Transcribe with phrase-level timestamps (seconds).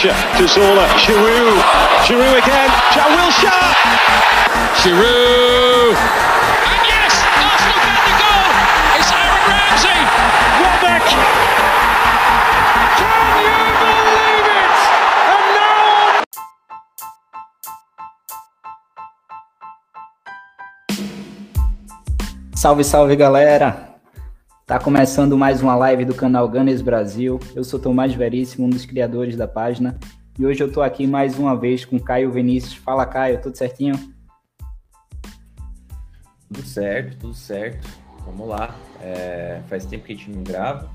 [0.00, 0.86] Jack Wilshere to Zola.
[0.96, 1.60] Giroud.
[2.08, 2.70] Giroud again.
[2.94, 3.68] Jack Wilshere.
[4.80, 5.92] Giroud.
[5.92, 8.48] And yes, Arsenal get the goal.
[8.96, 10.00] It's Aaron Ramsey.
[10.56, 11.04] Welbeck.
[12.96, 14.80] Can you believe it?
[15.28, 16.24] And now
[22.56, 23.89] Salve, salve galera!
[24.70, 27.40] Tá começando mais uma live do canal Gunners Brasil.
[27.56, 29.98] Eu sou Tomás Veríssimo, um dos criadores da página.
[30.38, 32.74] E hoje eu tô aqui mais uma vez com Caio Vinícius.
[32.74, 33.96] Fala, Caio, tudo certinho?
[36.46, 37.84] Tudo certo, tudo certo.
[38.24, 38.72] Vamos lá.
[39.02, 40.88] É, faz tempo que a gente não grava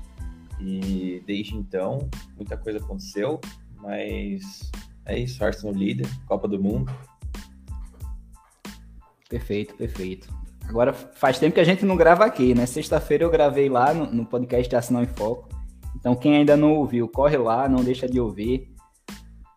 [0.58, 3.38] e desde então muita coisa aconteceu,
[3.74, 4.70] mas
[5.04, 6.90] é isso, Arsenal líder, Copa do Mundo.
[9.28, 10.45] Perfeito, perfeito.
[10.68, 12.66] Agora faz tempo que a gente não grava aqui, né?
[12.66, 15.48] Sexta-feira eu gravei lá no, no podcast Arsenal em Foco.
[15.94, 18.74] Então quem ainda não ouviu, corre lá, não deixa de ouvir.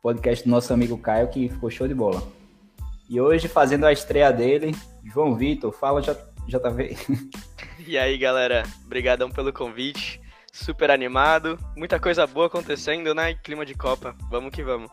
[0.01, 2.23] Podcast do nosso amigo Caio, que ficou show de bola.
[3.09, 6.15] E hoje, fazendo a estreia dele, João Vitor, fala já,
[6.47, 6.95] JV.
[7.87, 10.21] E aí, galera, brigadão pelo convite.
[10.51, 13.33] Super animado, muita coisa boa acontecendo, né?
[13.33, 14.15] Clima de Copa.
[14.29, 14.91] Vamos que vamos.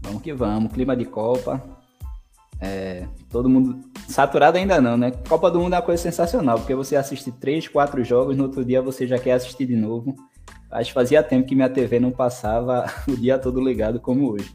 [0.00, 1.62] Vamos que vamos, clima de Copa.
[2.60, 3.80] É, todo mundo.
[4.08, 5.10] Saturado ainda não, né?
[5.28, 8.64] Copa do Mundo é uma coisa sensacional, porque você assiste três, quatro jogos, no outro
[8.64, 10.14] dia você já quer assistir de novo.
[10.70, 14.54] Acho que fazia tempo que minha TV não passava o dia todo ligado como hoje.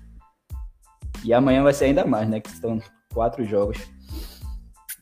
[1.24, 2.40] E amanhã vai ser ainda mais, né?
[2.40, 2.82] Que estão
[3.14, 3.78] quatro jogos.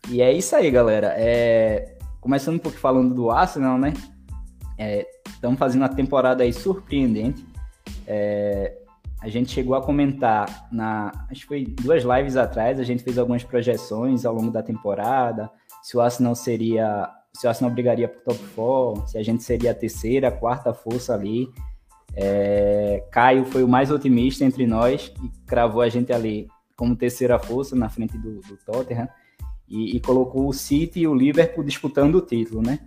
[0.09, 1.13] E é isso aí, galera.
[1.17, 1.97] É...
[2.19, 3.93] Começando um pouco falando do Arsenal, né?
[5.27, 7.45] Estamos fazendo uma temporada aí surpreendente.
[8.05, 8.77] É,
[9.21, 11.11] a gente chegou a comentar na.
[11.29, 15.51] Acho que foi duas lives atrás, a gente fez algumas projeções ao longo da temporada.
[15.83, 17.09] Se o Arsenal seria.
[17.33, 21.13] Se o Arsenal brigaria por top 4, se a gente seria a terceira, quarta força
[21.13, 21.49] ali.
[22.15, 27.37] É, Caio foi o mais otimista entre nós e cravou a gente ali como terceira
[27.37, 29.07] força na frente do, do Tottenham
[29.69, 32.79] e, e colocou o City e o Liverpool disputando o título, né?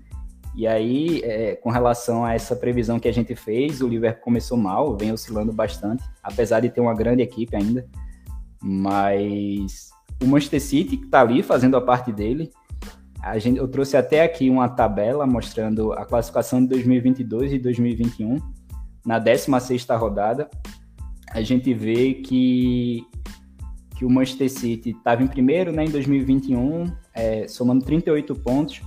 [0.54, 4.56] E aí, é, com relação a essa previsão que a gente fez, o Liverpool começou
[4.58, 7.86] mal, vem oscilando bastante, apesar de ter uma grande equipe ainda.
[8.62, 9.90] Mas
[10.22, 12.50] o Manchester City, que está ali fazendo a parte dele,
[13.22, 18.36] a gente, eu trouxe até aqui uma tabela mostrando a classificação de 2022 e 2021,
[19.06, 20.50] na 16 rodada.
[21.30, 23.06] A gente vê que,
[23.96, 28.82] que o Manchester City estava em primeiro né, em 2021, é, somando 38 pontos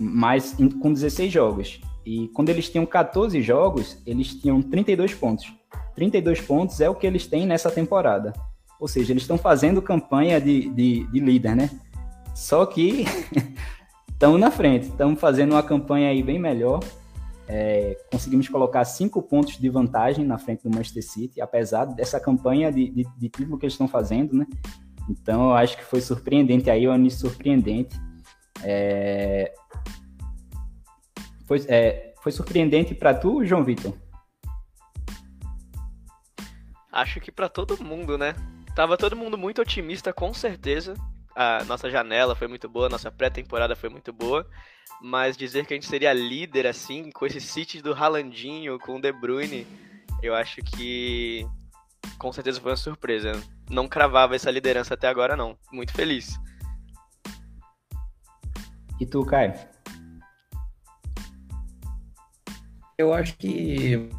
[0.00, 1.80] mas com 16 jogos.
[2.04, 5.52] E quando eles tinham 14 jogos, eles tinham 32 pontos.
[5.94, 8.32] 32 pontos é o que eles têm nessa temporada.
[8.80, 11.70] Ou seja, eles estão fazendo campanha de, de, de líder, né?
[12.34, 13.04] Só que
[14.10, 16.80] estamos na frente, estamos fazendo uma campanha aí bem melhor.
[17.46, 22.72] É, conseguimos colocar cinco pontos de vantagem na frente do Manchester City, apesar dessa campanha
[22.72, 24.46] de, de, de título que eles estão fazendo, né?
[25.10, 28.00] Então, eu acho que foi surpreendente aí, o início surpreendente.
[28.64, 29.52] É,
[31.46, 33.92] foi, é, foi surpreendente para tu, João Vitor?
[36.92, 38.34] Acho que para todo mundo, né?
[38.74, 40.94] Tava todo mundo muito otimista, com certeza.
[41.34, 44.46] A nossa janela foi muito boa, nossa pré-temporada foi muito boa.
[45.00, 49.00] Mas dizer que a gente seria líder, assim, com esse City do Ralandinho, com o
[49.00, 49.66] De Bruyne,
[50.22, 51.46] eu acho que
[52.18, 53.32] com certeza foi uma surpresa.
[53.68, 55.56] Não cravava essa liderança até agora, não.
[55.72, 56.38] Muito feliz.
[59.00, 59.54] E tu, Caio?
[62.98, 64.10] Eu acho que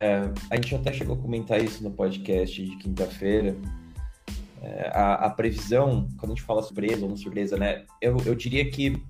[0.00, 3.56] é, a gente até chegou a comentar isso no podcast de quinta-feira.
[4.60, 7.86] É, a, a, previsão, quando a gente fala surpresa ou não surpresa, né?
[8.02, 9.00] Eu, eu diria que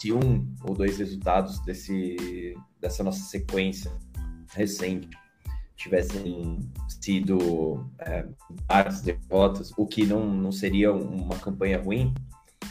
[0.00, 3.92] se um ou dois resultados desse, dessa nossa sequência
[4.52, 5.08] recente
[5.76, 6.58] tivessem
[6.88, 8.26] sido é,
[8.68, 12.12] várias derrotas, o que não, não seria uma campanha ruim,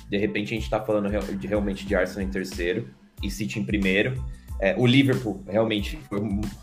[0.10, 2.90] de repente a gente está falando de, realmente de Arsenal em terceiro
[3.22, 4.24] e City em primeiro.
[4.60, 6.00] É, o Liverpool, realmente,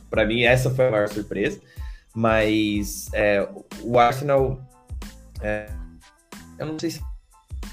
[0.08, 1.61] para mim, essa foi a maior surpresa.
[2.14, 3.49] Mas é,
[3.82, 4.61] o Arsenal,
[5.40, 5.67] é,
[6.58, 7.00] eu não sei se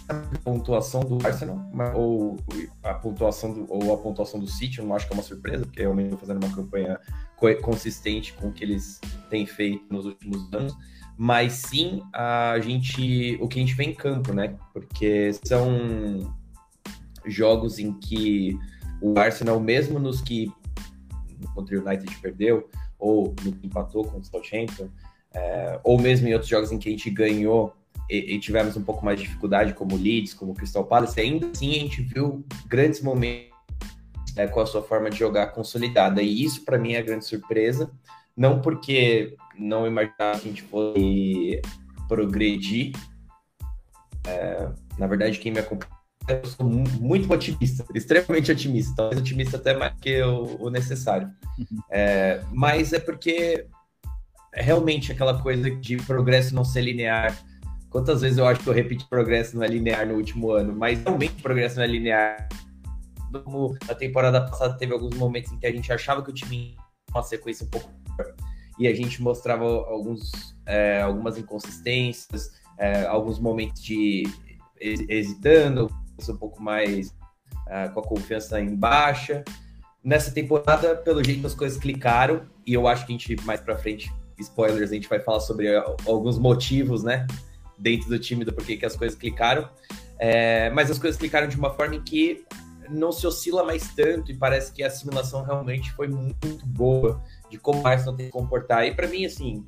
[0.08, 2.38] a pontuação do Arsenal ou
[2.82, 5.66] a pontuação do, ou a pontuação do City, eu não acho que é uma surpresa,
[5.66, 7.00] porque realmente fazendo uma campanha
[7.62, 10.76] consistente com o que eles têm feito nos últimos anos
[11.22, 14.56] mas sim a gente o que a gente vê em campo, né?
[14.72, 16.34] Porque são
[17.26, 18.58] jogos em que
[19.02, 20.50] o Arsenal, mesmo nos que
[21.54, 24.88] contra o United perdeu, ou no que empatou com o Southampton,
[25.34, 27.74] é, ou mesmo em outros jogos em que a gente ganhou
[28.10, 31.72] e, e, tivemos um pouco mais de dificuldade, como Leeds, como Crystal Palace, ainda assim
[31.72, 33.54] a gente viu grandes momentos
[34.38, 36.22] é, com a sua forma de jogar consolidada.
[36.22, 37.92] E isso, para mim, é a grande surpresa.
[38.40, 41.62] Não porque não imaginava que a gente fosse
[42.08, 42.94] progredir.
[44.26, 45.92] É, na verdade, quem me acompanha,
[46.30, 51.30] eu sou muito otimista, extremamente otimista, talvez otimista até mais que o, o necessário.
[51.58, 51.80] Uhum.
[51.92, 53.68] É, mas é porque
[54.54, 57.38] é realmente aquela coisa de progresso não ser linear.
[57.90, 61.04] Quantas vezes eu acho que eu repeti progresso não é linear no último ano, mas
[61.04, 62.48] realmente progresso não é linear.
[63.44, 66.78] Como na temporada passada teve alguns momentos em que a gente achava que o time
[67.12, 67.99] uma sequência um pouco
[68.80, 74.24] e a gente mostrava alguns, é, algumas inconsistências, é, alguns momentos de
[74.80, 75.94] hesitando,
[76.30, 77.10] um pouco mais
[77.68, 79.44] uh, com a confiança em baixa.
[80.04, 83.78] Nessa temporada, pelo jeito, as coisas clicaram e eu acho que a gente mais para
[83.78, 85.68] frente, spoilers, a gente vai falar sobre
[86.08, 87.28] alguns motivos, né,
[87.78, 89.70] dentro do time do porquê que as coisas clicaram.
[90.18, 92.46] É, mas as coisas clicaram de uma forma em que
[92.90, 97.58] não se oscila mais tanto e parece que a assimilação realmente foi muito boa de
[97.58, 98.86] como o Arsenal tem que comportar.
[98.86, 99.66] E para mim, assim,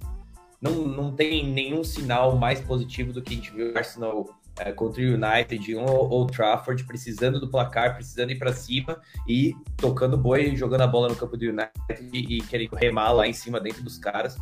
[0.61, 4.29] não, não tem nenhum sinal mais positivo do que a gente viu o Arsenal
[4.59, 9.55] é, contra o United, um Old Trafford, precisando do placar, precisando ir para cima e
[9.77, 11.71] tocando boi, jogando a bola no campo do United
[12.13, 14.37] e, e querendo remar lá em cima dentro dos caras.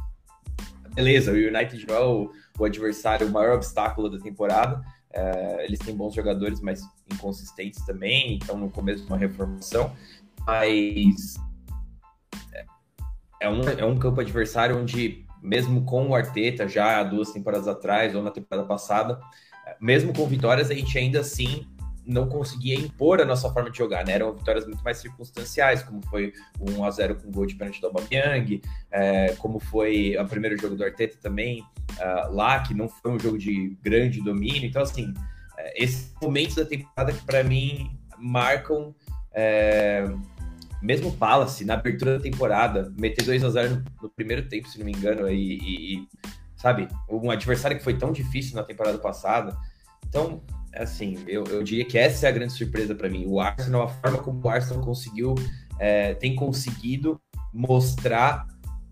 [0.93, 4.81] Beleza, o United é o, o adversário, o maior obstáculo da temporada.
[5.11, 6.81] É, eles têm bons jogadores, mas
[7.11, 9.95] inconsistentes também, então no começo de uma reformação.
[10.45, 11.35] Mas
[13.39, 17.67] é um, é um campo adversário onde, mesmo com o Arteta, já há duas temporadas
[17.67, 19.19] atrás ou na temporada passada,
[19.79, 21.65] mesmo com vitórias, a gente ainda assim
[22.09, 24.13] não conseguia impor a nossa forma de jogar, né?
[24.13, 28.61] Eram vitórias muito mais circunstanciais, como foi o 1x0 com gol de pênalti do Aubameyang,
[28.89, 33.19] é, como foi o primeiro jogo do Arteta também, uh, lá, que não foi um
[33.19, 34.65] jogo de grande domínio.
[34.65, 35.13] Então, assim,
[35.55, 38.95] é, esses momentos da temporada que para mim marcam
[39.31, 40.03] é,
[40.81, 44.85] mesmo Palace, na abertura da temporada, meter 2 a 0 no, primeiro tempo, se não
[44.85, 46.07] me engano, e, e, e,
[46.55, 49.57] sabe, um adversário que foi tão difícil na temporada passada.
[50.07, 50.41] Então,
[50.73, 53.25] assim, eu, eu diria que essa é a grande surpresa para mim.
[53.27, 55.35] O Arsenal, a forma como o Arsenal conseguiu,
[55.77, 57.19] é, tem conseguido
[57.53, 58.47] mostrar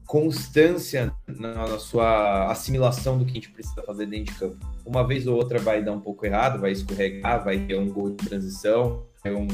[0.06, 4.58] constância na, na, sua assimilação do que a gente precisa fazer dentro de campo.
[4.86, 8.12] Uma vez ou outra vai dar um pouco errado, vai escorregar, vai ter um gol
[8.12, 9.48] de transição, um,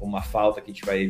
[0.00, 1.08] uma falta que a gente vai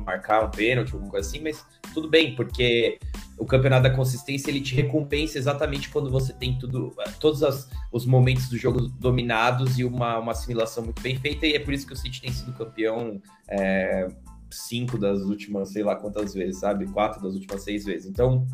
[0.00, 1.64] marcar um pênalti, alguma coisa assim, mas
[1.94, 2.98] tudo bem, porque
[3.38, 8.04] o campeonato da consistência ele te recompensa exatamente quando você tem tudo, todos as, os
[8.04, 11.86] momentos do jogo dominados e uma, uma assimilação muito bem feita, e é por isso
[11.86, 14.08] que o City tem sido campeão é,
[14.50, 16.86] cinco das últimas, sei lá quantas vezes, sabe?
[16.86, 18.10] Quatro das últimas seis vezes.
[18.10, 18.46] Então,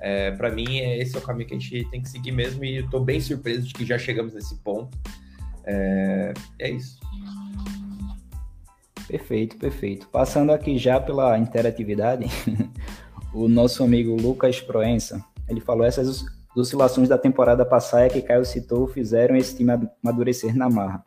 [0.00, 2.64] é, para mim, é, esse é o caminho que a gente tem que seguir mesmo,
[2.64, 4.96] e eu tô bem surpreso de que já chegamos nesse ponto.
[5.64, 6.98] É, é isso.
[9.06, 10.08] Perfeito, perfeito.
[10.08, 12.26] Passando aqui já pela interatividade,
[13.34, 16.24] o nosso amigo Lucas Proença, ele falou essas
[16.56, 21.04] oscilações da temporada passada que Caio citou fizeram esse time amadurecer na marra.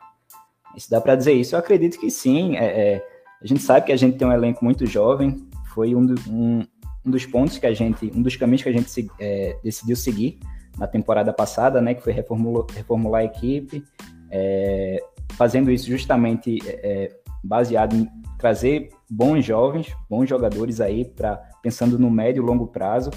[0.76, 1.54] Se dá para dizer isso?
[1.54, 2.56] Eu acredito que sim.
[2.56, 3.06] É, é,
[3.42, 6.62] a gente sabe que a gente tem um elenco muito jovem, foi um, um,
[7.04, 10.38] um dos pontos que a gente, um dos caminhos que a gente é, decidiu seguir
[10.76, 13.82] na temporada passada, né, que foi reformular, reformular a equipe,
[14.30, 21.98] é, fazendo isso justamente é, baseado em trazer bons jovens, bons jogadores aí para pensando
[21.98, 23.10] no médio e longo prazo.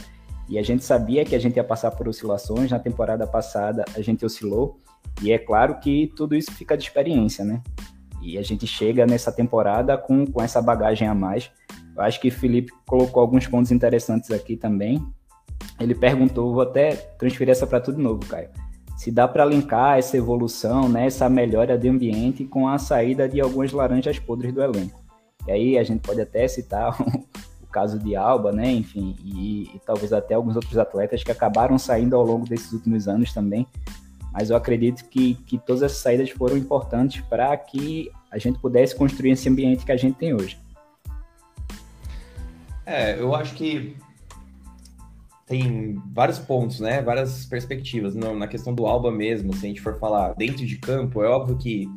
[0.49, 2.71] E a gente sabia que a gente ia passar por oscilações.
[2.71, 4.79] Na temporada passada a gente oscilou
[5.21, 7.61] e é claro que tudo isso fica de experiência, né?
[8.21, 11.49] E a gente chega nessa temporada com, com essa bagagem a mais.
[11.95, 15.03] Eu acho que o Felipe colocou alguns pontos interessantes aqui também.
[15.79, 18.49] Ele perguntou, vou até transferir essa para tudo novo, Caio
[19.01, 23.41] se dá para linkar essa evolução, né, essa melhora de ambiente com a saída de
[23.41, 25.01] algumas laranjas podres do elenco.
[25.47, 26.95] E aí a gente pode até citar
[27.63, 31.79] o caso de Alba, né, enfim, e, e talvez até alguns outros atletas que acabaram
[31.79, 33.65] saindo ao longo desses últimos anos também.
[34.31, 38.95] Mas eu acredito que, que todas essas saídas foram importantes para que a gente pudesse
[38.95, 40.59] construir esse ambiente que a gente tem hoje.
[42.85, 43.95] É, eu acho que
[45.51, 47.01] tem vários pontos, né?
[47.01, 48.15] Várias perspectivas.
[48.15, 51.27] Não, na questão do Alba mesmo, se a gente for falar dentro de campo, é
[51.27, 51.89] óbvio que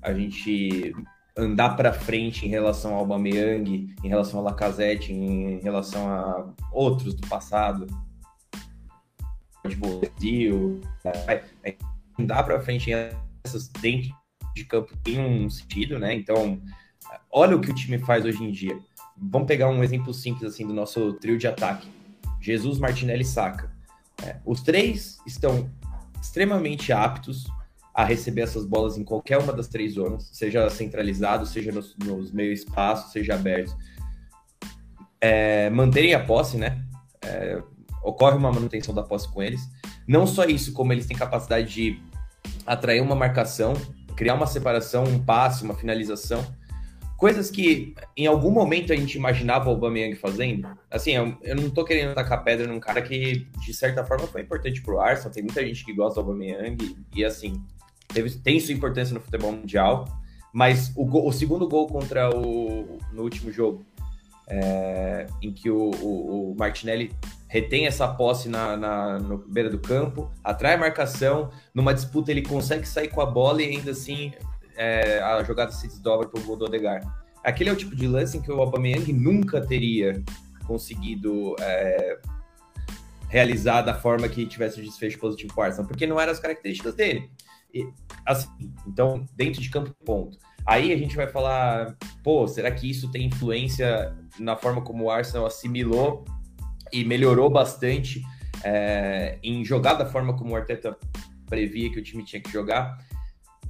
[0.00, 0.94] a gente
[1.36, 7.14] andar para frente em relação ao Aubameyang, em relação a Lacazette, em relação a outros
[7.14, 7.84] do passado,
[9.68, 10.80] tipo Brasil,
[11.64, 11.74] é,
[12.16, 12.92] andar para frente
[13.44, 14.14] essas dentro
[14.54, 16.14] de campo tem um sentido, né?
[16.14, 16.62] Então,
[17.28, 18.78] olha o que o time faz hoje em dia.
[19.16, 21.97] Vamos pegar um exemplo simples assim do nosso trio de ataque.
[22.40, 23.70] Jesus, Martinelli e Saka.
[24.22, 25.70] É, os três estão
[26.20, 27.46] extremamente aptos
[27.94, 32.30] a receber essas bolas em qualquer uma das três zonas, seja centralizado, seja nos, nos
[32.30, 33.76] meio espaços, seja aberto.
[35.20, 36.84] É, manterem a posse, né?
[37.22, 37.60] É,
[38.02, 39.68] ocorre uma manutenção da posse com eles.
[40.06, 42.00] Não só isso, como eles têm capacidade de
[42.64, 43.74] atrair uma marcação,
[44.14, 46.44] criar uma separação, um passe, uma finalização.
[47.18, 50.68] Coisas que em algum momento a gente imaginava o Aubameyang fazendo.
[50.88, 54.42] Assim, eu, eu não tô querendo tacar pedra num cara que, de certa forma, foi
[54.42, 55.32] importante pro Arsenal.
[55.32, 57.60] Tem muita gente que gosta do Aubameyang e, assim,
[58.06, 60.04] teve, tem sua importância no futebol mundial,
[60.52, 63.84] mas o, o segundo gol contra o no último jogo,
[64.48, 67.12] é, em que o, o, o, Martinelli
[67.48, 72.86] retém essa posse na, na beira do campo, atrai a marcação, numa disputa ele consegue
[72.86, 74.32] sair com a bola e ainda assim
[74.78, 77.06] é, a jogada se desdobra para o gol do Odegaard.
[77.44, 80.22] Aquele é o tipo de lance em que o Aubameyang nunca teria
[80.66, 82.18] conseguido é,
[83.28, 86.38] realizar da forma que tivesse o desfecho positivo para o Arsenal, porque não eram as
[86.38, 87.30] características dele.
[87.74, 87.86] E,
[88.24, 88.48] assim,
[88.86, 90.38] então, dentro de campo, ponto.
[90.64, 95.10] Aí a gente vai falar, pô, será que isso tem influência na forma como o
[95.10, 96.24] Arsenal assimilou
[96.92, 98.22] e melhorou bastante
[98.62, 100.96] é, em jogar da forma como o Arteta
[101.46, 102.98] previa que o time tinha que jogar?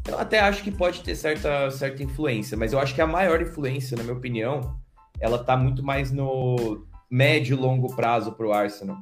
[0.08, 3.40] Eu até acho que pode ter certa, certa influência, mas eu acho que a maior
[3.40, 4.76] influência, na minha opinião,
[5.20, 8.96] ela tá muito mais no médio e longo prazo para o Arsenal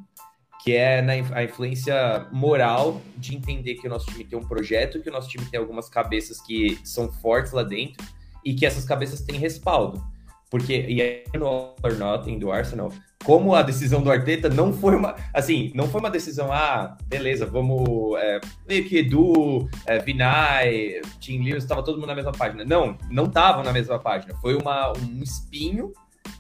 [0.66, 5.00] que é na, a influência moral de entender que o nosso time tem um projeto,
[5.00, 8.04] que o nosso time tem algumas cabeças que são fortes lá dentro
[8.44, 10.04] e que essas cabeças têm respaldo.
[10.50, 12.92] Porque, e no or Nothing do Arsenal,
[13.24, 17.44] como a decisão do Arteta não foi uma, assim, não foi uma decisão, ah, beleza,
[17.44, 22.64] vamos, é, meio que Edu, é, Vinay, Tim Lewis, estava todo mundo na mesma página.
[22.64, 24.34] Não, não estavam na mesma página.
[24.36, 25.92] Foi uma, um espinho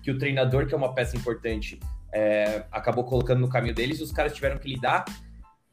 [0.02, 1.80] que o treinador, que é uma peça importante,
[2.12, 5.04] é, acabou colocando no caminho deles, os caras tiveram que lidar.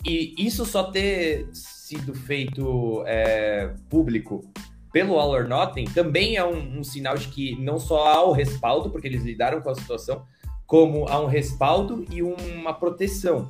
[0.04, 4.52] E isso só ter sido feito é, público
[4.94, 8.32] pelo All or Nothing também é um, um, sinal de que não só há o
[8.32, 10.24] respaldo, porque eles lidaram com a situação,
[10.68, 13.50] como há um respaldo e uma proteção.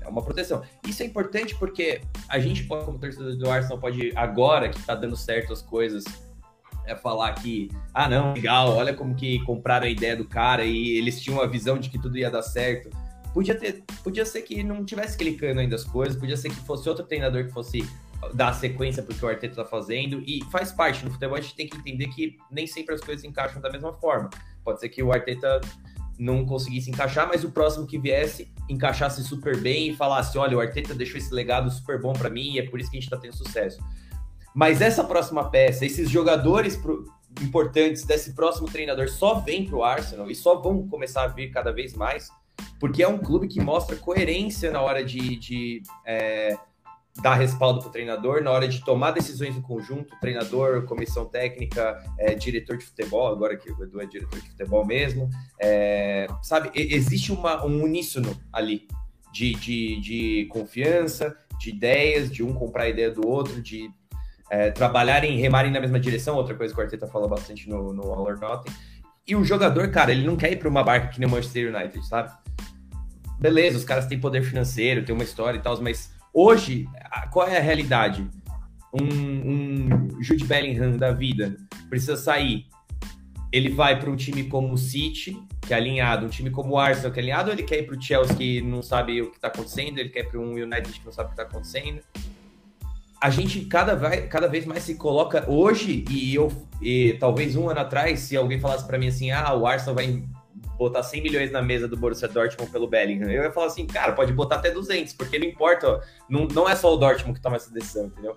[0.00, 0.62] É uma proteção.
[0.86, 5.16] Isso é importante porque a gente, como torcedor do Arsenal, pode, agora que está dando
[5.16, 6.04] certo as coisas,
[6.86, 10.96] é falar que, ah, não, legal, olha como que compraram a ideia do cara e
[10.96, 12.88] eles tinham a visão de que tudo ia dar certo.
[13.34, 16.88] Podia, ter, podia ser que não tivesse clicando ainda as coisas, podia ser que fosse
[16.88, 17.84] outro treinador que fosse
[18.34, 21.68] dar sequência porque o Arteta tá fazendo, e faz parte, no futebol a gente tem
[21.68, 24.30] que entender que nem sempre as coisas encaixam da mesma forma.
[24.64, 25.60] Pode ser que o Arteta
[26.18, 30.60] não conseguisse encaixar, mas o próximo que viesse encaixasse super bem e falasse: olha, o
[30.60, 33.10] Arteta deixou esse legado super bom para mim e é por isso que a gente
[33.10, 33.78] tá tendo sucesso.
[34.54, 37.04] Mas essa próxima peça, esses jogadores pro,
[37.40, 41.50] importantes desse próximo treinador só vêm para o Arsenal e só vão começar a vir
[41.50, 42.28] cada vez mais,
[42.80, 46.56] porque é um clube que mostra coerência na hora de, de é,
[47.20, 52.00] dar respaldo para o treinador, na hora de tomar decisões em conjunto, treinador, comissão técnica,
[52.18, 55.28] é, diretor de futebol, agora que o Edu é diretor de futebol mesmo,
[55.60, 58.86] é, sabe, existe uma, um uníssono ali
[59.32, 63.90] de, de, de confiança, de ideias, de um comprar a ideia do outro, de
[64.50, 68.02] é, trabalharem, remarem na mesma direção, outra coisa que o Arteta fala bastante no, no
[68.12, 68.72] All or Nothing.
[69.26, 71.74] E o jogador, cara, ele não quer ir para uma barca que nem o Manchester
[71.74, 72.32] United, sabe?
[73.38, 76.86] Beleza, os caras têm poder financeiro, tem uma história e tal, mas hoje,
[77.32, 78.26] qual é a realidade?
[78.92, 81.56] Um, um Jude Bellingham da vida
[81.88, 82.66] precisa sair.
[83.52, 86.78] Ele vai para um time como o City, que é alinhado, um time como o
[86.78, 89.30] Arsenal, que é alinhado, ou ele quer ir para o Chelsea, que não sabe o
[89.30, 91.50] que está acontecendo, ele quer ir para um United que não sabe o que está
[91.50, 92.00] acontecendo
[93.20, 93.96] a gente cada,
[94.28, 98.60] cada vez mais se coloca hoje, e eu e talvez um ano atrás, se alguém
[98.60, 100.22] falasse para mim assim, ah, o Arsenal vai
[100.78, 104.12] botar 100 milhões na mesa do Borussia Dortmund pelo Bellingham, eu ia falar assim, cara,
[104.12, 107.56] pode botar até 200, porque não importa, não, não é só o Dortmund que toma
[107.56, 108.36] essa decisão, entendeu?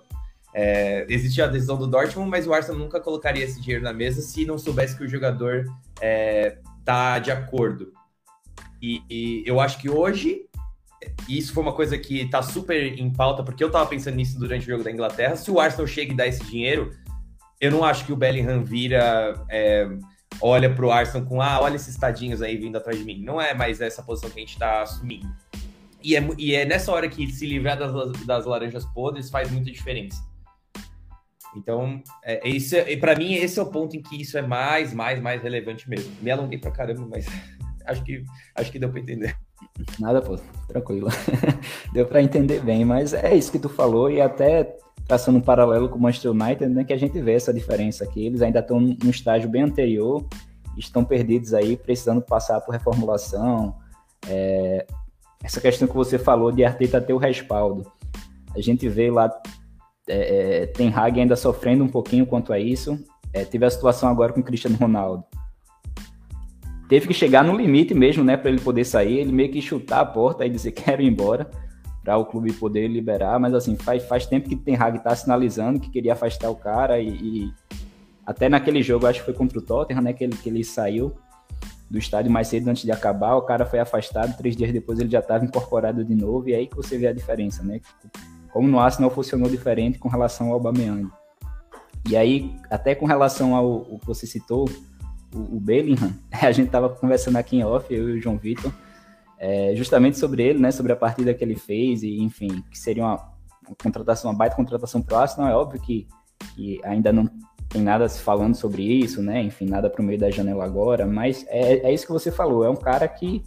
[0.54, 4.20] É, existe a decisão do Dortmund, mas o Arsenal nunca colocaria esse dinheiro na mesa
[4.20, 5.64] se não soubesse que o jogador
[6.00, 7.92] é, tá de acordo.
[8.82, 10.46] E, e eu acho que hoje
[11.28, 14.66] isso foi uma coisa que tá super em pauta, porque eu tava pensando nisso durante
[14.66, 15.36] o jogo da Inglaterra.
[15.36, 16.90] Se o Arsenal chega e dá esse dinheiro,
[17.60, 19.42] eu não acho que o Bellingham vira.
[19.48, 19.88] É,
[20.40, 23.22] olha pro Arsenal com, ah, olha esses tadinhos aí vindo atrás de mim.
[23.22, 25.28] Não é mais essa posição que a gente tá assumindo.
[26.02, 29.70] E é, e é nessa hora que se livrar das, das laranjas podres faz muita
[29.70, 30.20] diferença.
[31.56, 34.92] Então, é, isso é, para mim, esse é o ponto em que isso é mais,
[34.92, 36.12] mais, mais relevante mesmo.
[36.20, 37.26] Me alonguei pra caramba, mas
[37.86, 38.24] acho que,
[38.54, 39.36] acho que deu pra entender.
[39.98, 40.36] Nada, pô,
[40.66, 41.08] tranquilo.
[41.92, 44.76] Deu para entender bem, mas é isso que tu falou e até
[45.12, 48.24] traçando um paralelo com o Manchester United, né, que a gente vê essa diferença aqui.
[48.24, 50.24] Eles ainda estão num estágio bem anterior,
[50.78, 53.76] estão perdidos aí, precisando passar por reformulação.
[54.26, 54.86] É,
[55.44, 57.84] essa questão que você falou de Arteta ter o respaldo.
[58.56, 59.30] A gente vê lá
[60.08, 62.98] é, é, Ten Hag ainda sofrendo um pouquinho quanto a isso.
[63.34, 65.24] É, teve a situação agora com o Cristiano Ronaldo.
[66.88, 69.18] Teve que chegar no limite mesmo, né, para ele poder sair.
[69.18, 71.50] Ele meio que chutar a porta e dizer quero ir embora
[72.02, 73.38] para o clube poder liberar.
[73.38, 77.00] Mas assim, faz, faz tempo que Ten Hag está sinalizando que queria afastar o cara
[77.00, 77.54] e, e,
[78.26, 81.12] até naquele jogo, acho que foi contra o Tottenham, né, que ele, que ele saiu
[81.90, 85.10] do estádio mais cedo antes de acabar, o cara foi afastado, três dias depois ele
[85.10, 87.82] já estava incorporado de novo, e aí que você vê a diferença, né?
[88.50, 91.10] Como no Arsenal funcionou diferente com relação ao Aubameyang.
[92.08, 94.66] E aí, até com relação ao, ao que você citou,
[95.34, 98.72] o, o Bellingham, a gente estava conversando aqui em off, eu e o João Vitor,
[99.42, 100.70] é, justamente sobre ele, né?
[100.70, 103.16] Sobre a partida que ele fez, e enfim, que seria uma,
[103.66, 106.06] uma contratação, uma baita contratação pro Arsenal, é óbvio que,
[106.54, 107.28] que ainda não
[107.68, 109.42] tem nada se falando sobre isso, né?
[109.42, 112.64] Enfim, nada para o meio da janela agora, mas é, é isso que você falou.
[112.64, 113.42] É um cara que,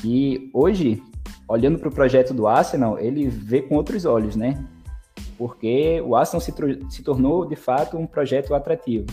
[0.00, 1.00] que hoje,
[1.46, 4.66] olhando para o projeto do Arsenal, ele vê com outros olhos, né?
[5.38, 6.52] Porque o Arsenal se,
[6.90, 9.06] se tornou, de fato, um projeto atrativo.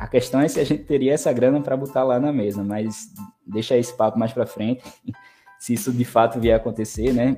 [0.00, 3.12] A questão é se a gente teria essa grana para botar lá na mesa, mas
[3.46, 4.82] deixa esse papo mais para frente.
[5.60, 7.36] se isso de fato vier a acontecer, né?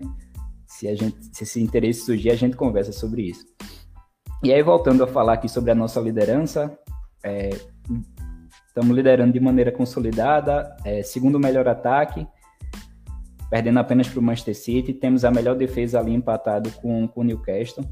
[0.64, 3.44] Se, a gente, se esse interesse surgir, a gente conversa sobre isso.
[4.44, 6.78] E aí, voltando a falar aqui sobre a nossa liderança,
[7.24, 7.50] é,
[8.68, 12.24] estamos liderando de maneira consolidada, é, segundo melhor ataque,
[13.50, 17.24] perdendo apenas para o Manchester City, temos a melhor defesa ali empatado com, com o
[17.24, 17.84] Newcastle.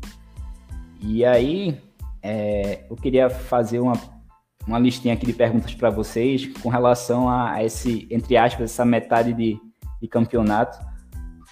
[1.00, 1.76] E aí,
[2.22, 4.19] é, eu queria fazer uma,
[4.66, 9.32] uma listinha aqui de perguntas para vocês com relação a, esse, entre aspas, essa metade
[9.32, 9.58] de,
[10.00, 10.78] de campeonato.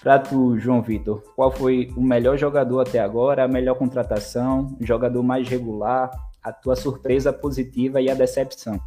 [0.01, 5.23] Para tu, João Vitor, qual foi o melhor jogador até agora, a melhor contratação, jogador
[5.23, 6.11] mais regular,
[6.43, 8.81] a tua surpresa positiva e a decepção?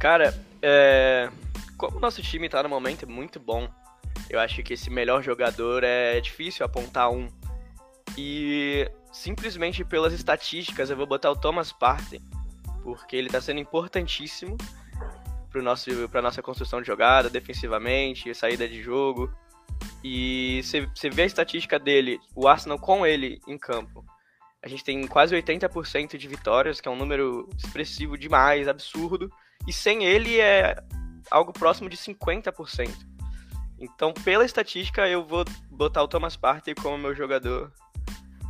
[0.00, 1.30] Cara, é...
[1.78, 3.68] como o nosso time tá no momento muito bom,
[4.28, 7.28] eu acho que esse melhor jogador é difícil apontar um.
[8.18, 12.20] E simplesmente pelas estatísticas eu vou botar o Thomas Partey,
[12.84, 14.56] porque ele tá sendo importantíssimo
[15.50, 19.32] para nosso para nossa construção de jogada, defensivamente, saída de jogo.
[20.02, 24.04] E você vê a estatística dele, o Arsenal com ele em campo.
[24.62, 29.30] A gente tem quase 80% de vitórias, que é um número expressivo demais, absurdo.
[29.66, 30.76] E sem ele é
[31.30, 32.90] algo próximo de 50%.
[33.78, 37.72] Então, pela estatística, eu vou botar o Thomas Partey como meu jogador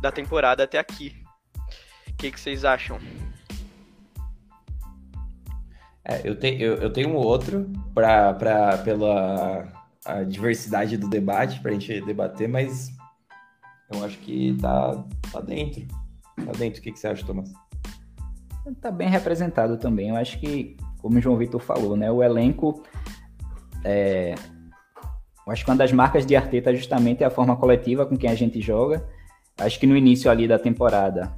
[0.01, 1.23] da temporada até aqui.
[2.07, 2.99] O que, que vocês acham?
[6.07, 9.67] É, eu, te, eu, eu tenho outro pra, pra, pela
[10.05, 12.91] a diversidade do debate para a gente debater, mas
[13.91, 15.83] eu acho que tá, tá dentro.
[16.45, 16.79] Tá dentro.
[16.79, 17.51] O que, que você acha, Thomas?
[18.81, 20.09] Tá bem representado também.
[20.09, 22.11] Eu acho que, como o João Vitor falou, né?
[22.11, 22.83] O elenco.
[23.83, 24.35] É...
[25.45, 28.29] Eu acho que uma das marcas de Arteta é justamente a forma coletiva com quem
[28.29, 29.07] a gente joga.
[29.57, 31.35] Acho que no início ali da temporada,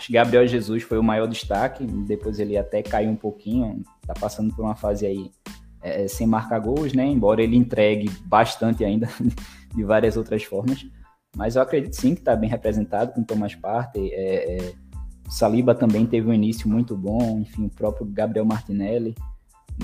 [0.00, 1.84] acho que Gabriel Jesus foi o maior destaque.
[1.84, 3.82] Depois ele até caiu um pouquinho.
[4.06, 5.30] Tá passando por uma fase aí
[5.82, 7.06] é, sem marcar gols, né?
[7.06, 9.08] Embora ele entregue bastante ainda
[9.74, 10.86] de várias outras formas.
[11.36, 14.10] Mas eu acredito sim que está bem representado com Thomas Partey.
[14.12, 14.72] É, é,
[15.28, 19.14] Saliba também teve um início muito bom, enfim, o próprio Gabriel Martinelli.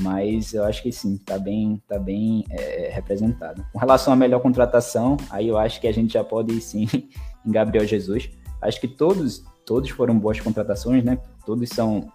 [0.00, 3.64] Mas eu acho que sim, está bem, tá bem é, representado.
[3.70, 6.86] Com relação à melhor contratação, aí eu acho que a gente já pode ir sim
[7.46, 8.30] em Gabriel Jesus.
[8.62, 11.18] Acho que todos, todos foram boas contratações, né?
[11.44, 12.10] Todos são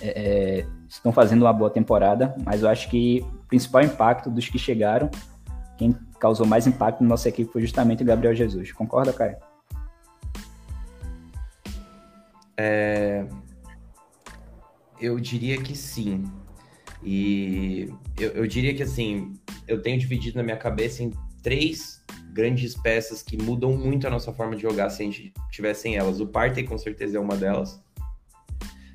[0.00, 0.08] é,
[0.60, 4.58] é, estão fazendo uma boa temporada, mas eu acho que o principal impacto dos que
[4.58, 5.10] chegaram,
[5.76, 8.72] quem causou mais impacto na nossa equipe foi justamente o Gabriel Jesus.
[8.72, 9.36] Concorda, Caio?
[12.56, 13.26] É...
[14.98, 16.24] Eu diria que sim.
[17.04, 19.34] E eu, eu diria que assim,
[19.68, 21.12] eu tenho dividido na minha cabeça em
[21.46, 25.94] três grandes peças que mudam muito a nossa forma de jogar se a gente tivessem
[25.94, 26.18] elas.
[26.18, 27.80] O Partey com certeza é uma delas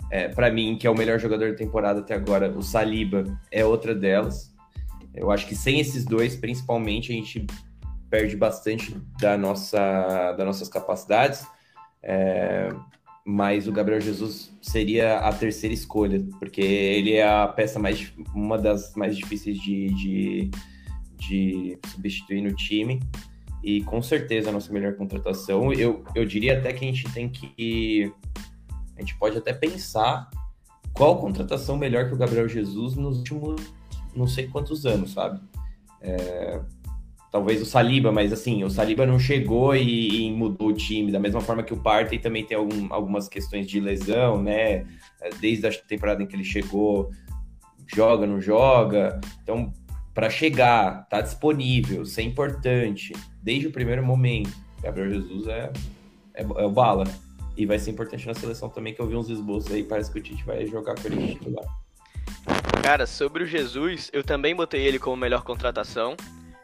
[0.09, 3.63] é, para mim, que é o melhor jogador da temporada até agora, o Saliba é
[3.63, 4.53] outra delas.
[5.15, 7.47] Eu acho que sem esses dois, principalmente, a gente
[8.09, 11.47] perde bastante da nossa, das nossas capacidades.
[12.03, 12.67] É,
[13.25, 18.57] mas o Gabriel Jesus seria a terceira escolha, porque ele é a peça mais, uma
[18.57, 20.51] das mais difíceis de, de,
[21.21, 22.99] de substituir no time.
[23.63, 25.71] E com certeza a nossa melhor contratação.
[25.71, 28.11] Eu, eu diria até que a gente tem que
[28.97, 30.29] a gente pode até pensar
[30.93, 33.61] qual contratação melhor que o Gabriel Jesus nos últimos
[34.15, 35.39] não sei quantos anos, sabe?
[36.01, 36.59] É,
[37.31, 41.19] talvez o Saliba, mas assim, o Saliba não chegou e, e, mudou o time, da
[41.19, 44.85] mesma forma que o Partey também tem algum, algumas questões de lesão, né?
[45.21, 47.09] É, desde a temporada em que ele chegou,
[47.87, 49.19] joga, não joga.
[49.41, 49.71] Então,
[50.21, 54.55] para chegar, tá disponível, ser importante, desde o primeiro momento.
[54.79, 55.71] Gabriel Jesus é
[56.35, 57.05] é, é o bala.
[57.57, 60.19] E vai ser importante na seleção também, que eu vi uns esboços aí, parece que
[60.19, 61.65] o Tite vai jogar com ele titular.
[62.83, 66.15] Cara, sobre o Jesus, eu também botei ele como melhor contratação.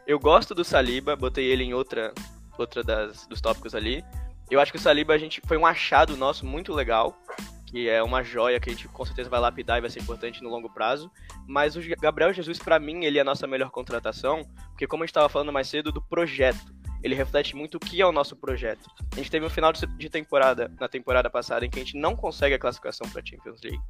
[0.06, 2.14] Eu gosto do Saliba, botei ele em outra,
[2.56, 4.04] outra das, dos tópicos ali.
[4.48, 7.20] Eu acho que o Saliba a gente, foi um achado nosso muito legal,
[7.70, 10.42] que é uma joia que a gente com certeza vai lapidar e vai ser importante
[10.42, 11.10] no longo prazo.
[11.46, 15.06] Mas o Gabriel Jesus, para mim, ele é a nossa melhor contratação, porque como a
[15.06, 18.34] gente estava falando mais cedo do projeto, ele reflete muito o que é o nosso
[18.34, 18.88] projeto.
[19.12, 22.16] A gente teve um final de temporada, na temporada passada, em que a gente não
[22.16, 23.80] consegue a classificação para a Champions League.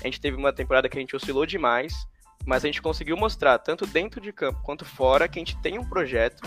[0.00, 2.06] A gente teve uma temporada que a gente oscilou demais,
[2.46, 5.78] mas a gente conseguiu mostrar, tanto dentro de campo quanto fora, que a gente tem
[5.78, 6.42] um projeto,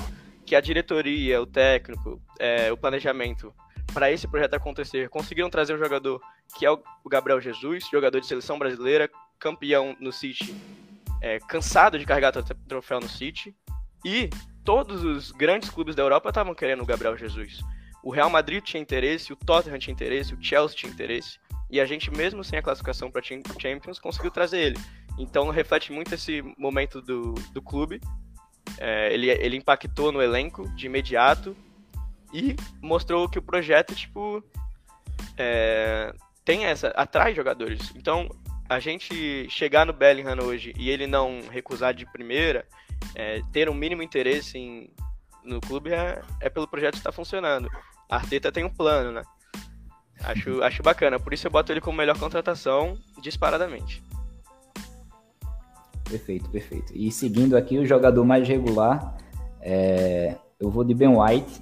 [0.45, 3.53] que a diretoria, o técnico, é, o planejamento
[3.89, 6.21] para esse projeto acontecer, conseguiram trazer um jogador
[6.57, 10.55] que é o Gabriel Jesus, jogador de seleção brasileira, campeão no City,
[11.21, 12.31] é, cansado de carregar
[12.67, 13.55] troféu no City,
[14.05, 14.29] e
[14.63, 17.59] todos os grandes clubes da Europa estavam querendo o Gabriel Jesus.
[18.03, 21.85] O Real Madrid tinha interesse, o Tottenham tinha interesse, o Chelsea tinha interesse, e a
[21.85, 24.79] gente, mesmo sem a classificação para Champions, conseguiu trazer ele.
[25.17, 27.99] Então reflete muito esse momento do, do clube.
[28.77, 31.55] É, ele, ele impactou no elenco de imediato
[32.33, 34.43] e mostrou que o projeto, tipo,
[35.37, 36.13] é,
[36.45, 37.91] tem essa, atrai jogadores.
[37.95, 38.29] Então,
[38.67, 42.65] a gente chegar no Bellingham hoje e ele não recusar de primeira,
[43.15, 44.89] é, ter um mínimo interesse em,
[45.43, 47.69] no clube é, é pelo projeto que está funcionando.
[48.09, 49.23] A Arteta tem um plano, né?
[50.23, 54.03] Acho, acho bacana, por isso eu boto ele como melhor contratação disparadamente.
[56.03, 56.91] Perfeito, perfeito.
[56.95, 59.15] E seguindo aqui, o jogador mais regular,
[59.61, 60.35] é...
[60.59, 61.61] eu vou de Ben White.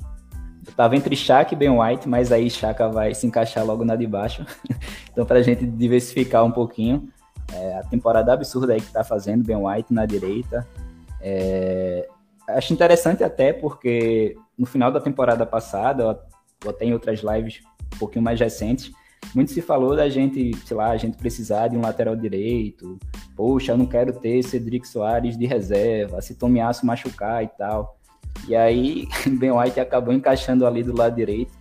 [0.68, 3.96] Eu tava entre Shaq e Ben White, mas aí Shaka vai se encaixar logo na
[3.96, 4.46] de baixo.
[5.12, 7.10] então, para a gente diversificar um pouquinho,
[7.54, 7.78] é...
[7.78, 10.68] a temporada absurda aí que tá fazendo, Ben White na direita.
[11.22, 12.08] É...
[12.50, 16.20] Acho interessante até porque no final da temporada passada,
[16.64, 17.62] ou até em outras lives
[17.96, 18.92] um pouquinho mais recentes,
[19.34, 22.98] muito se falou da gente, sei lá, a gente precisar de um lateral direito.
[23.36, 27.97] Poxa, eu não quero ter Cedric Soares de reserva, se Tomiasso machucar e tal.
[28.48, 29.08] E aí,
[29.40, 31.52] Ben White acabou encaixando ali do lado direito.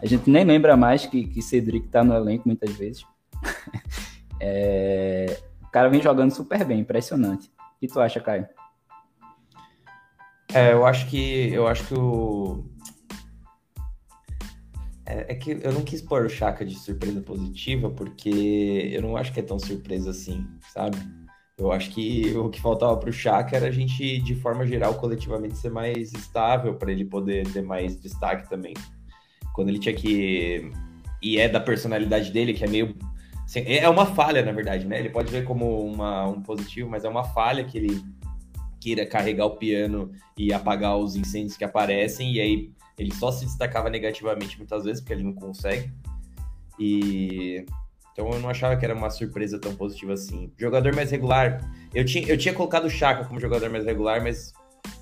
[0.00, 3.04] A gente nem lembra mais que, que Cedric tá no elenco muitas vezes.
[4.40, 5.40] é...
[5.62, 7.48] O cara vem jogando super bem, impressionante.
[7.48, 8.46] O que tu acha, Caio?
[10.52, 12.64] É, eu acho que eu acho que o
[15.06, 19.16] é, é, que eu não quis pôr o Chaka de surpresa positiva, porque eu não
[19.16, 20.98] acho que é tão surpresa assim, sabe?
[21.58, 24.94] Eu acho que o que faltava para o Chaka era a gente, de forma geral,
[24.94, 28.74] coletivamente ser mais estável, para ele poder ter mais destaque também.
[29.54, 30.70] Quando ele tinha que.
[31.22, 32.94] E é da personalidade dele, que é meio.
[33.42, 34.98] Assim, é uma falha, na verdade, né?
[34.98, 38.04] Ele pode ver como uma, um positivo, mas é uma falha que ele
[38.78, 43.46] queira carregar o piano e apagar os incêndios que aparecem, e aí ele só se
[43.46, 45.90] destacava negativamente muitas vezes, porque ele não consegue.
[46.78, 47.64] E
[48.16, 50.50] então eu não achava que era uma surpresa tão positiva assim.
[50.56, 51.60] Jogador mais regular,
[51.94, 54.54] eu tinha, eu tinha colocado o Chaka como jogador mais regular, mas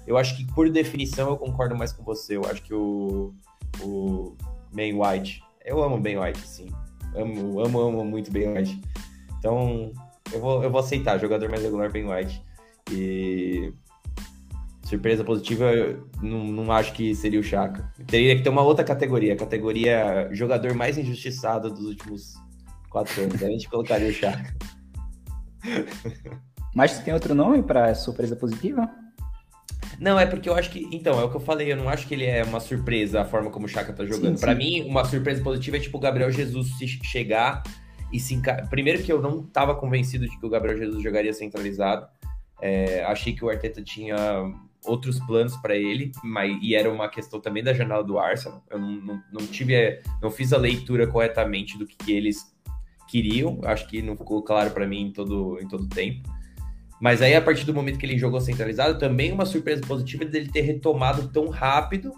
[0.04, 2.36] eu acho que por definição eu concordo mais com você.
[2.36, 3.32] Eu acho que o,
[3.80, 4.36] o
[4.72, 6.66] Ben White, eu amo Ben White, sim.
[7.14, 8.82] Amo, amo, amo muito Ben White.
[9.38, 9.92] Então
[10.32, 12.42] eu vou, eu vou aceitar, jogador mais regular Ben White.
[12.90, 13.72] E
[14.82, 15.70] surpresa positiva,
[16.20, 17.92] não, não acho que seria o Chaka.
[18.08, 22.43] Teria que ter uma outra categoria, categoria jogador mais injustiçado dos últimos
[22.94, 23.42] quatro anos.
[23.42, 24.54] a gente colocaria o Chaka.
[26.72, 28.88] Mas tem outro nome para surpresa positiva?
[29.98, 30.88] Não, é porque eu acho que.
[30.92, 33.24] Então, é o que eu falei, eu não acho que ele é uma surpresa a
[33.24, 34.38] forma como o Chaka tá jogando.
[34.38, 37.62] Para mim, uma surpresa positiva é tipo o Gabriel Jesus se chegar
[38.12, 38.66] e se enca...
[38.70, 42.06] Primeiro que eu não tava convencido de que o Gabriel Jesus jogaria centralizado.
[42.60, 44.16] É, achei que o Arteta tinha
[44.84, 48.64] outros planos para ele, mas, e era uma questão também da janela do Arsenal.
[48.70, 52.53] Eu não, não, não tive, não fiz a leitura corretamente do que, que eles
[53.14, 53.60] queriam.
[53.62, 56.28] Acho que não ficou claro para mim em todo em todo tempo.
[57.00, 60.50] Mas aí a partir do momento que ele jogou centralizado, também uma surpresa positiva dele
[60.50, 62.12] ter retomado tão rápido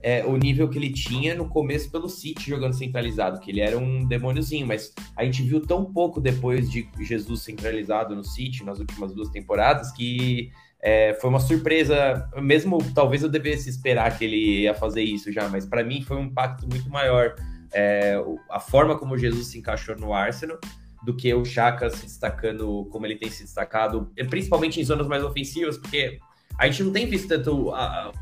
[0.00, 3.76] é, o nível que ele tinha no começo pelo City jogando centralizado, que ele era
[3.76, 8.78] um demôniozinho, mas a gente viu tão pouco depois de Jesus centralizado no City nas
[8.78, 14.60] últimas duas temporadas que é, foi uma surpresa, mesmo talvez eu devesse esperar que ele
[14.62, 17.34] ia fazer isso já, mas para mim foi um impacto muito maior
[17.76, 18.16] é,
[18.50, 20.58] a forma como Jesus se encaixou no Arsenal
[21.04, 25.22] do que o Chaka se destacando como ele tem se destacado, principalmente em zonas mais
[25.22, 26.18] ofensivas, porque
[26.58, 28.12] a gente não tem visto tanto a,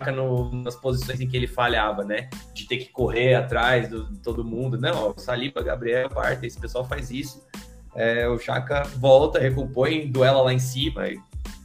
[0.00, 2.30] a no, nas posições em que ele falhava, né?
[2.54, 4.78] De ter que correr atrás de todo mundo.
[4.78, 7.44] Não, o Saliba, Gabriel, Parta, esse pessoal faz isso.
[7.94, 11.02] É, o Chaka volta, recompõe, duela lá em cima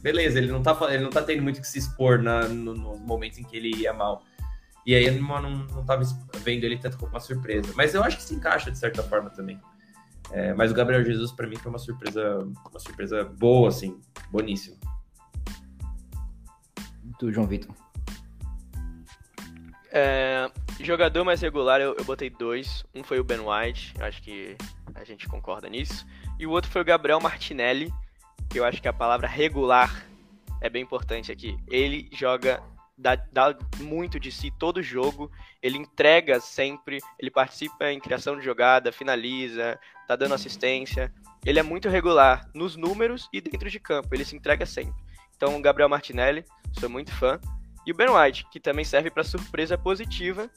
[0.02, 3.00] beleza, ele não tá, ele não tá tendo muito que se expor na, no, nos
[3.00, 4.22] momentos em que ele ia mal.
[4.86, 6.02] E aí eu não, não, não tava
[6.38, 7.72] vendo ele tanto como uma surpresa.
[7.76, 9.60] Mas eu acho que se encaixa de certa forma também.
[10.30, 13.98] É, mas o Gabriel Jesus, para mim, foi uma surpresa, uma surpresa boa, assim,
[14.30, 14.76] boníssima.
[17.18, 17.74] Tu, João Vitor.
[19.90, 22.84] É, jogador mais regular, eu, eu, botei dois.
[22.94, 24.56] Um foi o Ben White, acho que
[24.94, 26.06] a gente concorda nisso.
[26.38, 27.92] E o outro foi o Gabriel Martinelli,
[28.48, 30.04] que eu acho que a palavra regular
[30.60, 31.56] é bem importante aqui.
[31.68, 32.62] Ele joga,
[32.98, 35.30] dá, dá muito de si todo jogo,
[35.62, 41.12] ele entrega sempre, ele participa em criação de jogada, finaliza, tá dando assistência.
[41.46, 45.00] Ele é muito regular nos números e dentro de campo, ele se entrega sempre.
[45.36, 46.44] Então, o Gabriel Martinelli,
[46.80, 47.40] sou muito fã.
[47.86, 50.50] E o Ben White, que também serve para surpresa positiva,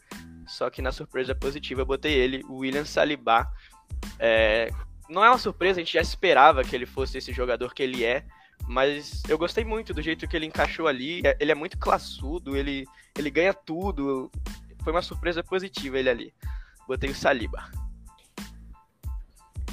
[0.48, 3.48] só que na surpresa positiva eu botei ele, o William Saliba.
[4.20, 4.70] É,
[5.08, 8.04] não é uma surpresa, a gente já esperava que ele fosse esse jogador que ele
[8.04, 8.26] é,
[8.67, 11.21] mas eu gostei muito do jeito que ele encaixou ali.
[11.26, 12.86] É, ele é muito classudo, ele,
[13.17, 14.32] ele ganha tudo.
[14.84, 16.34] Foi uma surpresa positiva ele ali.
[16.88, 17.69] Botei o Saliba.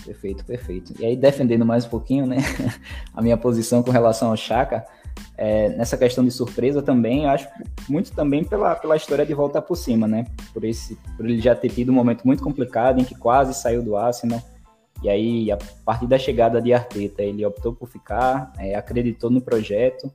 [0.05, 0.95] Perfeito, perfeito.
[0.99, 2.39] E aí, defendendo mais um pouquinho, né,
[3.13, 4.87] a minha posição com relação ao Chaka,
[5.37, 7.47] é, nessa questão de surpresa também, acho
[7.89, 10.25] muito também pela, pela história de volta por cima, né,
[10.55, 13.83] por, esse, por ele já ter tido um momento muito complicado em que quase saiu
[13.83, 14.43] do Arsenal,
[15.03, 19.41] e aí, a partir da chegada de Arteta, ele optou por ficar, é, acreditou no
[19.41, 20.13] projeto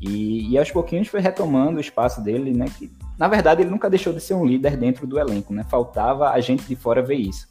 [0.00, 2.66] e, e, aos pouquinhos foi retomando o espaço dele, né?
[2.78, 5.64] Que, na verdade, ele nunca deixou de ser um líder dentro do elenco, né?
[5.64, 7.48] Faltava a gente de fora ver isso.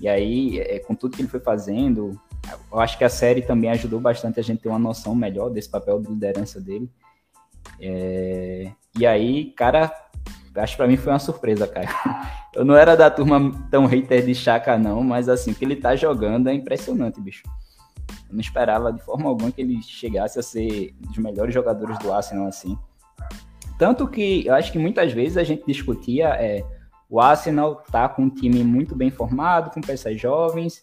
[0.00, 2.18] E aí, é, com tudo que ele foi fazendo,
[2.70, 5.70] eu acho que a série também ajudou bastante a gente ter uma noção melhor desse
[5.70, 6.90] papel de liderança dele.
[7.80, 9.90] É, e aí, cara,
[10.62, 11.88] acho que pra mim foi uma surpresa, cara.
[12.54, 15.94] Eu não era da turma tão hater de Chaka, não, mas assim, que ele tá
[15.94, 17.42] jogando é impressionante, bicho.
[18.28, 21.98] Eu não esperava de forma alguma que ele chegasse a ser um dos melhores jogadores
[21.98, 22.78] do Arsenal, assim.
[23.78, 26.64] Tanto que eu acho que muitas vezes a gente discutia é,
[27.08, 30.82] o Arsenal tá com um time muito bem formado, com peças jovens,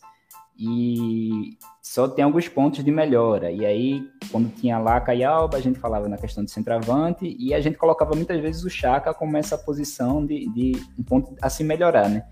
[0.58, 3.52] e só tem alguns pontos de melhora.
[3.52, 7.60] E aí, quando tinha Laca e a gente falava na questão de centroavante e a
[7.60, 11.64] gente colocava muitas vezes o Chaka como essa posição de, de um ponto a se
[11.64, 12.26] melhorar, né?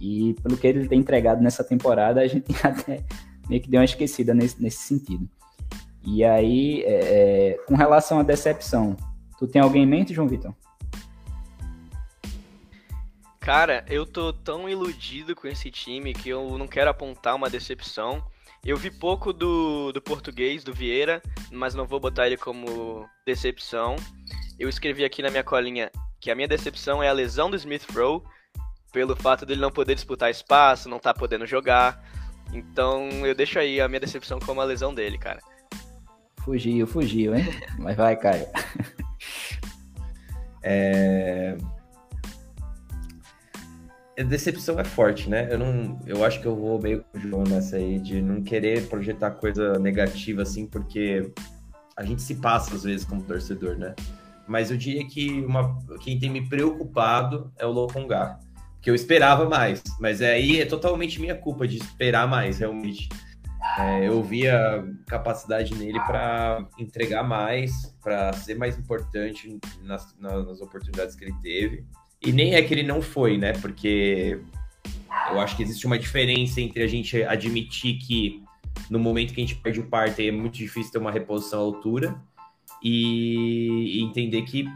[0.00, 3.04] E pelo que ele tem entregado nessa temporada, a gente até
[3.48, 5.28] meio que deu uma esquecida nesse, nesse sentido.
[6.04, 8.96] E aí, é, é, com relação à decepção,
[9.38, 10.54] tu tem alguém em mente, João Vitor?
[13.48, 18.22] Cara, eu tô tão iludido com esse time que eu não quero apontar uma decepção.
[18.62, 23.96] Eu vi pouco do, do português, do Vieira, mas não vou botar ele como decepção.
[24.58, 27.86] Eu escrevi aqui na minha colinha que a minha decepção é a lesão do Smith
[27.90, 28.22] Rowe,
[28.92, 32.04] pelo fato dele não poder disputar espaço, não tá podendo jogar.
[32.52, 35.40] Então eu deixo aí a minha decepção como a lesão dele, cara.
[36.44, 37.46] Fugiu, fugiu, hein?
[37.78, 38.46] Mas vai, Caio.
[40.60, 41.56] É
[44.24, 45.48] decepção é forte, né?
[45.50, 48.42] Eu não, eu acho que eu vou meio com o João nessa aí de não
[48.42, 51.32] querer projetar coisa negativa assim, porque
[51.96, 53.94] a gente se passa às vezes como torcedor, né?
[54.46, 58.38] Mas eu diria que uma, quem tem me preocupado é o Lokonga,
[58.80, 63.08] que eu esperava mais, mas aí é totalmente minha culpa de esperar mais, realmente.
[63.78, 71.14] É, eu via capacidade nele para entregar mais, para ser mais importante nas, nas oportunidades
[71.14, 71.84] que ele teve.
[72.20, 73.52] E nem é que ele não foi, né?
[73.52, 74.40] Porque
[75.30, 78.42] eu acho que existe uma diferença entre a gente admitir que
[78.90, 81.62] no momento que a gente perde o Partey é muito difícil ter uma reposição à
[81.62, 82.20] altura
[82.82, 84.66] e, entender que.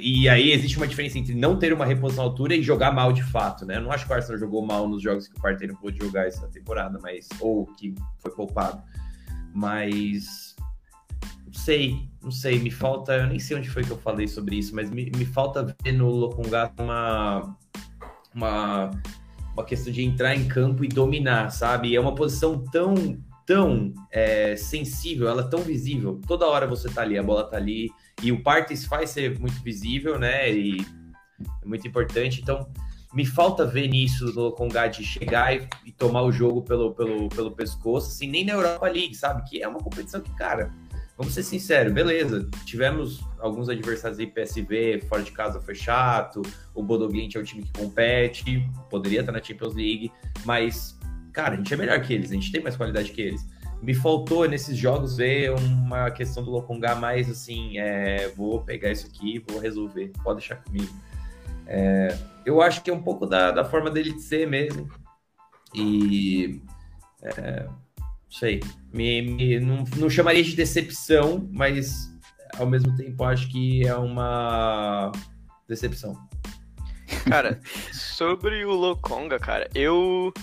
[0.00, 3.12] E aí existe uma diferença entre não ter uma reposição à altura e jogar mal
[3.12, 3.76] de fato, né?
[3.76, 5.98] Eu não acho que o Arsenal jogou mal nos jogos que o Partey não pôde
[5.98, 7.28] jogar essa temporada, mas.
[7.40, 8.82] Ou que foi poupado.
[9.54, 10.47] Mas
[11.48, 14.56] não sei, não sei, me falta, eu nem sei onde foi que eu falei sobre
[14.56, 17.56] isso, mas me, me falta ver no Lokonga uma,
[18.34, 18.90] uma,
[19.54, 21.96] uma questão de entrar em campo e dominar, sabe?
[21.96, 22.94] É uma posição tão,
[23.46, 26.20] tão é, sensível, ela é tão visível.
[26.26, 27.90] Toda hora você tá ali, a bola tá ali,
[28.22, 30.52] e o Partes faz ser muito visível, né?
[30.52, 30.86] E
[31.62, 32.70] é muito importante, então
[33.14, 37.30] me falta ver nisso no Lokonga de chegar e, e, tomar o jogo pelo, pelo,
[37.30, 39.48] pelo pescoço, assim, nem na Europa League, sabe?
[39.48, 40.70] Que é uma competição que, cara
[41.18, 42.48] vamos ser sinceros, beleza.
[42.64, 46.40] Tivemos alguns adversários aí, PSV, fora de casa foi chato.
[46.72, 50.12] O Bodoglint é o time que compete, poderia estar na Champions League,
[50.44, 50.96] mas,
[51.32, 53.44] cara, a gente é melhor que eles, a gente tem mais qualidade que eles.
[53.82, 59.06] Me faltou nesses jogos ver uma questão do Lokonga mais assim, é, vou pegar isso
[59.08, 60.92] aqui, vou resolver, pode deixar comigo.
[61.66, 64.88] É, eu acho que é um pouco da, da forma dele de ser mesmo.
[65.74, 66.62] E
[67.22, 67.68] é,
[68.30, 68.60] sei.
[68.98, 72.12] Me, me, não, não chamaria de decepção, mas
[72.58, 75.12] ao mesmo tempo acho que é uma
[75.68, 76.16] decepção.
[77.28, 77.60] Cara,
[77.92, 80.34] sobre o Lokonga, cara, eu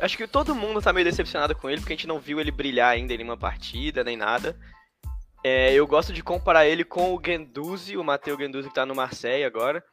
[0.00, 2.50] acho que todo mundo tá meio decepcionado com ele, porque a gente não viu ele
[2.50, 4.58] brilhar ainda em nenhuma partida, nem nada.
[5.44, 8.96] É, eu gosto de comparar ele com o Genduzi, o Matteo Genduzi que tá no
[8.96, 9.84] Marseille agora,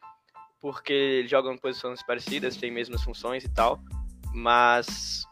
[0.59, 3.79] porque eles jogam em posições parecidas, têm mesmas funções e tal,
[4.33, 5.23] mas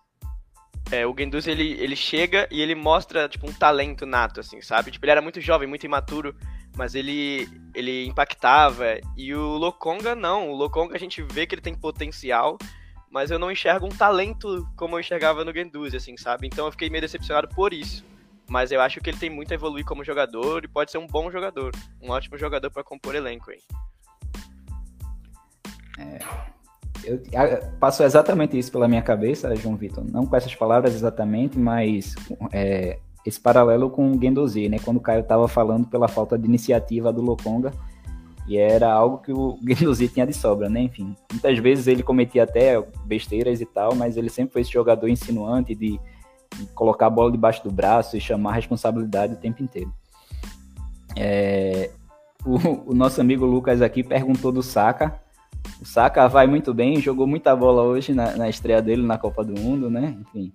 [0.94, 4.92] é, o Genduzi ele, ele chega e ele mostra tipo um talento nato, assim, sabe?
[4.92, 6.36] Tipo, ele era muito jovem, muito imaturo,
[6.78, 9.00] mas ele ele impactava.
[9.18, 12.60] E o Lokonga não, o Lokonga a gente vê que ele tem potencial,
[13.10, 16.46] mas eu não enxergo um talento como eu enxergava no Genduzi, assim, sabe?
[16.46, 18.06] Então eu fiquei meio decepcionado por isso.
[18.48, 21.08] Mas eu acho que ele tem muito a evoluir como jogador e pode ser um
[21.08, 23.62] bom jogador, um ótimo jogador para compor elenco aí.
[25.98, 26.20] É,
[27.04, 27.22] eu,
[27.80, 30.04] passou exatamente isso pela minha cabeça, João Vitor.
[30.10, 32.16] Não com essas palavras exatamente, mas
[32.52, 34.78] é, esse paralelo com o Gendozi, né?
[34.84, 37.72] Quando o Caio estava falando pela falta de iniciativa do Lokonga,
[38.48, 40.82] e era algo que o Gendozi tinha de sobra, né?
[40.82, 45.08] Enfim, muitas vezes ele cometia até besteiras e tal, mas ele sempre foi esse jogador
[45.08, 46.00] insinuante de,
[46.56, 49.94] de colocar a bola debaixo do braço e chamar a responsabilidade o tempo inteiro.
[51.16, 51.92] É,
[52.46, 55.23] o, o nosso amigo Lucas aqui perguntou do Saka,
[55.82, 59.44] o Saka vai muito bem, jogou muita bola hoje na, na estreia dele na Copa
[59.44, 60.18] do Mundo, né?
[60.22, 60.54] Enfim,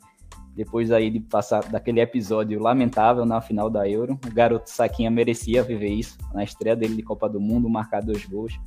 [0.54, 5.62] depois aí de passar daquele episódio lamentável na final da Euro, o garoto Saquinha merecia
[5.62, 8.59] viver isso na estreia dele de Copa do Mundo, marcar dois gols.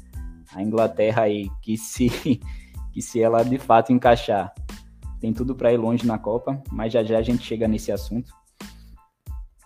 [0.55, 2.09] A Inglaterra aí que se
[2.93, 4.53] que se ela de fato encaixar,
[5.19, 8.33] tem tudo para ir longe na Copa, mas já já a gente chega nesse assunto.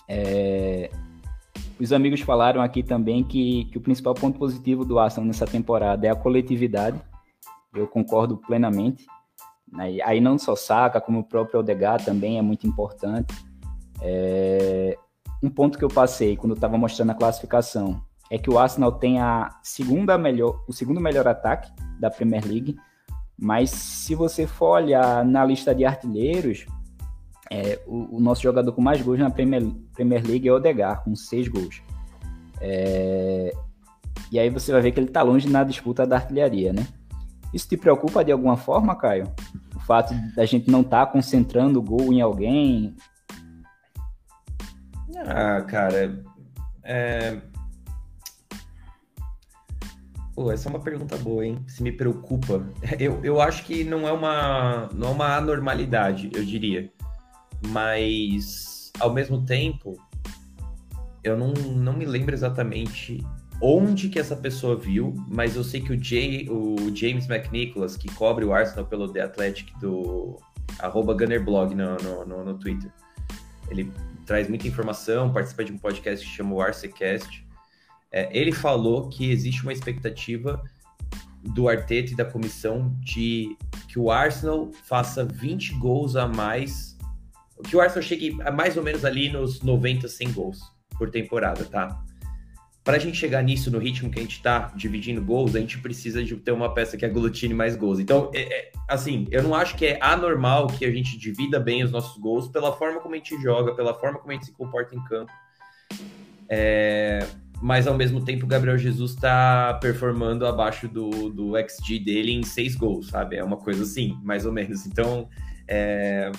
[0.08, 0.90] É,
[1.80, 6.08] os amigos falaram aqui também que, que o principal ponto positivo do Arsenal nessa temporada
[6.08, 7.00] é a coletividade.
[7.74, 9.06] Eu concordo plenamente.
[10.06, 13.34] Aí não só Saka, como o próprio Odegaard também é muito importante.
[14.02, 14.98] É...
[15.44, 18.94] Um ponto que eu passei quando eu estava mostrando a classificação é que o Arsenal
[18.94, 22.76] tem a segunda melhor, o segundo melhor ataque da Premier League,
[23.38, 26.66] mas se você for olhar na lista de artilheiros,
[27.52, 31.04] é, o, o, nosso jogador com mais gols na Premier, Premier League é o Odegaard,
[31.04, 31.82] com seis gols.
[32.60, 33.54] É,
[34.32, 36.88] e aí você vai ver que ele está longe na disputa da artilharia, né?
[37.54, 39.32] Isso te preocupa de alguma forma, Caio?
[39.76, 42.96] O fato da gente não estar tá concentrando o gol em alguém?
[45.28, 46.24] Ah, cara,
[46.84, 47.38] é...
[50.36, 51.60] Pô, essa é uma pergunta boa, hein?
[51.66, 52.68] Se me preocupa.
[53.00, 56.92] Eu, eu acho que não é uma, não é uma anormalidade, eu diria
[57.68, 59.98] mas ao mesmo tempo
[61.24, 63.26] eu não, não me lembro exatamente
[63.62, 68.14] onde que essa pessoa viu, mas eu sei que o, Jay, o James McNicholas, que
[68.14, 70.38] cobre o Arsenal pelo The Athletic do
[70.80, 72.92] arroba Gunnerblog no, no, no, no Twitter,
[73.70, 73.92] ele
[74.26, 77.46] traz muita informação, participa de um podcast que chama o Arcecast.
[78.12, 80.62] É, ele falou que existe uma expectativa
[81.42, 83.56] do Arteta e da comissão de
[83.88, 86.95] que o Arsenal faça 20 gols a mais
[87.64, 90.60] que o Arsenal chegue mais ou menos ali nos 90, 100 gols
[90.98, 92.02] por temporada, tá?
[92.84, 95.80] Para a gente chegar nisso, no ritmo que a gente tá dividindo gols, a gente
[95.80, 98.00] precisa de ter uma peça que aglutine mais gols.
[98.00, 101.84] Então, é, é, assim, eu não acho que é anormal que a gente divida bem
[101.84, 104.52] os nossos gols pela forma como a gente joga, pela forma como a gente se
[104.52, 105.32] comporta em campo.
[106.48, 107.26] É,
[107.60, 112.44] mas ao mesmo tempo, o Gabriel Jesus está performando abaixo do, do XG dele em
[112.44, 113.38] seis gols, sabe?
[113.38, 114.86] É uma coisa assim, mais ou menos.
[114.86, 115.28] Então,
[115.68, 116.32] é,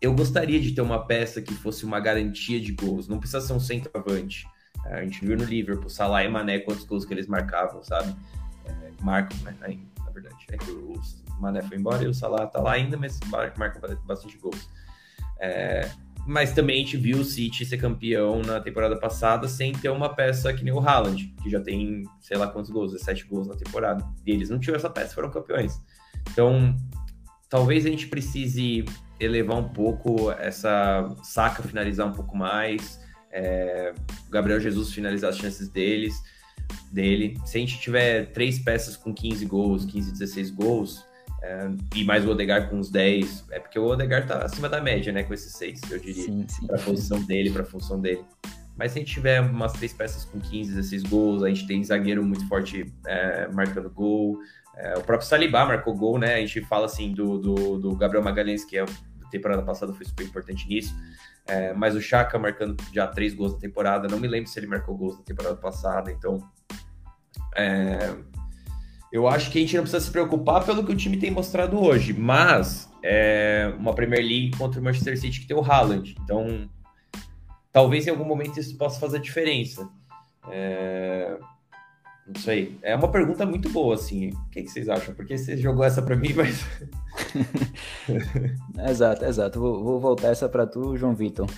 [0.00, 3.08] eu gostaria de ter uma peça que fosse uma garantia de gols.
[3.08, 4.46] Não precisa ser um centroavante.
[4.84, 8.14] A gente viu no Liverpool, Salah e Mané, quantos gols que eles marcavam, sabe?
[8.64, 9.54] É, marcam, né?
[9.98, 10.36] Na verdade.
[10.50, 10.94] É que o
[11.40, 14.68] Mané foi embora e o Salah tá lá ainda, mas marca bastante gols.
[15.40, 15.90] É,
[16.26, 20.14] mas também a gente viu o City ser campeão na temporada passada sem ter uma
[20.14, 23.54] peça que nem o Haaland, que já tem, sei lá quantos gols, 17 gols na
[23.54, 24.04] temporada.
[24.26, 25.80] E eles não tinham essa peça, foram campeões.
[26.30, 26.76] Então,
[27.48, 28.84] talvez a gente precise
[29.20, 33.00] elevar um pouco essa saca, finalizar um pouco mais,
[33.30, 33.92] é,
[34.26, 36.22] o Gabriel Jesus finalizar as chances deles,
[36.90, 37.38] dele.
[37.44, 41.04] Se a gente tiver três peças com 15 gols, 15, 16 gols,
[41.42, 44.80] é, e mais o Odegar com uns 10, é porque o Odegar tá acima da
[44.80, 46.66] média, né, com esses seis, eu diria, sim, sim.
[46.66, 48.24] pra posição dele, pra função dele.
[48.76, 51.82] Mas se a gente tiver umas três peças com 15, 16 gols, a gente tem
[51.82, 54.38] zagueiro muito forte é, marcando gol,
[54.78, 56.36] é, o próprio Salibá marcou gol, né?
[56.36, 58.84] A gente fala assim do, do, do Gabriel Magalhães, que é
[59.30, 60.94] temporada passada foi super importante nisso.
[61.46, 64.66] É, mas o Chaka marcando já três gols na temporada, não me lembro se ele
[64.66, 66.38] marcou gols na temporada passada, então.
[67.56, 68.14] É,
[69.10, 71.82] eu acho que a gente não precisa se preocupar pelo que o time tem mostrado
[71.82, 76.68] hoje, mas é uma Premier League contra o Manchester City que tem o Haaland, então
[77.72, 79.88] talvez em algum momento isso possa fazer diferença.
[80.50, 81.38] É,
[82.34, 82.78] Isso aí.
[82.82, 84.30] É uma pergunta muito boa, assim.
[84.30, 85.14] O que, que vocês acham?
[85.14, 86.64] Porque você jogou essa para mim, mas.
[88.88, 89.58] exato, exato.
[89.58, 91.48] Vou, vou voltar essa para tu, João Vitor.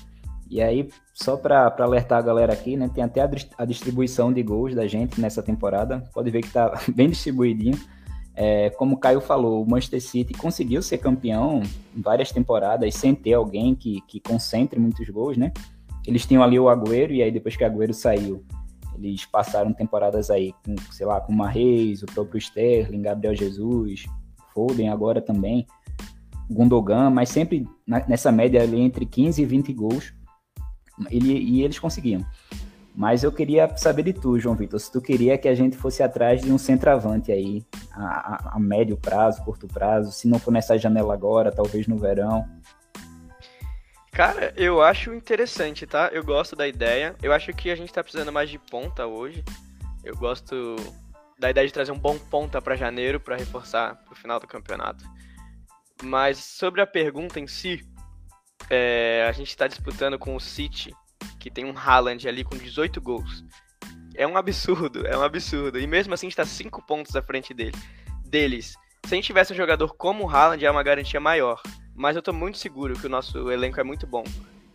[0.49, 2.91] E aí, só para alertar a galera aqui, né?
[2.93, 6.03] Tem até a, a, distribuição de gols da gente nessa temporada.
[6.13, 7.79] Pode ver que tá bem distribuidinho.
[8.35, 11.63] É, como o Caio falou, o Manchester City conseguiu ser campeão
[11.97, 15.53] em várias temporadas sem ter alguém que, que concentre muitos gols, né?
[16.07, 18.43] Eles tinham ali o Agüero, e aí depois que o Agüero saiu,
[19.07, 24.05] eles passaram temporadas aí com, sei lá, com o Marreis, o próprio Sterling, Gabriel Jesus,
[24.53, 25.67] Foden agora também,
[26.51, 30.13] Gundogan, mas sempre nessa média ali entre 15 e 20 gols,
[31.11, 32.25] ele, e eles conseguiam.
[32.95, 36.03] Mas eu queria saber de tu, João Vitor, se tu queria que a gente fosse
[36.03, 40.51] atrás de um centroavante aí, a, a, a médio prazo, curto prazo, se não for
[40.51, 42.45] nessa janela agora, talvez no verão.
[44.13, 46.11] Cara, eu acho interessante, tá?
[46.13, 47.15] Eu gosto da ideia.
[47.23, 49.45] Eu acho que a gente tá precisando mais de ponta hoje.
[50.05, 50.77] Eu gosto
[51.39, 55.05] da ideia de trazer um bom ponta para janeiro para reforçar pro final do campeonato.
[56.03, 57.87] Mas sobre a pergunta em si,
[58.69, 60.95] é, a gente tá disputando com o City,
[61.39, 63.45] que tem um Haaland ali com 18 gols.
[64.17, 65.79] É um absurdo, é um absurdo.
[65.79, 67.77] E mesmo assim a gente tá 5 pontos à frente dele.
[68.27, 68.75] Deles.
[69.07, 71.63] Se a gente tivesse um jogador como o Haaland, é uma garantia maior
[71.95, 74.25] mas eu tô muito seguro que o nosso elenco é muito bom.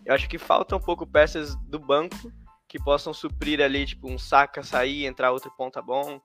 [0.06, 2.32] Eu acho que falta um pouco peças do banco
[2.68, 6.22] que possam suprir ali, tipo, um saca sair, entrar outro ponta bom.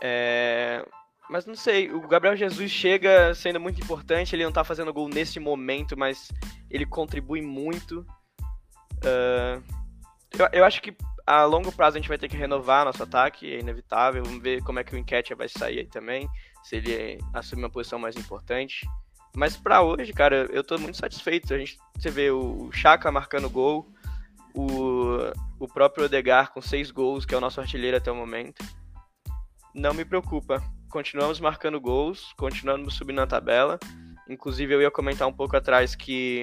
[0.00, 0.86] É...
[1.30, 5.08] Mas não sei, o Gabriel Jesus chega sendo muito importante, ele não tá fazendo gol
[5.08, 6.28] nesse momento, mas
[6.70, 8.06] ele contribui muito.
[9.04, 9.62] Uh...
[10.38, 10.94] Eu, eu acho que
[11.26, 14.24] a longo prazo a gente vai ter que renovar nosso ataque, é inevitável.
[14.24, 16.28] Vamos ver como é que o Enquete vai sair aí também,
[16.64, 18.86] se ele assumir uma posição mais importante.
[19.34, 21.54] Mas para hoje, cara, eu tô muito satisfeito.
[21.54, 23.88] A gente, você vê o Chaka marcando gol,
[24.54, 25.16] o,
[25.58, 28.62] o próprio Odegar com seis gols, que é o nosso artilheiro até o momento.
[29.74, 30.62] Não me preocupa.
[30.90, 33.78] Continuamos marcando gols, continuamos subindo na tabela.
[34.28, 36.42] Inclusive, eu ia comentar um pouco atrás que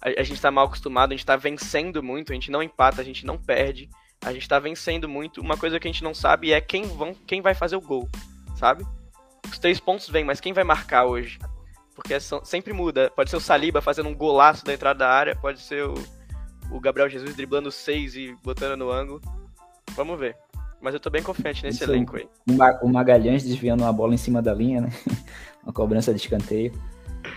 [0.00, 3.04] a, gente tá mal acostumado, a gente tá vencendo muito, a gente não empata, a
[3.04, 3.88] gente não perde.
[4.24, 5.40] A gente tá vencendo muito.
[5.40, 8.08] Uma coisa que a gente não sabe é quem, vão, quem vai fazer o gol,
[8.54, 8.84] sabe?
[9.50, 11.38] Os três pontos vêm, mas quem vai marcar hoje?
[12.02, 13.10] Porque sempre muda.
[13.14, 15.94] Pode ser o Saliba fazendo um golaço da entrada da área, pode ser o,
[16.70, 19.20] o Gabriel Jesus driblando seis e botando no ângulo.
[19.94, 20.34] Vamos ver.
[20.80, 22.26] Mas eu tô bem confiante nesse Isso, elenco aí.
[22.82, 24.88] O Magalhães desviando uma bola em cima da linha, né?
[25.62, 26.72] uma cobrança de escanteio.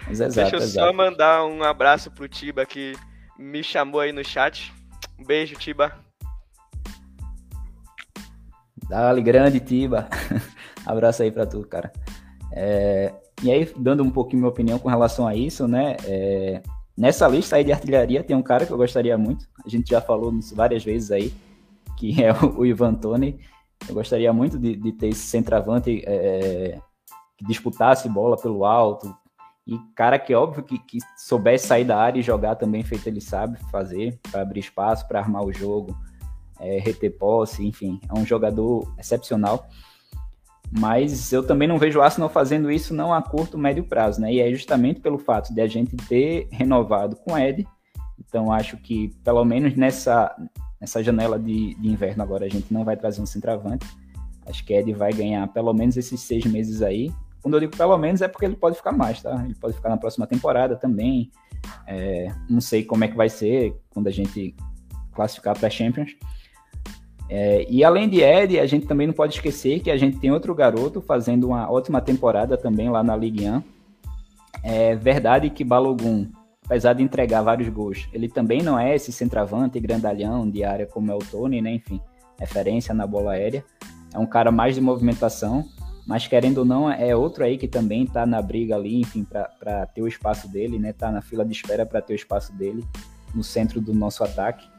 [0.07, 0.87] Mas é exato, Deixa eu exato.
[0.87, 2.95] só mandar um abraço pro Tiba que
[3.37, 4.73] me chamou aí no chat.
[5.19, 5.91] Um beijo, Tiba.
[8.87, 10.07] Dali, grande Tiba.
[10.85, 11.91] abraço aí pra tu, cara.
[12.53, 13.13] É,
[13.43, 15.97] e aí, dando um pouquinho minha opinião com relação a isso, né?
[16.05, 16.63] É,
[16.97, 19.45] nessa lista aí de artilharia tem um cara que eu gostaria muito.
[19.65, 21.33] A gente já falou várias vezes aí,
[21.97, 23.37] que é o, Ivan Tony.
[23.87, 26.79] Eu gostaria muito de, de ter esse centroavante é,
[27.37, 29.13] que disputasse bola pelo alto.
[29.67, 33.19] E cara que, óbvio, que, que soubesse sair da área e jogar também, feito ele
[33.19, 35.97] sabe fazer, para abrir espaço, para armar o jogo,
[36.61, 37.99] é, reter posse, enfim.
[38.09, 39.67] É um jogador excepcional
[40.75, 44.33] mas eu também não vejo o Arsenal fazendo isso não a curto, médio prazo, né?
[44.33, 47.67] E é justamente pelo fato de a gente ter renovado com o Ed,
[48.19, 50.35] então acho que pelo menos nessa,
[50.81, 53.85] nessa janela de, de inverno agora a gente não vai trazer um centroavante,
[54.47, 57.11] acho que Ed vai ganhar pelo menos esses seis meses aí,
[57.41, 59.43] quando eu digo pelo menos é porque ele pode ficar mais, tá?
[59.45, 61.29] Ele pode ficar na próxima temporada também,
[61.85, 64.55] é, não sei como é que vai ser quando a gente
[65.13, 66.15] classificar para Champions,
[67.29, 70.31] é, e além de Ed, a gente também não pode esquecer que a gente tem
[70.31, 73.63] outro garoto fazendo uma ótima temporada também lá na Ligue 1.
[74.63, 76.27] É verdade que Balogun,
[76.65, 81.11] apesar de entregar vários gols, ele também não é esse centroavante grandalhão de área como
[81.11, 81.73] é o Tony, né?
[81.73, 81.99] Enfim,
[82.39, 83.63] referência na bola aérea.
[84.13, 85.65] É um cara mais de movimentação,
[86.05, 89.85] mas querendo ou não, é outro aí que também tá na briga ali, enfim, para
[89.87, 90.93] ter o espaço dele, né?
[90.93, 92.85] Tá na fila de espera para ter o espaço dele
[93.33, 94.72] no centro do nosso ataque.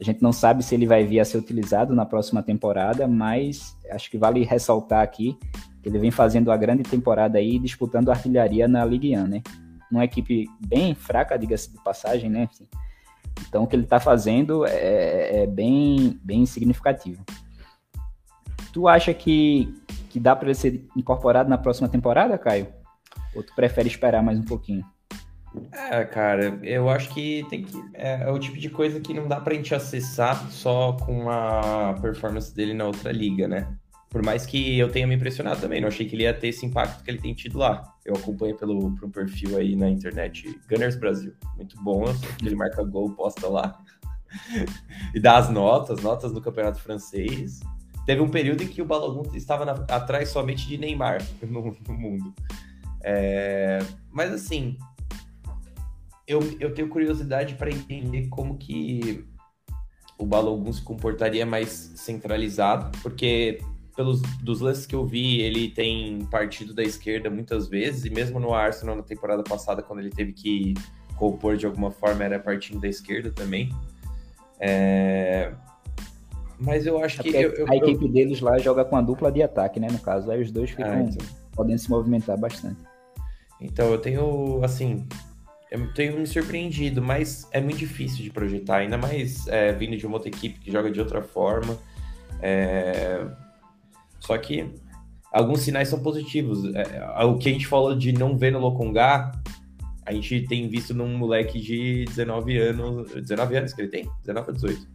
[0.00, 3.76] A gente não sabe se ele vai vir a ser utilizado na próxima temporada, mas
[3.90, 5.38] acho que vale ressaltar aqui
[5.82, 9.42] que ele vem fazendo uma grande temporada aí, disputando artilharia na Ligue 1, né?
[9.90, 12.48] Uma equipe bem fraca, diga-se de passagem, né?
[13.48, 17.24] Então, o que ele está fazendo é, é, bem, bem significativo.
[18.72, 19.74] Tu acha que,
[20.10, 22.68] que dá para ele ser incorporado na próxima temporada, Caio?
[23.34, 24.84] Ou tu prefere esperar mais um pouquinho?
[25.72, 27.76] É, cara, eu acho que tem que.
[27.94, 31.94] É, é o tipo de coisa que não dá pra gente acessar só com a
[32.00, 33.76] performance dele na outra liga, né?
[34.08, 36.66] Por mais que eu tenha me impressionado também, não achei que ele ia ter esse
[36.66, 37.94] impacto que ele tem tido lá.
[38.04, 41.32] Eu acompanho pelo, pelo perfil aí na internet, Gunners Brasil.
[41.56, 42.04] Muito bom,
[42.44, 43.78] ele marca gol, posta lá.
[45.14, 47.60] e dá as notas, notas do campeonato francês.
[48.04, 51.94] teve um período em que o Balogun estava na, atrás somente de Neymar no, no
[51.94, 52.34] mundo.
[53.02, 53.78] É,
[54.10, 54.76] mas assim,
[56.30, 59.24] eu, eu tenho curiosidade para entender como que
[60.16, 63.58] o Balogun se comportaria mais centralizado, porque
[63.96, 68.38] pelos dos lances que eu vi, ele tem partido da esquerda muitas vezes, e mesmo
[68.38, 70.74] no Arsenal na temporada passada, quando ele teve que
[71.16, 73.74] compor de alguma forma, era partindo da esquerda também.
[74.60, 75.52] É...
[76.60, 77.30] Mas eu acho é que.
[77.30, 78.12] Eu, eu, a equipe eu...
[78.12, 79.88] deles lá joga com a dupla de ataque, né?
[79.90, 81.26] No caso, aí os dois ficam ah, então.
[81.56, 82.80] podendo se movimentar bastante.
[83.60, 85.06] Então, eu tenho, assim,
[85.70, 90.04] eu tenho me surpreendido, mas é muito difícil de projetar, ainda mais é, vindo de
[90.04, 91.78] uma outra equipe que joga de outra forma.
[92.42, 93.24] É...
[94.18, 94.68] Só que
[95.32, 96.64] alguns sinais são positivos.
[96.74, 99.30] É, o que a gente falou de não ver no Locongá,
[100.04, 103.12] a gente tem visto num moleque de 19 anos.
[103.12, 104.10] 19 anos que ele tem?
[104.22, 104.88] 19 ou 18?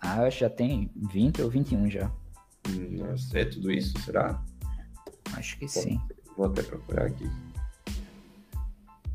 [0.00, 2.10] Ah, já tem 20 ou 21 já.
[2.92, 4.42] Nossa, é tudo isso, será?
[5.34, 6.00] Acho que Pô, sim.
[6.36, 7.28] Vou até procurar aqui.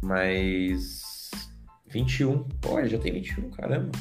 [0.02, 1.30] Mas
[1.88, 2.44] 21.
[2.62, 3.92] Pô, já tem 21, caramba.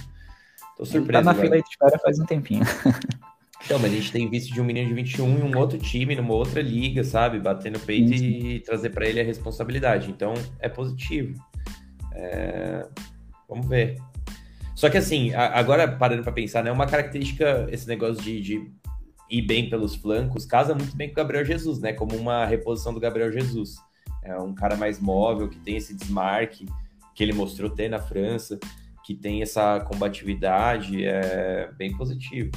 [0.77, 1.09] Tô surpreso.
[1.09, 2.65] Ele tá na fila de espera faz um tempinho.
[3.63, 6.17] Então, mas a gente tem visto de um menino de 21 em um outro time,
[6.17, 7.39] numa outra liga, sabe?
[7.39, 8.25] Bater no peito sim.
[8.25, 10.11] e trazer para ele a responsabilidade.
[10.11, 11.39] Então, é positivo.
[12.13, 12.87] É...
[13.49, 13.99] Vamos ver.
[14.75, 16.73] Só que assim, agora parando para pensar, né?
[16.73, 18.73] Uma característica, esse negócio de, de
[19.29, 21.93] ir bem pelos flancos, casa muito bem com o Gabriel Jesus, né?
[21.93, 23.77] Como uma reposição do Gabriel Jesus.
[24.23, 26.67] É um cara mais móvel, que tem esse desmarque
[27.15, 28.59] que ele mostrou ter na França,
[29.05, 32.51] que tem essa combatividade, é bem positivo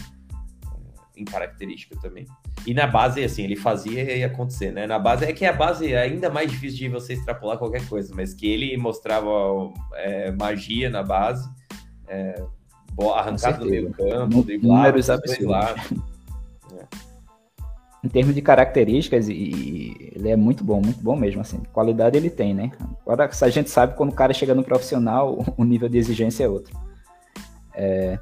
[0.68, 2.26] é, em característica também.
[2.66, 4.86] E na base, assim, ele fazia e acontecer, né?
[4.86, 8.14] Na base, é que a base é ainda mais difícil de você extrapolar qualquer coisa,
[8.16, 9.30] mas que ele mostrava
[9.96, 11.50] é, magia na base,
[12.08, 12.44] é,
[13.16, 16.13] arrancada do meio campo, números absurdos
[18.04, 21.60] em termos de características, e, ele é muito bom, muito bom mesmo, assim.
[21.72, 22.72] Qualidade ele tem, né?
[23.02, 26.50] Agora, a gente sabe quando o cara chega no profissional, o nível de exigência é
[26.50, 26.78] outro.
[27.74, 28.20] É...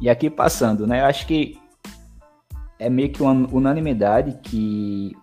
[0.00, 1.02] E aqui passando, né?
[1.02, 1.58] Eu acho que
[2.78, 5.14] é meio que uma unanimidade que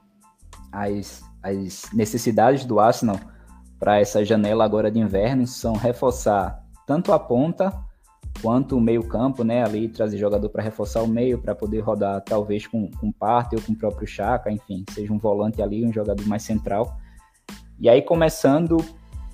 [0.71, 3.19] as, as necessidades do Arsenal
[3.79, 7.73] para essa janela agora de inverno são reforçar tanto a ponta
[8.41, 9.63] quanto o meio-campo, né?
[9.63, 13.61] Ali trazer jogador para reforçar o meio, para poder rodar talvez com, com Parte ou
[13.61, 16.97] com o próprio Chaka, enfim, seja um volante ali, um jogador mais central.
[17.79, 18.77] E aí, começando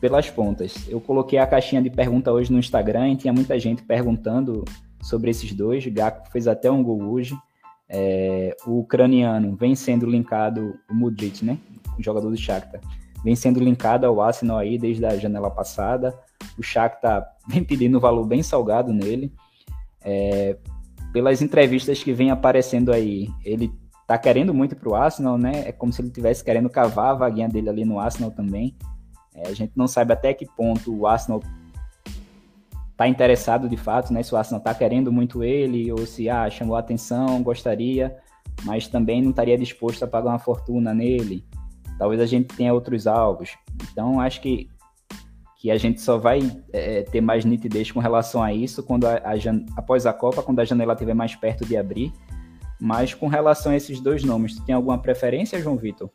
[0.04, 0.86] pelas pontas.
[0.90, 4.66] Eu coloquei a caixinha de pergunta hoje no Instagram e tinha muita gente perguntando
[5.02, 5.88] sobre esses dois.
[5.88, 7.38] Gaco fez até um gol hoje.
[7.88, 11.58] É, o ucraniano vem sendo linkado, o Mudrit, né?
[11.98, 12.82] O jogador do Shakhtar.
[13.24, 16.14] Vem sendo linkado ao Arsenal aí desde a janela passada.
[16.58, 19.34] O Shakhtar vem pedindo um valor bem salgado nele.
[20.04, 20.58] É,
[21.12, 23.72] pelas entrevistas que vem aparecendo aí, ele
[24.08, 25.64] tá querendo muito pro Arsenal, né?
[25.68, 28.76] É como se ele estivesse querendo cavar a vaguinha dele ali no Arsenal também.
[29.34, 31.42] É, a gente não sabe até que ponto o Arsenal
[32.96, 34.22] tá interessado de fato, né?
[34.22, 38.18] Se o Arsenal tá querendo muito ele ou se ah, chamou a atenção, gostaria,
[38.64, 41.44] mas também não estaria disposto a pagar uma fortuna nele.
[41.98, 43.56] Talvez a gente tenha outros alvos.
[43.92, 44.70] Então acho que
[45.64, 46.42] que a gente só vai
[46.74, 49.34] é, ter mais nitidez com relação a isso quando a, a
[49.78, 52.12] após a Copa, quando a janela estiver mais perto de abrir.
[52.82, 56.10] Mas com relação a esses dois nomes, tu tem alguma preferência, João Vitor?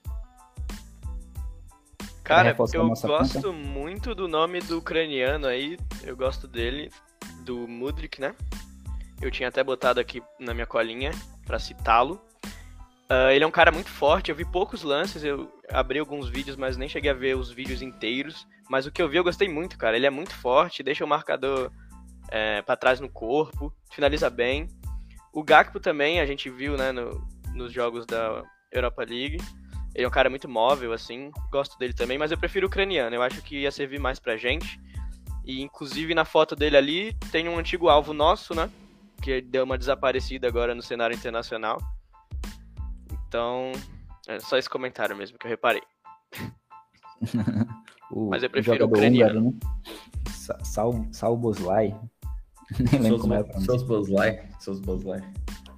[2.23, 3.53] Cara, eu gosto conta?
[3.53, 6.91] muito do nome do ucraniano aí, eu gosto dele,
[7.43, 8.35] do Mudrik, né?
[9.19, 11.11] Eu tinha até botado aqui na minha colinha
[11.47, 12.21] para citá-lo.
[13.11, 16.55] Uh, ele é um cara muito forte, eu vi poucos lances, eu abri alguns vídeos,
[16.55, 18.47] mas nem cheguei a ver os vídeos inteiros.
[18.69, 19.97] Mas o que eu vi eu gostei muito, cara.
[19.97, 21.71] Ele é muito forte, deixa o marcador
[22.31, 24.69] é, para trás no corpo, finaliza bem.
[25.33, 28.43] O Gakpo também, a gente viu né, no, nos jogos da
[28.73, 29.39] Europa League.
[29.95, 33.17] Ele é um cara muito móvel, assim, gosto dele também, mas eu prefiro o ucraniano,
[33.17, 34.81] eu acho que ia servir mais pra gente.
[35.45, 38.71] E inclusive na foto dele ali tem um antigo alvo nosso, né?
[39.23, 41.79] Que deu uma desaparecida agora no cenário internacional
[43.29, 43.73] então,
[44.27, 45.83] é só esse comentário mesmo que eu reparei.
[48.11, 49.41] o, Mas eu prefiro o ucraniano.
[49.41, 50.63] Húngaro, né?
[50.63, 51.95] Sal, Sal Boslai.
[52.93, 54.49] Nem lembro como é a Seus Boslai.
[54.59, 55.23] Seus Boslai.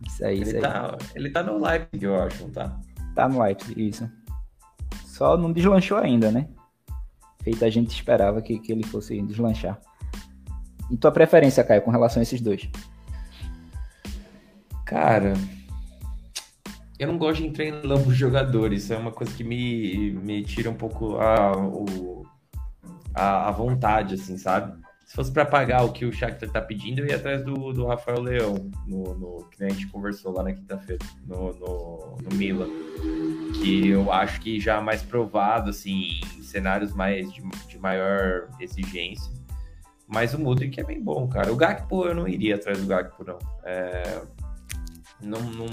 [0.06, 1.08] Isso aí, ele isso tá, aí.
[1.14, 2.80] Ele tá no Leipzig, eu acho, não tá?
[3.14, 4.10] Tá no Leipzig, isso.
[5.04, 6.48] Só não deslanchou ainda, né?
[7.42, 9.80] Feito a gente esperava que, que ele fosse deslanchar.
[10.90, 12.68] E tua preferência, Caio, com relação a esses dois?
[14.84, 15.34] Cara,
[17.00, 20.42] eu não gosto de entrar em lambos jogadores, isso é uma coisa que me, me
[20.42, 22.19] tira um pouco a, o,
[23.14, 24.80] a, a vontade, assim, sabe?
[25.10, 27.84] se fosse para pagar o que o Shakhtar tá pedindo, eu ia atrás do, do
[27.84, 32.68] Rafael Leão, no, no, que a gente conversou lá na quinta-feira, no, no, no Milan.
[33.60, 39.32] Que eu acho que já mais provado, assim, em cenários mais de, de maior exigência.
[40.06, 41.52] Mas o Mudrik é bem bom, cara.
[41.52, 43.38] O Gakpo eu não iria atrás do Gakpo, não.
[43.64, 44.22] É,
[45.20, 45.66] não, não,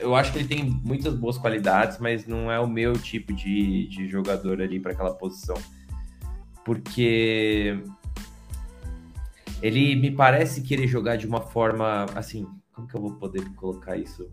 [0.00, 3.88] eu acho que ele tem muitas boas qualidades, mas não é o meu tipo de,
[3.88, 5.56] de jogador ali para aquela posição.
[6.68, 7.82] Porque
[9.62, 12.46] ele me parece querer jogar de uma forma assim.
[12.74, 14.30] Como que eu vou poder colocar isso?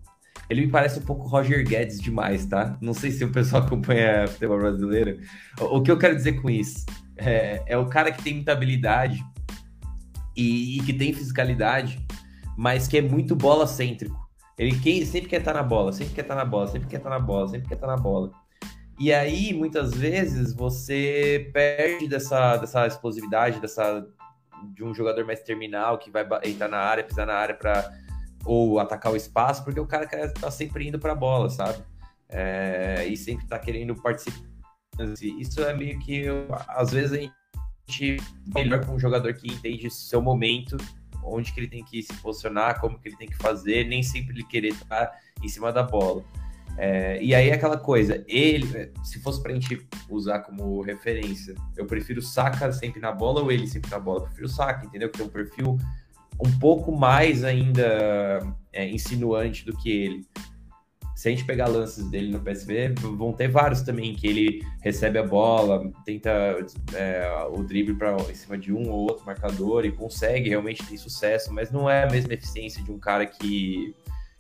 [0.50, 2.78] Ele me parece um pouco Roger Guedes demais, tá?
[2.82, 5.18] Não sei se o pessoal acompanha futebol brasileiro.
[5.62, 8.52] O, o que eu quero dizer com isso é, é o cara que tem muita
[8.52, 9.24] habilidade
[10.36, 12.06] e, e, que tem fisicalidade,
[12.58, 14.20] mas que é muito bola cêntrico.
[14.60, 17.10] Ele que, sempre quer estar na bola, sempre quer estar na bola, sempre quer estar
[17.10, 18.30] na bola, sempre quer estar na bola.
[18.98, 24.08] E aí, muitas vezes, você perde dessa, dessa explosividade, dessa
[24.74, 27.92] de um jogador mais terminal que vai entrar na área, pisar na área para
[28.46, 31.84] ou atacar o espaço, porque o cara tá sempre indo para a bola, sabe?
[32.30, 34.48] É, e sempre tá querendo participar.
[35.40, 36.26] Isso é meio que
[36.70, 38.24] às vezes a gente
[38.54, 40.78] melhor com um jogador que entende seu momento,
[41.24, 44.34] onde que ele tem que se posicionar, como que ele tem que fazer, nem sempre
[44.36, 45.12] ele querer estar
[45.44, 46.24] em cima da bola.
[46.78, 52.22] É, e aí aquela coisa, ele, se fosse pra gente usar como referência, eu prefiro
[52.22, 54.20] Saka sempre na bola ou ele sempre na bola?
[54.20, 55.10] Eu prefiro Saka, entendeu?
[55.10, 55.78] Que tem um perfil
[56.40, 58.40] um pouco mais ainda
[58.74, 60.26] é, insinuante do que ele.
[61.16, 65.18] Se a gente pegar lances dele no PSV, vão ter vários também, que ele recebe
[65.18, 66.30] a bola, tenta
[66.94, 70.98] é, o drible pra, em cima de um ou outro marcador e consegue realmente ter
[70.98, 73.96] sucesso, mas não é a mesma eficiência de um cara que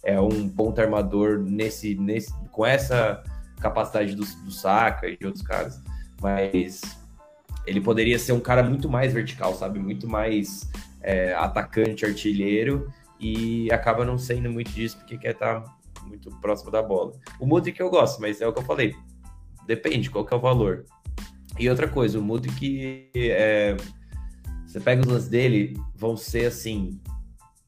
[0.05, 3.23] é um ponto armador nesse, nesse, com essa
[3.59, 5.81] capacidade do, do Saka e de outros caras.
[6.21, 6.81] Mas
[7.65, 9.79] ele poderia ser um cara muito mais vertical, sabe?
[9.79, 10.69] Muito mais
[11.01, 12.87] é, atacante, artilheiro,
[13.19, 15.63] e acaba não sendo muito disso porque quer estar
[16.05, 17.13] muito próximo da bola.
[17.39, 18.95] O Mudrik eu gosto, mas é o que eu falei.
[19.65, 20.85] Depende, qual que é o valor.
[21.57, 23.75] E outra coisa, o Mudrik, é,
[24.67, 26.99] você pega os lances dele, vão ser assim,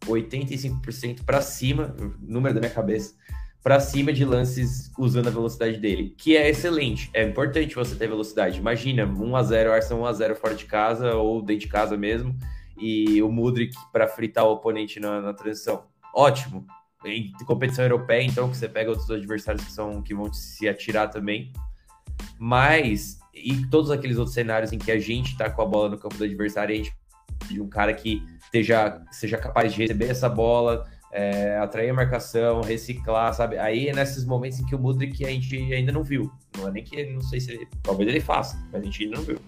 [0.07, 3.15] 85% para cima, número da minha cabeça,
[3.63, 7.09] para cima de lances usando a velocidade dele, que é excelente.
[7.13, 8.59] É importante você ter velocidade.
[8.59, 11.97] Imagina 1 a 0 Arsenal 1 a 0 fora de casa ou dentro de casa
[11.97, 12.35] mesmo,
[12.77, 15.85] e o Mudrik para fritar o oponente na, na transição.
[16.13, 16.65] Ótimo.
[17.05, 21.09] Em competição europeia, então, que você pega outros adversários que são que vão se atirar
[21.09, 21.51] também.
[22.39, 25.97] Mas e todos aqueles outros cenários em que a gente está com a bola no
[25.97, 26.95] campo do adversário, a gente
[27.47, 32.61] de um cara que esteja, seja capaz de receber essa bola, é, atrair a marcação,
[32.61, 33.57] reciclar, sabe?
[33.57, 36.31] Aí é nesses momentos em que o Mudrik a gente ainda não viu.
[36.57, 39.17] Não é nem que, não sei se ele, talvez ele faça, mas a gente ainda
[39.17, 39.39] não viu.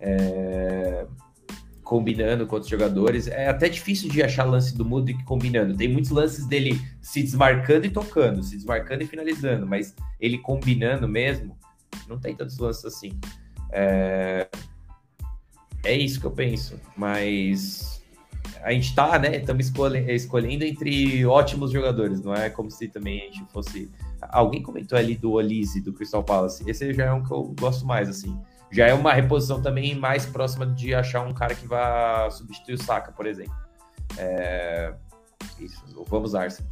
[0.00, 1.06] É,
[1.90, 3.26] combinando com outros jogadores.
[3.26, 5.76] É até difícil de achar lance do Mudrik combinando.
[5.76, 11.08] Tem muitos lances dele se desmarcando e tocando, se desmarcando e finalizando, mas ele combinando
[11.08, 11.58] mesmo,
[12.08, 13.18] não tem tantos lances assim.
[13.72, 14.48] É,
[15.84, 17.99] é isso que eu penso, mas
[18.62, 19.36] a gente tá, né?
[19.36, 23.90] Estamos escolhendo, entre ótimos jogadores, não é como se também a gente fosse.
[24.20, 26.68] Alguém comentou ali do Olise, do Crystal Palace.
[26.68, 28.38] Esse já é um que eu gosto mais, assim.
[28.70, 32.82] Já é uma reposição também mais próxima de achar um cara que vá substituir o
[32.82, 33.54] Saka, por exemplo.
[34.16, 34.94] É...
[35.58, 36.68] Isso, vamos Arsenal.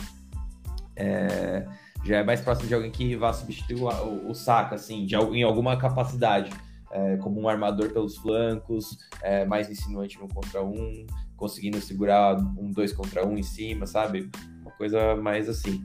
[0.95, 1.67] É...
[2.05, 5.17] Já é mais próximo de alguém que vá substituir o, o, o Saka, assim, de,
[5.17, 6.51] em alguma capacidade
[6.91, 11.07] é, como um armador pelos flancos, é, mais insinuante no contra um,
[11.39, 14.29] conseguindo segurar um dois contra um em cima, sabe?
[14.61, 15.83] Uma coisa mais assim.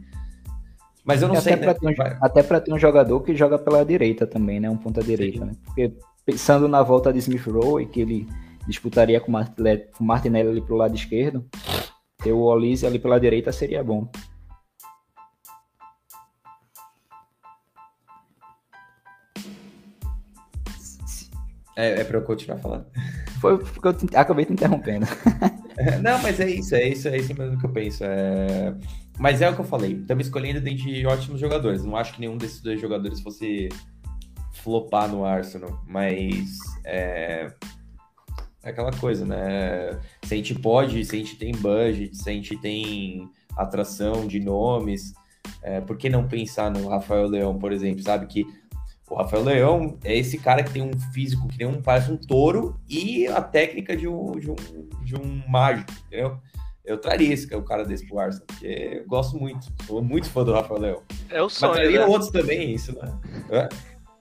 [1.05, 1.73] Mas eu não sei, até né?
[1.73, 4.69] Pra um, até para ter um jogador que joga pela direita também, né?
[4.69, 5.53] Um ponta direita, né?
[5.63, 5.93] Porque
[6.25, 8.27] pensando na volta de Smith Rowe, que ele
[8.67, 11.45] disputaria com o Martinelli ali pro lado esquerdo,
[12.17, 14.09] ter o Olise ali pela direita seria bom.
[21.75, 22.85] É, é para eu continuar falando.
[23.41, 25.05] Foi porque eu te, acabei te interrompendo.
[26.01, 28.03] Não, mas é isso, é isso, é isso mesmo que eu penso.
[28.03, 28.73] É...
[29.17, 31.83] Mas é o que eu falei, estamos escolhendo de ótimos jogadores.
[31.83, 33.69] Não acho que nenhum desses dois jogadores fosse
[34.53, 37.51] flopar no Arsenal, mas é...
[38.63, 39.99] é aquela coisa, né?
[40.23, 44.39] Se a gente pode, se a gente tem budget, se a gente tem atração de
[44.39, 45.13] nomes,
[45.61, 48.25] é, por que não pensar no Rafael Leão, por exemplo, sabe?
[48.27, 48.45] Que
[49.13, 52.17] o Rafael Leão é esse cara que tem um físico que tem um, parece um
[52.17, 54.55] touro e a técnica de um, de um,
[55.03, 56.39] de um mágico, entendeu?
[56.83, 59.71] Eu traria esse um cara desse pro Arsenal, porque eu gosto muito.
[59.85, 61.03] Sou muito fã do Rafael Leão.
[61.29, 61.71] É o sonho.
[61.71, 62.05] Mas traria né?
[62.05, 63.19] outros também, isso, né?
[63.49, 63.69] É?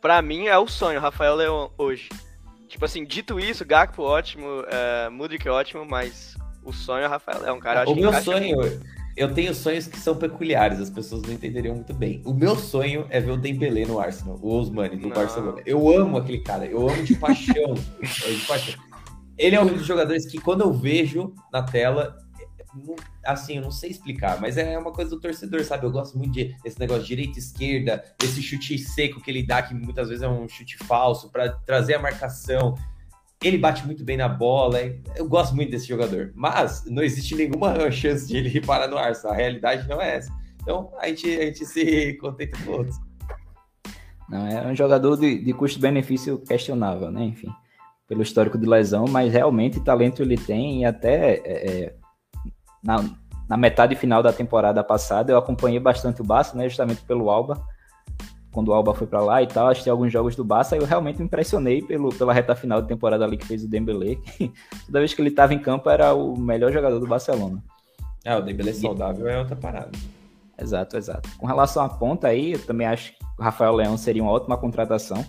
[0.00, 2.08] Pra mim é o sonho, Rafael Leão hoje.
[2.68, 7.42] Tipo assim, dito isso, Gakpo ótimo, uh, Mudrik ótimo, mas o sonho é o Rafael
[7.42, 7.88] Leão, cara.
[7.88, 8.58] o meu sonho,
[9.16, 12.22] eu tenho sonhos que são peculiares, as pessoas não entenderiam muito bem.
[12.24, 15.14] O meu sonho é ver o Dembélé no Arsenal, o Osmani do não.
[15.14, 15.62] Barcelona.
[15.66, 17.74] Eu amo aquele cara, eu amo de paixão.
[18.00, 18.80] de paixão.
[19.36, 22.16] Ele é um dos jogadores que quando eu vejo na tela,
[23.24, 25.84] assim, eu não sei explicar, mas é uma coisa do torcedor, sabe?
[25.84, 29.62] Eu gosto muito de, desse negócio de direita esquerda, desse chute seco que ele dá,
[29.62, 32.74] que muitas vezes é um chute falso, para trazer a marcação.
[33.42, 34.78] Ele bate muito bem na bola.
[35.16, 36.32] Eu gosto muito desse jogador.
[36.34, 39.34] Mas não existe nenhuma chance de ele parar no Arsenal.
[39.34, 40.32] A realidade não é essa.
[40.60, 42.96] Então a gente, a gente se contenta com outros.
[44.28, 47.22] Não, é um jogador de, de custo-benefício questionável, né?
[47.24, 47.48] Enfim,
[48.08, 51.94] pelo histórico de lesão, mas realmente talento ele tem e até é, é,
[52.82, 53.04] na,
[53.48, 56.68] na metade final da temporada passada eu acompanhei bastante o Barça, né?
[56.68, 57.62] Justamente pelo Alba
[58.52, 61.18] quando o Alba foi para lá e tal, assisti alguns jogos do Barça, eu realmente
[61.18, 64.18] me impressionei pelo, pela reta final de temporada ali que fez o Dembélé.
[64.86, 67.62] Toda vez que ele estava em campo era o melhor jogador do Barcelona.
[68.24, 69.90] É, o Dembélé saudável é outra parada.
[70.60, 71.28] Exato, exato.
[71.38, 74.56] Com relação à ponta aí, eu também acho que o Rafael Leão seria uma ótima
[74.56, 75.24] contratação.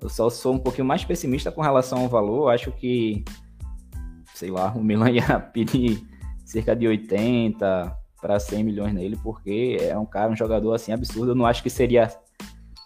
[0.00, 2.44] Eu só sou um pouquinho mais pessimista com relação ao valor.
[2.44, 3.22] Eu acho que,
[4.34, 6.02] sei lá, o Milan ia pedir
[6.44, 11.32] cerca de 80 para 100 milhões nele, porque é um cara, um jogador assim absurdo.
[11.32, 12.08] Eu não acho que seria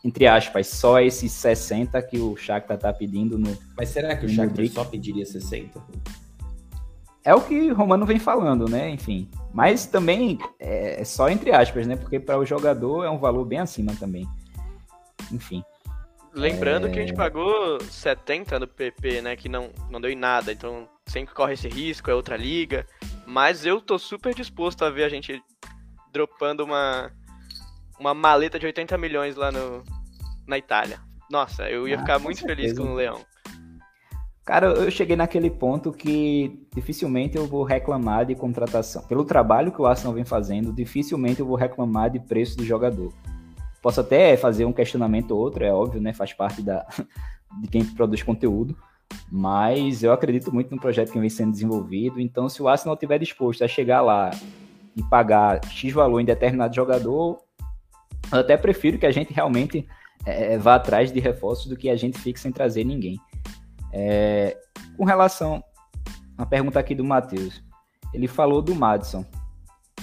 [0.06, 3.58] entre aspas, só esses 60 que o Shakhtar tá pedindo no.
[3.76, 5.82] Mas será que o Shakhtar só pediria 60?
[7.24, 8.88] É o que o Romano vem falando, né?
[8.88, 9.28] Enfim.
[9.52, 11.96] Mas também é só entre aspas, né?
[11.96, 14.24] Porque para o jogador é um valor bem acima também.
[15.32, 15.64] Enfim.
[16.32, 16.90] Lembrando é...
[16.90, 19.34] que a gente pagou 70 no PP, né?
[19.34, 20.52] Que não, não deu em nada.
[20.52, 22.86] Então sempre corre esse risco, é outra liga.
[23.26, 25.42] Mas eu tô super disposto a ver a gente
[26.12, 27.10] dropando uma,
[27.98, 29.82] uma maleta de 80 milhões lá no,
[30.46, 31.00] na Itália.
[31.30, 32.74] Nossa, eu ia ah, ficar muito certeza.
[32.74, 33.20] feliz com o Leão.
[34.44, 39.02] Cara, eu cheguei naquele ponto que dificilmente eu vou reclamar de contratação.
[39.02, 43.12] Pelo trabalho que o Arsenal vem fazendo, dificilmente eu vou reclamar de preço do jogador.
[43.82, 46.12] Posso até fazer um questionamento ou outro, é óbvio, né?
[46.12, 46.86] Faz parte da,
[47.60, 48.76] de quem produz conteúdo.
[49.30, 52.20] Mas eu acredito muito no projeto que vem sendo desenvolvido.
[52.20, 54.30] Então, se o Arsenal estiver disposto a chegar lá
[54.96, 57.38] e pagar X valor em determinado jogador,
[58.32, 59.86] eu até prefiro que a gente realmente
[60.26, 63.16] é, é, vá atrás de reforços do que a gente fique sem trazer ninguém.
[63.92, 64.58] É,
[64.96, 65.62] com relação
[66.36, 67.62] à pergunta aqui do Matheus,
[68.12, 69.24] ele falou do Madison,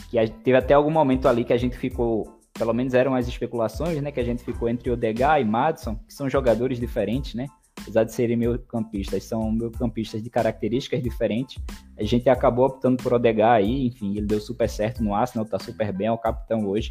[0.10, 4.02] que teve até algum momento ali que a gente ficou, pelo menos eram as especulações,
[4.02, 7.48] né, que a gente ficou entre Odegar e Madison, que são jogadores diferentes, né?
[7.82, 11.62] Apesar de serem meio campistas, são meio campistas de características diferentes.
[11.98, 15.60] A gente acabou optando por Odegar aí, enfim, ele deu super certo no Arsenal, tá
[15.60, 16.88] super bem, é o capitão hoje.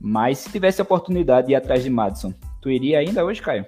[0.00, 3.66] Mas se tivesse a oportunidade de ir atrás de Madison, tu iria ainda hoje, Caio?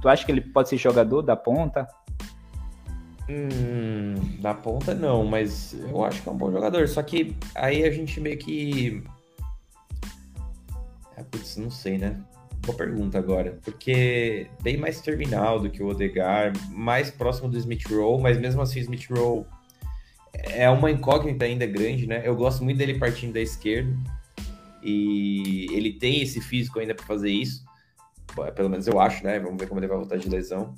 [0.00, 1.86] Tu acha que ele pode ser jogador da ponta?
[3.28, 6.88] Hum, da ponta não, mas eu acho que é um bom jogador.
[6.88, 9.04] Só que aí a gente meio que.
[11.16, 12.18] É, putz, não sei, né?
[12.66, 13.58] Boa pergunta agora.
[13.62, 18.62] Porque bem mais terminal do que o Odegar, mais próximo do Smith Rowe, mas mesmo
[18.62, 19.44] assim Smith Rowe
[20.32, 22.22] é uma incógnita ainda grande, né?
[22.24, 23.94] Eu gosto muito dele partindo da esquerda
[24.82, 27.64] e ele tem esse físico ainda para fazer isso.
[28.54, 29.38] Pelo menos eu acho, né?
[29.40, 30.74] Vamos ver como ele vai voltar de lesão.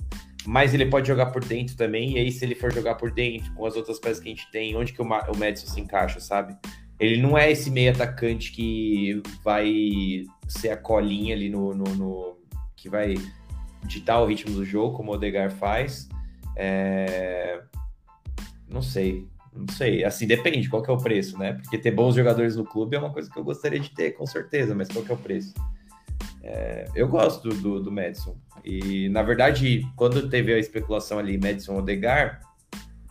[0.46, 3.52] Mas ele pode jogar por dentro também, e aí se ele for jogar por dentro,
[3.54, 6.18] com as outras peças que a gente tem, onde que o, o Madison se encaixa,
[6.18, 6.56] sabe?
[6.98, 12.38] Ele não é esse meio atacante que vai ser a colinha ali no, no, no
[12.76, 13.14] que vai
[13.84, 16.08] ditar o ritmo do jogo, como o Odegar faz.
[16.56, 17.62] É...
[18.68, 19.28] Não sei.
[19.54, 21.52] Não sei, assim, depende qual que é o preço, né?
[21.54, 24.26] Porque ter bons jogadores no clube é uma coisa que eu gostaria de ter, com
[24.26, 25.52] certeza, mas qual que é o preço?
[26.42, 28.36] É, eu gosto do, do, do, Madison.
[28.64, 32.40] E, na verdade, quando teve a especulação ali, Madison Odegar,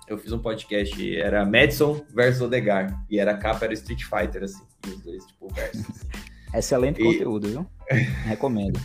[0.08, 4.44] eu fiz um podcast, era Madison versus Odegar, e era a capa, era Street Fighter,
[4.44, 5.88] assim, os dois, tipo, versus.
[5.90, 6.08] Assim.
[6.58, 7.04] Excelente e...
[7.06, 7.66] conteúdo, viu?
[8.26, 8.80] Recomendo.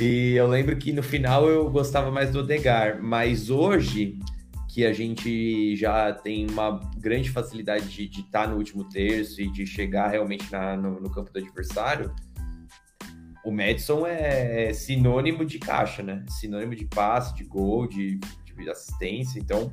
[0.00, 4.18] E eu lembro que no final eu gostava mais do Odegar, mas hoje
[4.72, 9.50] que a gente já tem uma grande facilidade de estar tá no último terço e
[9.50, 12.10] de chegar realmente na, no, no, campo do adversário,
[13.44, 16.24] o Madison é sinônimo de caixa, né?
[16.26, 19.38] Sinônimo de passe, de gol, de, de assistência.
[19.38, 19.70] Então,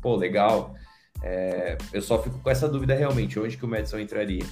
[0.00, 0.76] pô, legal.
[1.20, 4.44] É, eu só fico com essa dúvida realmente, onde que o Madison entraria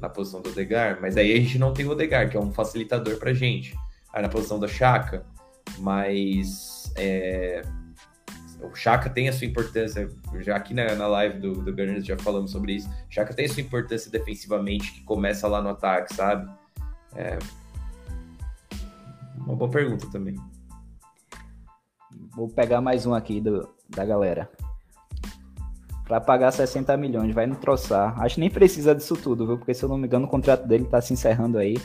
[0.00, 2.50] na posição do Odegar, mas aí a gente não tem o Odegar, que é um
[2.50, 3.74] facilitador pra gente.
[4.10, 5.26] Aí na posição da Chaka,
[5.78, 7.60] mas é,
[8.62, 10.08] o Chaka tem a sua importância,
[10.40, 12.88] já aqui na, na live do, do Gunners já falamos sobre isso.
[13.10, 16.50] Chaka tem a sua importância defensivamente, que começa lá no ataque, sabe?
[17.14, 17.38] É...
[19.36, 20.36] Uma boa pergunta também.
[22.34, 24.50] vou pegar mais um aqui do, da galera.
[26.04, 28.20] Para pagar 60 milhões, vai no troçar.
[28.20, 29.58] Acho que nem precisa disso tudo, viu?
[29.58, 31.76] Porque se eu não me engano, o contrato dele tá se encerrando aí.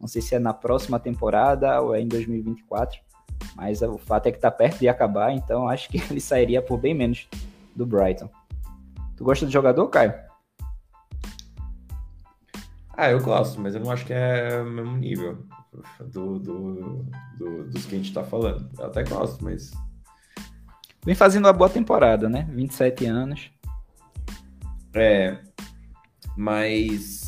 [0.00, 3.05] Não sei se é na próxima temporada ou é em 2024.
[3.54, 6.78] Mas o fato é que tá perto de acabar, então acho que ele sairia por
[6.78, 7.26] bem menos
[7.74, 8.28] do Brighton.
[9.16, 10.14] Tu gosta do jogador, Caio?
[12.96, 15.46] Ah, eu gosto, mas eu não acho que é o mesmo nível
[16.00, 17.06] do, do,
[17.38, 18.68] do, dos que a gente tá falando.
[18.78, 19.72] Eu até gosto, mas.
[21.04, 22.48] Vem fazendo uma boa temporada, né?
[22.50, 23.50] 27 anos.
[24.94, 25.38] É.
[26.36, 27.25] Mas.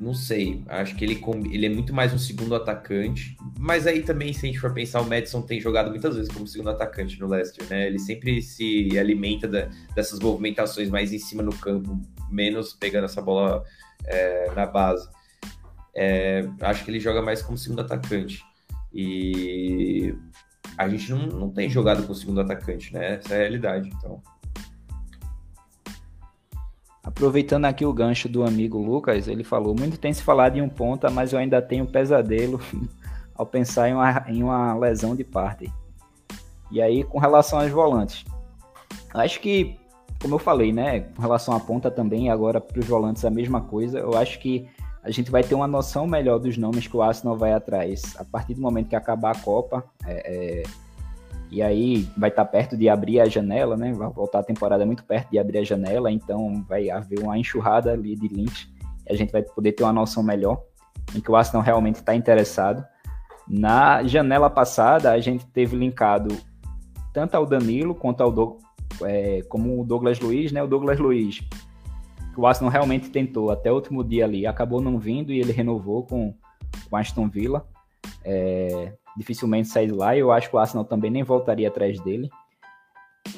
[0.00, 0.62] Não sei.
[0.66, 1.20] Acho que ele,
[1.50, 3.36] ele é muito mais um segundo atacante.
[3.58, 6.46] Mas aí também, se a gente for pensar, o Madison tem jogado muitas vezes como
[6.46, 7.86] segundo atacante no Leicester, né?
[7.86, 13.22] Ele sempre se alimenta da, dessas movimentações mais em cima no campo, menos pegando essa
[13.22, 13.64] bola
[14.04, 15.08] é, na base.
[15.94, 18.42] É, acho que ele joga mais como segundo atacante.
[18.92, 20.14] E
[20.76, 23.14] a gente não, não tem jogado com segundo atacante, né?
[23.14, 24.22] Essa é a realidade, então.
[27.04, 30.68] Aproveitando aqui o gancho do amigo Lucas, ele falou: muito tem se falado em um
[30.68, 32.60] ponta, mas eu ainda tenho pesadelo
[33.36, 35.70] ao pensar em uma, em uma lesão de parte.
[36.70, 38.24] E aí, com relação aos volantes,
[39.12, 39.78] acho que
[40.24, 43.60] como eu falei, né, com relação à ponta também, agora para os volantes a mesma
[43.60, 44.66] coisa, eu acho que
[45.02, 48.24] a gente vai ter uma noção melhor dos nomes que o Arsenal vai atrás a
[48.24, 49.84] partir do momento que acabar a Copa.
[50.06, 50.62] É, é,
[51.54, 53.92] e aí vai estar tá perto de abrir a janela, né?
[53.92, 57.92] Vai voltar a temporada muito perto de abrir a janela, então vai haver uma enxurrada
[57.92, 58.68] ali de links
[59.08, 60.60] e a gente vai poder ter uma noção melhor
[61.14, 62.84] em que o Arsenal realmente está interessado.
[63.46, 66.36] Na janela passada, a gente teve linkado
[67.12, 68.58] tanto ao Danilo quanto ao, do,
[69.02, 70.60] é, como o Douglas Luiz, né?
[70.60, 71.40] O Douglas Luiz,
[72.36, 76.04] o Arsenal realmente tentou até o último dia ali, acabou não vindo e ele renovou
[76.04, 76.34] com
[76.90, 77.64] o Aston Villa.
[78.24, 80.16] É, dificilmente sai de lá.
[80.16, 82.30] Eu acho que o Arsenal também nem voltaria atrás dele.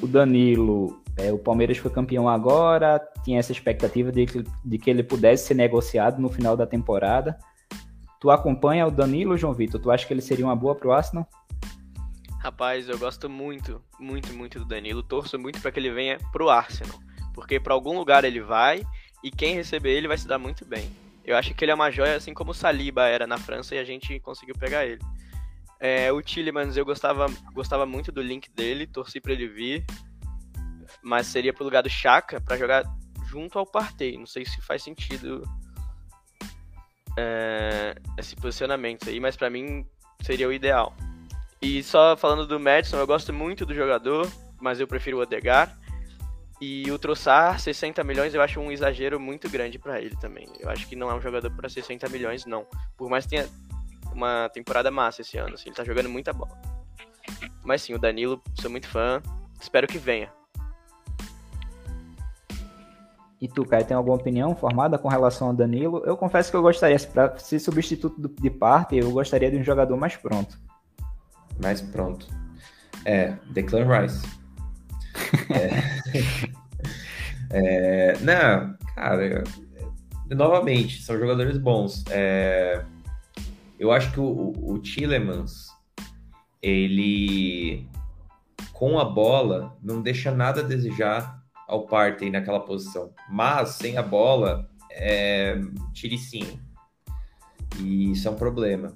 [0.01, 4.89] O Danilo, é, o Palmeiras foi campeão agora, tinha essa expectativa de que, de que
[4.89, 7.37] ele pudesse ser negociado no final da temporada.
[8.19, 9.79] Tu acompanha o Danilo, João Vitor?
[9.79, 11.27] Tu acha que ele seria uma boa pro Arsenal?
[12.39, 15.03] Rapaz, eu gosto muito, muito, muito do Danilo.
[15.03, 16.97] Torço muito para que ele venha pro Arsenal.
[17.33, 18.83] Porque para algum lugar ele vai
[19.23, 20.89] e quem receber ele vai se dar muito bem.
[21.25, 23.79] Eu acho que ele é uma joia, assim como o Saliba era na França e
[23.79, 25.01] a gente conseguiu pegar ele.
[25.79, 29.85] É, o Tillemans, eu gostava, gostava muito do link dele, torci para ele vir.
[31.03, 32.83] Mas seria pro lugar do Chaka para jogar
[33.27, 34.17] junto ao Partey.
[34.17, 35.43] Não sei se faz sentido
[37.17, 39.85] é, esse posicionamento aí, mas para mim
[40.21, 40.95] seria o ideal.
[41.61, 45.77] E só falando do Madison, eu gosto muito do jogador, mas eu prefiro o Odegar.
[46.59, 50.47] E o Troçar, 60 milhões, eu acho um exagero muito grande para ele também.
[50.59, 52.65] Eu acho que não é um jogador para 60 milhões, não.
[52.95, 53.47] Por mais que tenha
[54.13, 56.57] uma temporada massa esse ano, assim, ele tá jogando muita bola.
[57.63, 59.21] Mas sim, o Danilo, sou muito fã,
[59.59, 60.31] espero que venha.
[63.39, 66.01] E tu, Caio, tem alguma opinião formada com relação ao Danilo?
[66.05, 69.95] Eu confesso que eu gostaria, para ser substituto de parte, eu gostaria de um jogador
[69.95, 70.57] mais pronto
[71.61, 72.27] mais pronto.
[73.05, 74.21] É, Declan Rice.
[75.51, 76.53] é,
[78.13, 79.43] é, não, cara,
[80.29, 82.03] novamente, são jogadores bons.
[82.09, 82.83] É,
[83.79, 85.67] eu acho que o, o Tillemans,
[86.61, 87.87] ele
[88.73, 93.11] com a bola não deixa nada a desejar ao Partey naquela posição.
[93.29, 95.59] Mas sem a bola é
[95.93, 96.59] tiricinho.
[97.79, 98.95] E isso é um problema.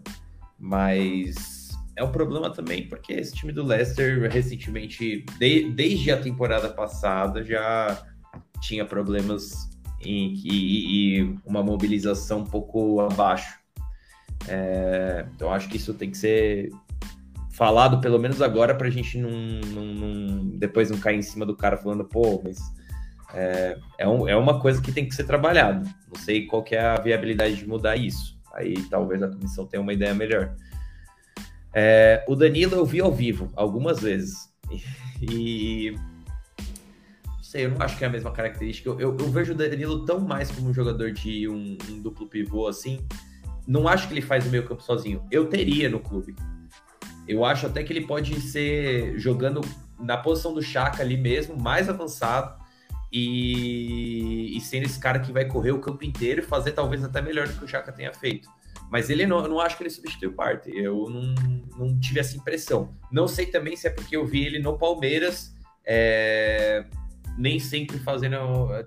[0.58, 6.70] Mas é um problema também porque esse time do Leicester recentemente, de, desde a temporada
[6.70, 8.08] passada, já
[8.62, 9.70] tinha problemas
[10.00, 13.61] em, e, e uma mobilização um pouco abaixo.
[14.48, 16.70] É, então acho que isso tem que ser
[17.52, 21.46] falado pelo menos agora para a gente não, não, não, depois não cair em cima
[21.46, 22.60] do cara falando, pô, mas
[23.34, 25.88] é, é, um, é uma coisa que tem que ser trabalhado.
[26.14, 28.40] Não sei qual é a viabilidade de mudar isso.
[28.54, 30.56] Aí talvez a comissão tenha uma ideia melhor.
[31.74, 34.50] É, o Danilo eu vi ao vivo algumas vezes.
[35.22, 35.96] E.
[37.28, 38.90] Não sei, eu não acho que é a mesma característica.
[38.90, 42.28] Eu, eu, eu vejo o Danilo tão mais como um jogador de um, um, duplo
[42.28, 43.06] pivô assim.
[43.72, 45.26] Não acho que ele faz o meio campo sozinho.
[45.32, 46.36] Eu teria no clube.
[47.26, 49.62] Eu acho até que ele pode ser jogando
[49.98, 52.62] na posição do Chaka ali mesmo, mais avançado.
[53.10, 57.22] E, e sendo esse cara que vai correr o campo inteiro e fazer talvez até
[57.22, 58.50] melhor do que o Chaka tenha feito.
[58.92, 60.78] Mas ele não, eu não acho que ele substituiu o Partey.
[60.78, 61.34] Eu não,
[61.78, 62.94] não tive essa impressão.
[63.10, 65.56] Não sei também se é porque eu vi ele no Palmeiras,
[65.86, 66.86] é,
[67.38, 68.36] nem sempre fazendo,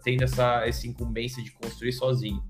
[0.03, 2.45] tendo essa, essa incumbência de construir sozinho.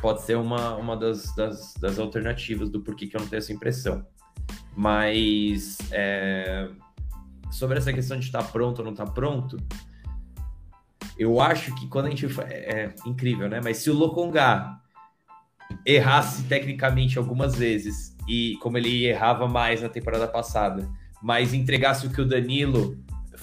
[0.00, 3.52] Pode ser uma, uma das, das, das alternativas do porquê que eu não tenho essa
[3.52, 4.06] impressão.
[4.76, 6.68] Mas é,
[7.50, 9.56] sobre essa questão de estar pronto ou não estar pronto,
[11.18, 12.26] eu acho que quando a gente.
[12.42, 13.60] É, é incrível, né?
[13.62, 14.78] Mas se o Lokonga
[15.84, 20.88] errasse tecnicamente algumas vezes, e como ele errava mais na temporada passada,
[21.22, 22.96] mas entregasse o que o Danilo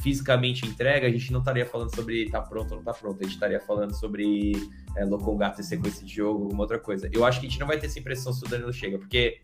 [0.05, 3.23] fisicamente entrega, a gente não estaria falando sobre tá pronto ou não tá pronto, a
[3.23, 4.51] gente estaria falando sobre
[4.95, 7.09] é, Lokonga ter sequência de jogo, alguma outra coisa.
[7.11, 9.41] Eu acho que a gente não vai ter essa impressão se o Danilo chega, porque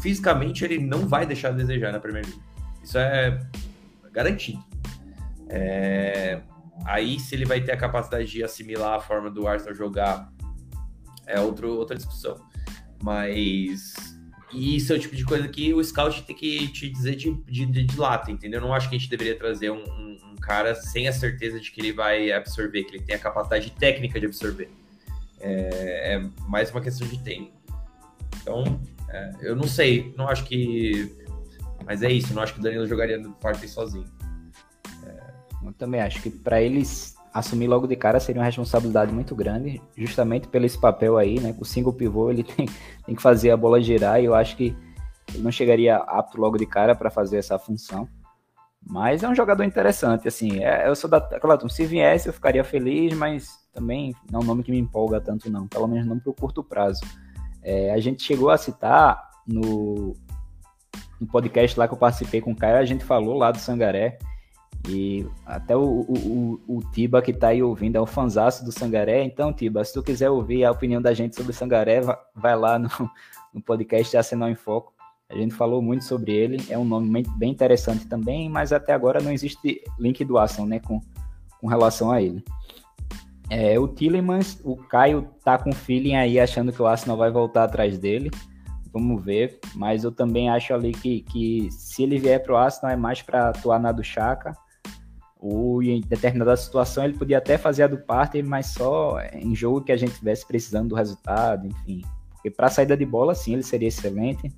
[0.00, 2.40] fisicamente ele não vai deixar a desejar na Premier League.
[2.82, 3.38] Isso é
[4.10, 4.64] garantido.
[5.50, 6.40] É...
[6.86, 10.32] Aí, se ele vai ter a capacidade de assimilar a forma do Arsenal jogar,
[11.26, 12.40] é outro, outra discussão.
[13.02, 14.11] Mas
[14.52, 17.66] isso é o tipo de coisa que o scout tem que te dizer de, de,
[17.66, 18.60] de lata, entendeu?
[18.60, 21.58] Eu não acho que a gente deveria trazer um, um, um, cara sem a certeza
[21.58, 24.70] de que ele vai absorver, que ele tem a capacidade técnica de absorver.
[25.40, 27.52] É, é mais uma questão de tempo.
[28.40, 31.14] Então, é, eu não sei, não acho que.
[31.84, 34.06] Mas é isso, não acho que o Danilo jogaria no Partey sozinho.
[35.64, 39.80] Eu também acho que para eles assumir logo de cara seria uma responsabilidade muito grande,
[39.96, 41.54] justamente pelo esse papel aí, né?
[41.58, 42.66] O single pivô ele tem,
[43.06, 44.76] tem que fazer a bola girar e eu acho que
[45.32, 48.06] ele não chegaria apto logo de cara para fazer essa função.
[48.84, 50.62] Mas é um jogador interessante, assim.
[50.62, 51.20] É, eu sou da.
[51.20, 55.20] Claro, se viesse eu ficaria feliz, mas também não é um nome que me empolga
[55.20, 55.68] tanto, não.
[55.68, 57.00] Pelo menos não para o curto prazo.
[57.62, 60.16] É, a gente chegou a citar no,
[61.20, 64.18] no podcast lá que eu participei com o Caio, a gente falou lá do Sangaré
[64.88, 68.72] e até o, o, o, o Tiba que tá aí ouvindo é o fanzaço do
[68.72, 69.22] Sangaré.
[69.22, 72.00] Então, Tiba, se tu quiser ouvir a opinião da gente sobre o Sangaré,
[72.34, 72.88] vai lá no,
[73.54, 74.92] no podcast Arsenal em Foco.
[75.30, 79.20] A gente falou muito sobre ele, é um nome bem interessante também, mas até agora
[79.20, 81.00] não existe link do Arsenal, né, com,
[81.58, 82.44] com relação a ele.
[83.48, 87.64] É, o Tillemans, o Caio tá com feeling aí, achando que o Arsenal vai voltar
[87.64, 88.30] atrás dele.
[88.92, 92.92] Vamos ver, mas eu também acho ali que, que se ele vier para o Arsenal
[92.92, 94.54] é mais para atuar na do Chaka
[95.42, 99.82] ou em determinada situação ele podia até fazer a do Partey, mas só em jogo
[99.82, 102.02] que a gente estivesse precisando do resultado, enfim.
[102.30, 104.52] Porque para saída de bola, sim, ele seria excelente.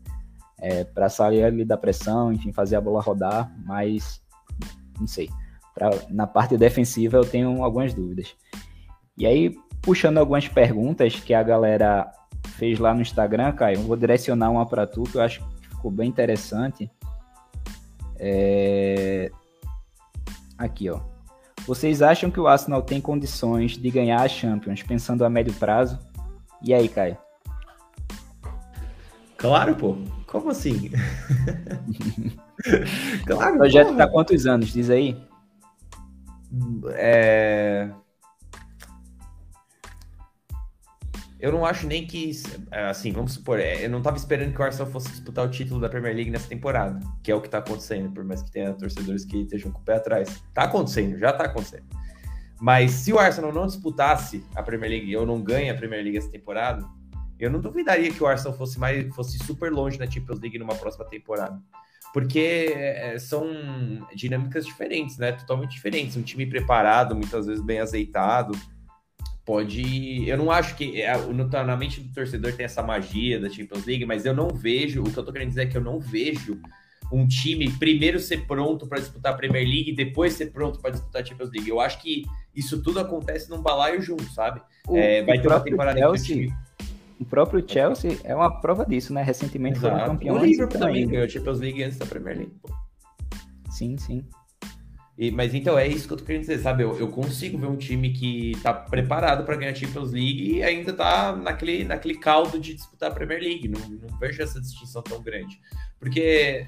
[0.59, 4.21] É, para sair ali da pressão, enfim, fazer a bola rodar, mas
[5.01, 5.31] não sei.
[5.75, 8.37] Pra, na parte defensiva eu tenho algumas dúvidas.
[9.17, 12.13] E aí, puxando algumas perguntas que a galera
[12.59, 15.69] fez lá no Instagram, Caio, eu vou direcionar uma para tu, que eu acho que
[15.69, 16.91] ficou bem interessante.
[18.19, 19.31] É,
[20.59, 21.01] Aqui, ó.
[21.67, 25.99] Vocês acham que o Arsenal tem condições de ganhar a Champions pensando a médio prazo?
[26.63, 27.17] E aí, Caio?
[29.37, 29.97] Claro, pô.
[30.27, 30.91] Como assim?
[33.27, 33.55] claro.
[33.55, 33.99] O projeto porra.
[33.99, 34.73] tá quantos anos?
[34.73, 35.17] Diz aí.
[36.95, 37.91] É...
[41.45, 42.31] eu não acho nem que.
[42.71, 45.51] É, assim, vamos supor, é, eu não estava esperando que o Arsenal fosse disputar o
[45.51, 48.51] título da Premier League nessa temporada, que é o que está acontecendo, por mais que
[48.51, 50.27] tenha torcedores que estejam com o pé atrás.
[50.31, 51.85] Está acontecendo, já está acontecendo.
[52.59, 56.17] Mas se o Arsenal não disputasse a Premier League ou não ganha a Premier League
[56.17, 56.83] essa temporada,
[57.39, 60.75] eu não duvidaria que o Arsenal fosse mais fosse super longe na Champions League numa
[60.75, 61.61] próxima temporada.
[62.15, 63.45] Porque é, são
[64.15, 65.33] dinâmicas diferentes, né?
[65.33, 66.17] Totalmente diferentes.
[66.17, 68.59] Um time preparado, muitas vezes bem azeitado,
[69.45, 70.29] pode.
[70.29, 71.15] Eu não acho que é,
[71.65, 75.03] na mente do torcedor tem essa magia da Champions League, mas eu não vejo.
[75.03, 76.61] O que eu tô querendo dizer é que eu não vejo
[77.13, 80.91] um time primeiro ser pronto para disputar a Premier League e depois ser pronto para
[80.91, 81.69] disputar a Champions League.
[81.69, 82.25] Eu acho que
[82.55, 84.61] isso tudo acontece num balaio junto, sabe?
[84.89, 86.49] O, é, vai ter uma temporada Chelsea,
[87.21, 89.23] O próprio Chelsea é uma prova disso, né?
[89.23, 89.95] Recentemente Exato.
[89.95, 90.43] foram campeões.
[90.43, 92.55] O Liverpool também ganhou a Champions League antes da Premier League.
[93.71, 94.25] Sim, sim.
[95.17, 96.83] E, mas então é isso que eu tô querendo dizer, sabe?
[96.83, 100.63] Eu, eu consigo ver um time que tá preparado para ganhar a Champions League e
[100.63, 103.69] ainda tá naquele, naquele caldo de disputar a Premier League.
[103.69, 105.61] Não, não vejo essa distinção tão grande.
[106.01, 106.67] Porque,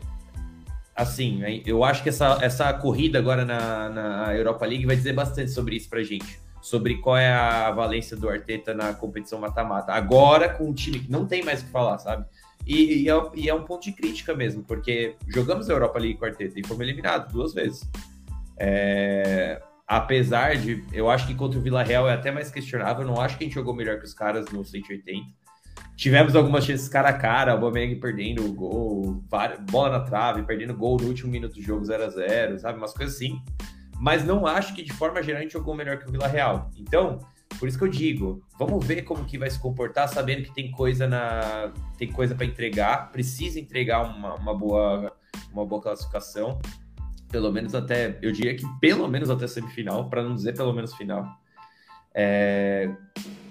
[0.94, 5.50] assim, eu acho que essa, essa corrida agora na, na Europa League vai dizer bastante
[5.50, 6.38] sobre isso pra gente.
[6.62, 9.92] Sobre qual é a valência do Arteta na competição mata-mata.
[9.92, 12.24] Agora, com um time que não tem mais o que falar, sabe?
[12.64, 16.18] E, e, é, e, é, um ponto de crítica mesmo, porque jogamos a Europa League
[16.18, 17.88] com o Arteta e fomos eliminados duas vezes.
[18.58, 23.08] É, apesar de, eu acho que contra o Vila Real é até mais questionável, eu
[23.08, 25.26] não acho que a gente jogou melhor que os caras no 180.
[25.94, 29.24] Tivemos algumas chances cara a cara, o Aubameyang perdendo o gol,
[29.70, 32.78] bola na trave, perdendo gol no último minuto do jogo 0 a 0 sabe?
[32.78, 33.40] Umas coisas assim.
[33.98, 36.70] Mas não acho que de forma geral a gente jogou melhor que o Vila Real.
[36.76, 37.18] Então,
[37.58, 40.70] por isso que eu digo, vamos ver como que vai se comportar, sabendo que tem
[40.70, 45.12] coisa na tem coisa para entregar, precisa entregar uma, uma boa
[45.52, 46.58] uma boa classificação
[47.28, 50.94] pelo menos até, eu diria que pelo menos até semifinal, para não dizer pelo menos
[50.94, 51.26] final.
[52.14, 52.90] É,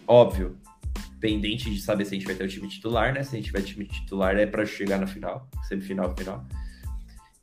[0.07, 0.57] óbvio,
[1.19, 3.23] pendente de saber se a gente vai ter o time titular, né?
[3.23, 6.45] Se a gente tiver time titular é para chegar na final, semifinal, final.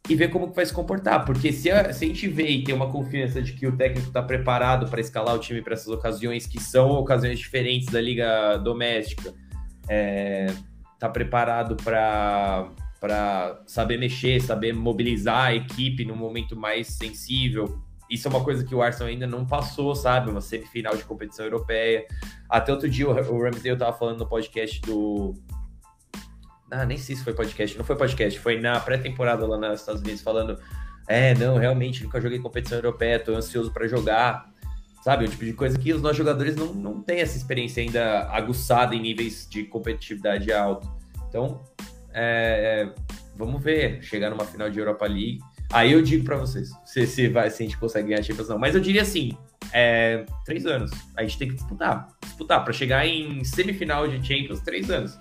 [0.08, 2.64] E ver como que vai se comportar, porque se a, se a gente vê e
[2.64, 5.88] tem uma confiança de que o técnico está preparado para escalar o time para essas
[5.88, 9.32] ocasiões que são ocasiões diferentes da liga doméstica,
[9.88, 10.46] é,
[10.98, 12.68] tá preparado para
[13.03, 17.82] para saber mexer, saber mobilizar a equipe no momento mais sensível.
[18.09, 20.30] Isso é uma coisa que o Arsenal ainda não passou, sabe?
[20.30, 22.07] Uma semifinal de competição europeia.
[22.48, 25.34] Até outro dia o Ramsdale tava falando no podcast do.
[26.70, 30.00] Ah, nem sei se foi podcast, não foi podcast, foi na pré-temporada lá nos Estados
[30.00, 30.57] Unidos falando:
[31.09, 34.48] é, não, realmente nunca joguei competição europeia, tô ansioso para jogar.
[35.03, 35.24] Sabe?
[35.24, 38.94] O tipo de coisa que os nossos jogadores não, não têm essa experiência ainda aguçada
[38.94, 40.88] em níveis de competitividade alto.
[41.28, 41.61] Então,
[42.14, 42.94] é, é,
[43.36, 45.38] vamos ver, chegar numa final de Europa League.
[45.72, 48.48] Aí eu digo para vocês se, se, vai, se a gente consegue ganhar a Champions
[48.48, 48.58] não.
[48.58, 49.36] Mas eu diria assim,
[49.72, 50.90] é, três anos.
[51.16, 52.08] A gente tem que disputar.
[52.22, 55.18] Disputar para chegar em semifinal de Champions, três anos.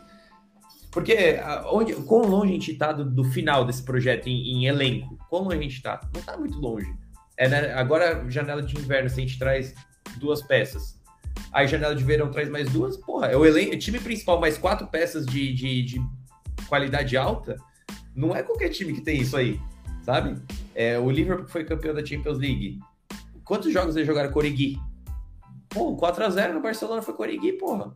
[0.92, 1.40] Porque
[1.72, 5.18] onde, quão longe a gente tá do, do final desse projeto em, em, elenco?
[5.30, 6.02] Quão longe a gente tá?
[6.14, 6.94] Não tá muito longe.
[7.38, 7.74] É, né?
[7.74, 9.74] Agora, janela de inverno, se a gente traz
[10.18, 11.00] duas peças.
[11.54, 12.98] Aí, janela de verão traz mais duas.
[12.98, 16.02] Porra, é o elenco, time principal mais quatro peças de, de, de
[16.68, 17.58] qualidade alta,
[18.16, 19.60] não é qualquer time que tem isso aí,
[20.04, 20.42] sabe?
[20.76, 22.80] É, o Liverpool foi campeão da Champions League.
[23.44, 24.80] Quantos jogos eles jogaram com Origi?
[25.70, 27.96] Pô, 4x0 no Barcelona foi com Origi, porra.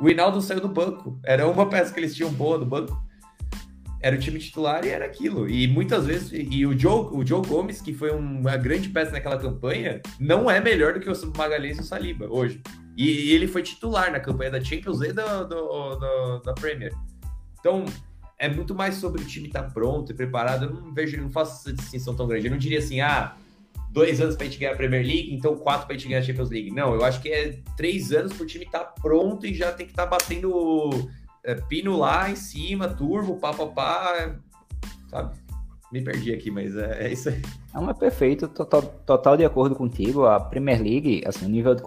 [0.00, 1.20] O Hinaldo saiu do banco.
[1.24, 2.98] Era uma peça que eles tinham boa no banco.
[4.02, 5.48] Era o time titular e era aquilo.
[5.48, 6.30] E muitas vezes.
[6.32, 10.58] E o Joe, o Joe Gomes, que foi uma grande peça naquela campanha, não é
[10.58, 12.62] melhor do que o Magalhães e o Saliba hoje.
[12.96, 16.92] E, ele foi titular na campanha da Champions e do, da Premier.
[17.60, 17.84] Então,
[18.38, 20.64] é muito mais sobre o time estar tá pronto e preparado.
[20.64, 22.46] Eu não vejo, não faço essa distinção tão grande.
[22.46, 23.36] Eu não diria assim, ah,
[23.90, 26.20] dois anos para a gente ganhar a Premier League, então quatro para a gente ganhar
[26.20, 26.70] a Champions League.
[26.70, 29.72] Não, eu acho que é três anos para o time estar tá pronto e já
[29.72, 30.90] tem que estar tá batendo
[31.44, 34.36] é, pino lá em cima, turbo, pá, pá, pá,
[35.08, 35.38] sabe?
[35.92, 37.42] Me perdi aqui, mas é, é isso aí.
[37.74, 40.24] Não, é perfeito, total, total de acordo contigo.
[40.24, 41.82] A Premier League, assim, o nível de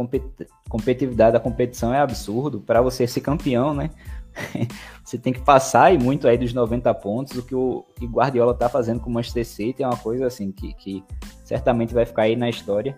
[0.70, 2.60] competitividade da competição é absurdo.
[2.60, 3.90] Para você ser campeão, né?
[5.04, 7.38] você tem que passar e muito aí dos 90 pontos.
[7.38, 10.52] O que o que Guardiola tá fazendo com o Manchester City é uma coisa assim
[10.52, 11.04] que, que
[11.44, 12.98] certamente vai ficar aí na história.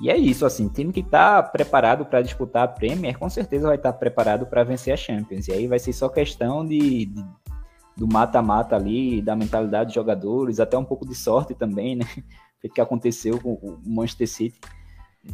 [0.00, 3.76] E é isso, assim, time que tá preparado para disputar a Premier, com certeza vai
[3.76, 5.48] estar tá preparado para vencer a Champions.
[5.48, 7.24] E aí vai ser só questão de, de
[7.98, 12.04] do mata-mata ali, da mentalidade dos jogadores, até um pouco de sorte também, né?
[12.64, 14.60] O que aconteceu com o Manchester City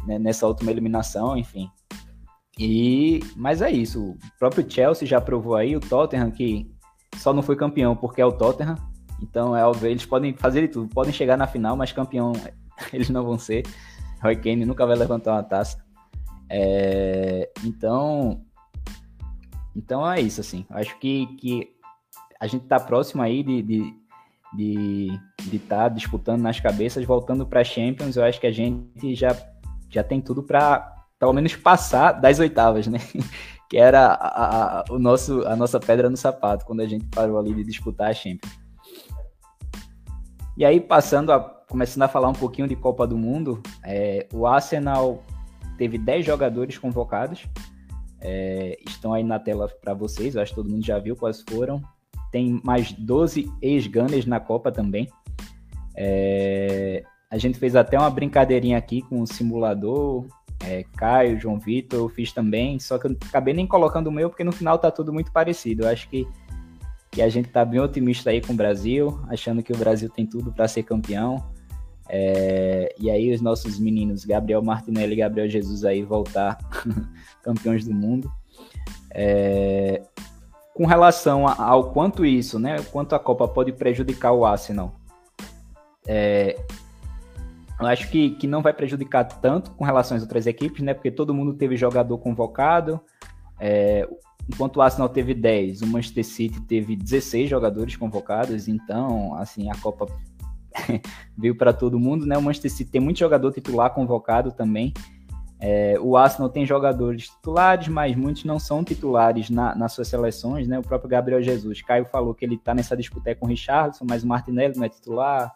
[0.05, 0.19] né?
[0.19, 1.71] nessa última eliminação, enfim.
[2.59, 4.11] E, mas é isso.
[4.11, 6.71] O próprio Chelsea já provou aí, o Tottenham que
[7.17, 8.75] só não foi campeão porque é o Tottenham.
[9.21, 12.33] Então é óbvio, eles podem fazer de tudo, podem chegar na final, mas campeão
[12.93, 13.63] eles não vão ser.
[14.21, 15.83] Roy Kane nunca vai levantar uma taça.
[16.49, 18.41] É, então,
[19.75, 20.65] então é isso assim.
[20.69, 21.75] Acho que, que
[22.39, 23.93] a gente tá próximo aí de de
[24.55, 28.15] de estar tá disputando nas cabeças, voltando para Champions.
[28.15, 29.35] Eu acho que a gente já
[29.89, 32.99] já tem tudo para pelo menos passar das oitavas, né?
[33.69, 37.39] que era a, a, o nosso, a nossa pedra no sapato, quando a gente parou
[37.39, 38.53] ali de disputar a Champions.
[40.57, 44.45] E aí, passando a, começando a falar um pouquinho de Copa do Mundo, é, o
[44.45, 45.23] Arsenal
[45.77, 47.45] teve 10 jogadores convocados,
[48.21, 51.43] é, estão aí na tela para vocês, eu acho que todo mundo já viu quais
[51.47, 51.81] foram.
[52.31, 55.09] Tem mais 12 ex-gunners na Copa também.
[55.95, 60.25] É, a gente fez até uma brincadeirinha aqui com o simulador,
[60.65, 64.29] é, Caio, João Vitor, eu fiz também, só que eu acabei nem colocando o meu,
[64.29, 65.83] porque no final tá tudo muito parecido.
[65.83, 66.27] Eu acho que,
[67.11, 70.25] que a gente tá bem otimista aí com o Brasil, achando que o Brasil tem
[70.25, 71.45] tudo para ser campeão.
[72.07, 76.57] É, e aí os nossos meninos, Gabriel Martinelli e Gabriel Jesus aí voltar
[77.41, 78.31] campeões do mundo.
[79.11, 80.01] É,
[80.73, 84.93] com relação ao quanto isso, né, quanto a Copa pode prejudicar o Arsenal,
[86.05, 86.59] é,
[87.79, 90.93] eu acho que, que não vai prejudicar tanto com relação às outras equipes, né?
[90.93, 93.01] Porque todo mundo teve jogador convocado.
[93.59, 94.07] É,
[94.49, 98.67] enquanto o Arsenal teve 10, o Manchester City teve 16 jogadores convocados.
[98.67, 100.05] Então, assim, a Copa
[101.37, 102.37] veio para todo mundo, né?
[102.37, 104.93] O Manchester City tem muito jogador titular convocado também.
[105.59, 110.67] É, o Arsenal tem jogadores titulares, mas muitos não são titulares na, nas suas seleções,
[110.67, 110.79] né?
[110.79, 111.81] O próprio Gabriel Jesus.
[111.81, 114.89] Caio falou que ele está nessa disputa com o Richardson, mas o Martinelli não é
[114.89, 115.53] titular.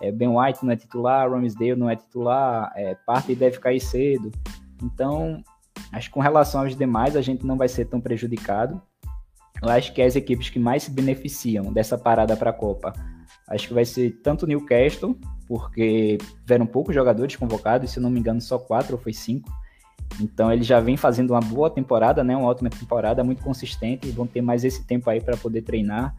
[0.00, 4.30] É, ben White não é titular, Ramsdale não é titular, é, Partey deve cair cedo.
[4.82, 5.42] Então,
[5.92, 8.80] acho que com relação aos demais, a gente não vai ser tão prejudicado.
[9.62, 12.94] Eu acho que as equipes que mais se beneficiam dessa parada para a Copa,
[13.48, 18.10] acho que vai ser tanto o Newcastle, porque tiveram poucos jogadores convocados, se eu não
[18.10, 19.50] me engano, só quatro ou foi cinco.
[20.20, 22.36] Então ele já vem fazendo uma boa temporada, né?
[22.36, 26.14] Uma ótima temporada, muito consistente, e vão ter mais esse tempo aí para poder treinar.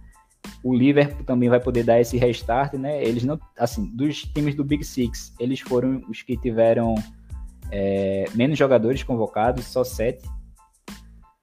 [0.63, 3.03] O Liverpool também vai poder dar esse restart, né?
[3.03, 6.95] Eles não, assim, dos times do Big Six, eles foram os que tiveram
[7.72, 10.27] é, menos jogadores convocados, só sete.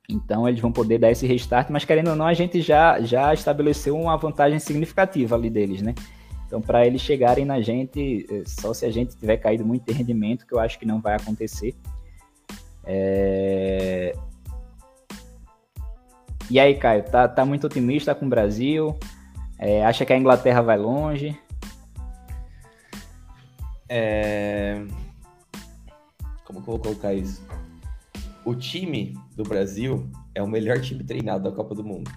[0.09, 3.35] Então eles vão poder dar esse restart, mas querendo ou não, a gente já, já
[3.35, 5.95] estabeleceu uma vantagem significativa ali deles, né?
[6.47, 9.95] Então, para eles chegarem na gente, é, só se a gente tiver caído muito em
[9.95, 11.75] rendimento, que eu acho que não vai acontecer.
[12.85, 14.15] É...
[16.51, 18.99] E aí, Caio, tá, tá muito otimista com o Brasil?
[19.59, 21.39] É, acha que a Inglaterra vai longe?
[23.87, 24.83] É...
[26.45, 27.47] Como que eu vou colocar isso?
[28.45, 32.11] O time do Brasil é o melhor time treinado da Copa do Mundo.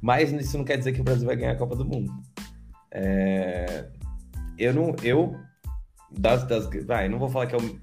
[0.00, 2.10] Mas isso não quer dizer que o Brasil vai ganhar a Copa do Mundo.
[2.90, 3.86] É...
[4.58, 4.96] Eu não.
[5.02, 5.36] Eu.
[6.10, 7.80] Das, das, vai, não vou falar que é o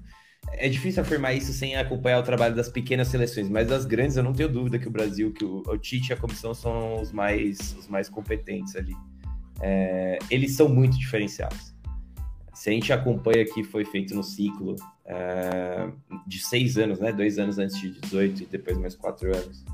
[0.52, 4.22] é difícil afirmar isso sem acompanhar o trabalho das pequenas seleções, mas das grandes eu
[4.22, 7.12] não tenho dúvida que o Brasil, que o, o Tite e a comissão são os
[7.12, 8.94] mais, os mais competentes ali.
[9.60, 11.74] É, eles são muito diferenciados.
[12.54, 15.88] Se a gente acompanha que foi feito no ciclo é,
[16.26, 17.12] de seis anos, né?
[17.12, 19.64] Dois anos antes de 18 e depois mais quatro anos.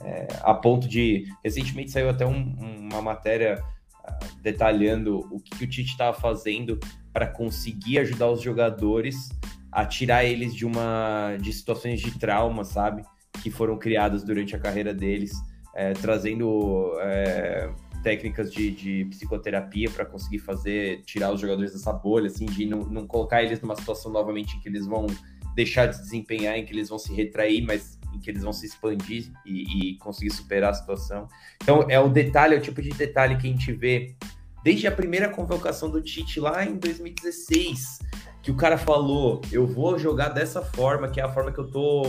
[0.00, 1.26] É, a ponto de.
[1.44, 3.62] Recentemente saiu até um, uma matéria
[4.04, 6.78] uh, detalhando o que, que o Tite estava fazendo
[7.12, 9.28] para conseguir ajudar os jogadores
[9.72, 13.02] a tirar eles de uma de situações de trauma, sabe?
[13.42, 15.32] Que foram criadas durante a carreira deles,
[15.74, 17.70] é, trazendo é,
[18.02, 22.80] técnicas de, de psicoterapia para conseguir fazer, tirar os jogadores dessa bolha, assim, de não,
[22.80, 25.06] não colocar eles numa situação novamente em que eles vão
[25.54, 28.52] deixar de se desempenhar, em que eles vão se retrair, mas em que eles vão
[28.52, 31.28] se expandir e, e conseguir superar a situação.
[31.62, 34.14] Então, é o detalhe, é o tipo de detalhe que a gente vê
[34.62, 38.00] desde a primeira convocação do Tite lá em 2016
[38.42, 41.70] que o cara falou, eu vou jogar dessa forma, que é a forma que eu
[41.70, 42.02] tô.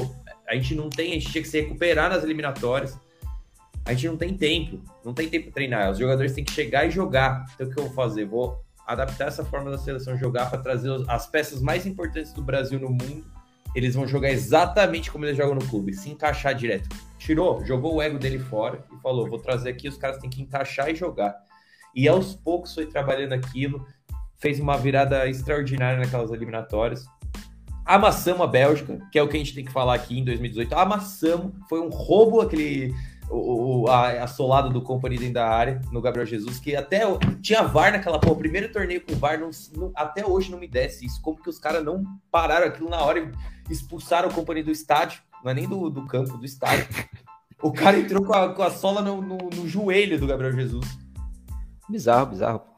[0.49, 2.97] A gente não tem, a gente tinha que se recuperar nas eliminatórias.
[3.85, 5.91] A gente não tem tempo, não tem tempo para treinar.
[5.91, 7.45] Os jogadores têm que chegar e jogar.
[7.53, 8.25] Então o que eu vou fazer?
[8.25, 12.79] Vou adaptar essa forma da seleção jogar para trazer as peças mais importantes do Brasil
[12.79, 13.25] no mundo.
[13.75, 16.89] Eles vão jogar exatamente como eles jogam no clube, se encaixar direto.
[17.17, 20.41] Tirou, jogou o ego dele fora e falou: vou trazer aqui, os caras têm que
[20.41, 21.35] encaixar e jogar.
[21.95, 23.85] E aos poucos foi trabalhando aquilo
[24.43, 27.05] fez uma virada extraordinária naquelas eliminatórias.
[27.85, 30.75] Amassamos a Bélgica, que é o que a gente tem que falar aqui em 2018.
[30.75, 32.93] Amassamos, foi um roubo aquele
[33.29, 37.03] o, a, a solada do Company dentro da área, no Gabriel Jesus, que até
[37.41, 41.05] tinha VAR naquela porra, primeiro torneio com VAR, não, não, até hoje não me desce
[41.05, 41.21] isso.
[41.21, 45.21] Como que os caras não pararam aquilo na hora e expulsaram o Company do estádio,
[45.41, 46.85] não é nem do, do campo, do estádio.
[47.61, 50.85] O cara entrou com a, com a sola no, no, no joelho do Gabriel Jesus.
[51.89, 52.72] Bizarro, bizarro.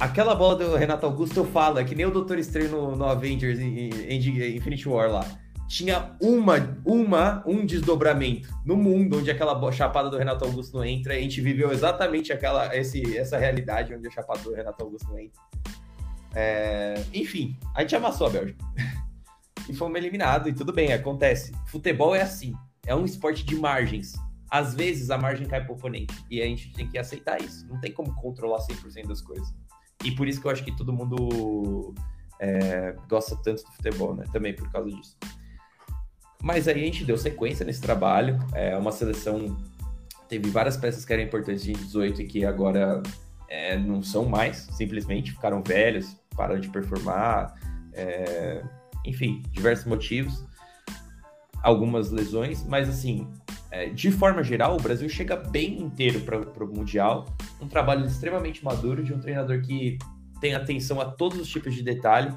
[0.00, 3.04] Aquela bola do Renato Augusto eu falo, é que nem o Doutor Estranho no, no
[3.04, 5.26] Avengers em, em Infinity War lá.
[5.68, 11.12] Tinha uma, uma, um desdobramento no mundo onde aquela chapada do Renato Augusto não entra.
[11.12, 15.18] A gente viveu exatamente aquela, esse, essa realidade onde a chapada do Renato Augusto não
[15.18, 15.38] entra.
[16.34, 18.64] É, enfim, a gente amassou a Bélgica.
[19.68, 21.52] e fomos eliminados, e tudo bem, acontece.
[21.66, 22.54] Futebol é assim,
[22.86, 24.14] é um esporte de margens.
[24.50, 27.68] Às vezes a margem cai pro oponente, e a gente tem que aceitar isso.
[27.68, 29.54] Não tem como controlar 100% das coisas.
[30.04, 31.94] E por isso que eu acho que todo mundo
[32.38, 34.24] é, gosta tanto do futebol, né?
[34.32, 35.16] Também por causa disso.
[36.42, 38.38] Mas aí a gente deu sequência nesse trabalho.
[38.54, 39.56] É uma seleção
[40.30, 43.02] teve várias peças que eram importantes em 18 e que agora
[43.48, 47.56] é, não são mais, simplesmente ficaram velhos, pararam de performar,
[47.92, 48.62] é,
[49.04, 50.46] enfim, diversos motivos,
[51.64, 53.28] algumas lesões, mas assim,
[53.72, 57.26] é, de forma geral, o Brasil chega bem inteiro para o Mundial.
[57.60, 59.98] Um trabalho extremamente maduro de um treinador que
[60.40, 62.36] tem atenção a todos os tipos de detalhe.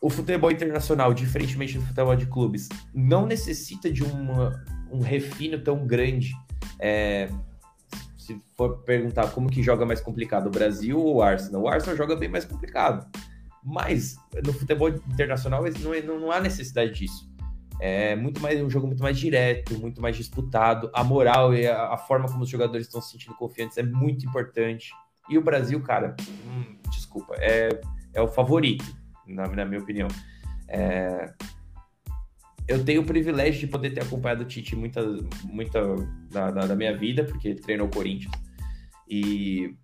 [0.00, 5.86] O futebol internacional, diferentemente do futebol de clubes, não necessita de uma, um refino tão
[5.86, 6.32] grande.
[6.78, 7.28] É,
[8.16, 11.62] se for perguntar como que joga mais complicado, o Brasil ou o Arsenal?
[11.62, 13.08] O Arsenal joga bem mais complicado.
[13.64, 17.28] Mas no futebol internacional não, é, não, não há necessidade disso.
[17.80, 20.90] É muito mais um jogo muito mais direto, muito mais disputado.
[20.92, 24.26] A moral e a, a forma como os jogadores estão se sentindo confiantes é muito
[24.26, 24.90] importante.
[25.28, 27.80] E o Brasil, cara, hum, desculpa, é,
[28.14, 28.84] é o favorito,
[29.26, 30.08] na, na minha opinião.
[30.68, 31.32] É,
[32.66, 35.02] eu tenho o privilégio de poder ter acompanhado o Tite muita,
[35.44, 35.80] muita
[36.30, 38.32] da, da, da minha vida, porque ele treinou o Corinthians.
[39.08, 39.74] E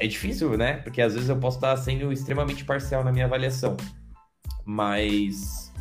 [0.00, 0.78] é difícil, né?
[0.78, 3.76] Porque às vezes eu posso estar sendo extremamente parcial na minha avaliação.
[4.64, 5.71] Mas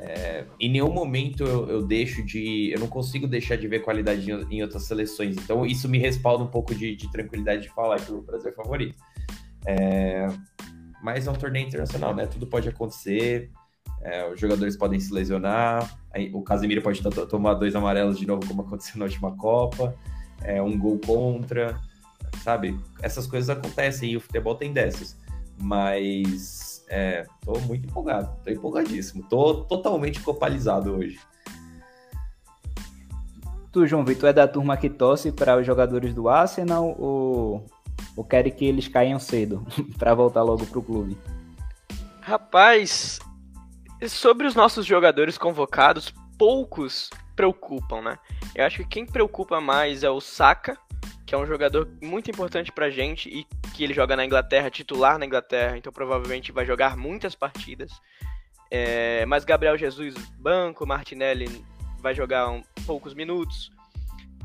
[0.00, 2.70] é, em nenhum momento eu, eu, deixo de.
[2.72, 5.36] Eu não consigo deixar de ver qualidade em, em outras seleções.
[5.36, 8.52] Então, isso me respalda um pouco de, de tranquilidade de falar que o Brasil é
[8.52, 8.96] favorito.
[9.66, 10.28] É,
[11.02, 12.26] mas é um torneio internacional, né?
[12.26, 13.50] Tudo pode acontecer.
[14.00, 15.98] É, os jogadores podem se lesionar,
[16.32, 19.96] o Casemiro pode tomar dois amarelos de novo, como aconteceu na última Copa,
[20.42, 21.76] é, um gol contra,
[22.44, 22.78] sabe?
[23.02, 25.18] Essas coisas acontecem e o futebol tem dessas.
[25.60, 31.20] Mas é, tô muito empolgado, tô empolgadíssimo, tô totalmente copalizado hoje.
[33.70, 37.66] Tu, João Vitor, é da turma que torce para os jogadores do Arsenal ou,
[38.16, 39.66] ou quer que eles caiam cedo
[39.98, 41.18] para voltar logo pro clube?
[42.20, 43.18] Rapaz,
[44.08, 48.18] sobre os nossos jogadores convocados, poucos preocupam, né?
[48.54, 50.78] Eu acho que quem preocupa mais é o Saka,
[51.28, 53.44] que é um jogador muito importante pra gente e
[53.74, 57.92] que ele joga na Inglaterra, titular na Inglaterra, então provavelmente vai jogar muitas partidas.
[58.70, 61.62] É, mas Gabriel Jesus, banco, Martinelli
[62.00, 63.70] vai jogar um, poucos minutos.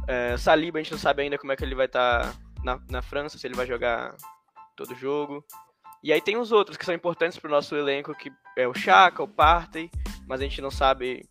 [0.10, 2.34] É, Saliba, a gente não sabe ainda como é que ele vai estar tá
[2.66, 4.14] na, na França, se ele vai jogar
[4.76, 5.42] todo jogo.
[6.04, 8.74] E aí tem os outros que são importantes para o nosso elenco, que é o
[8.74, 9.90] Chaka, o Partey,
[10.28, 11.24] mas a gente não sabe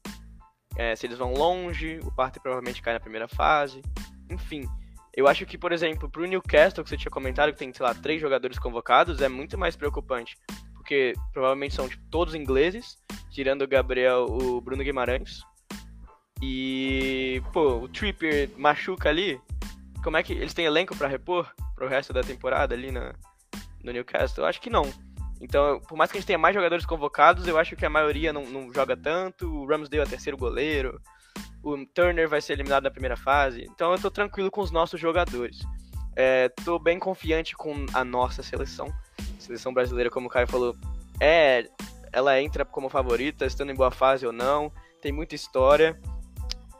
[0.79, 3.83] é, se eles vão longe, o Partey provavelmente cai na primeira fase.
[4.31, 4.66] Enfim,
[5.14, 7.84] eu acho que, por exemplo, para o Newcastle, que você tinha comentado, que tem, sei
[7.84, 10.36] lá, três jogadores convocados, é muito mais preocupante.
[10.74, 12.98] Porque provavelmente são tipo, todos ingleses,
[13.30, 15.43] tirando o Gabriel, o Bruno Guimarães.
[16.43, 19.40] E, pô, o Tripper machuca ali.
[20.02, 23.14] Como é que eles têm elenco para repor pro resto da temporada ali na,
[23.84, 24.43] no Newcastle?
[24.43, 24.90] Eu acho que não.
[25.40, 28.32] Então, por mais que a gente tenha mais jogadores convocados, eu acho que a maioria
[28.32, 29.47] não, não joga tanto.
[29.47, 31.01] O Ramsdale é terceiro goleiro.
[31.62, 33.64] O Turner vai ser eliminado na primeira fase.
[33.70, 35.60] Então eu tô tranquilo com os nossos jogadores.
[36.14, 38.92] É, tô bem confiante com a nossa seleção.
[39.38, 40.76] seleção brasileira, como o Caio falou,
[41.20, 41.68] é,
[42.12, 44.72] ela entra como favorita, estando em boa fase ou não.
[45.00, 45.98] Tem muita história.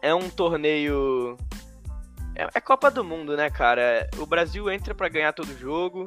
[0.01, 1.39] É um torneio.
[2.35, 4.09] É, é Copa do Mundo, né, cara?
[4.19, 6.07] O Brasil entra para ganhar todo jogo.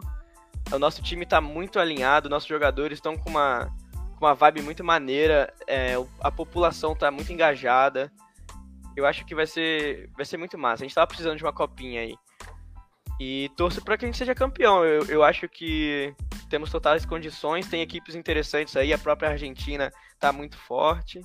[0.72, 3.72] O nosso time tá muito alinhado, nossos jogadores estão com uma,
[4.18, 8.12] com uma vibe muito maneira, é, a população tá muito engajada.
[8.96, 10.84] Eu acho que vai ser, vai ser muito massa.
[10.84, 12.16] A gente tava precisando de uma copinha aí.
[13.20, 14.84] E torço para que a gente seja campeão.
[14.84, 16.14] Eu, eu acho que
[16.50, 21.20] temos totais condições, tem equipes interessantes aí, a própria Argentina tá muito forte.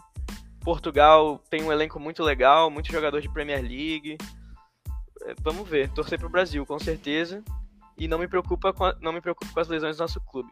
[0.60, 4.16] Portugal tem um elenco muito legal, muito jogador de Premier League.
[5.22, 7.42] É, vamos ver, torcer pro Brasil, com certeza
[8.00, 10.50] e não me preocupa com a, não me preocupa com as lesões do nosso clube.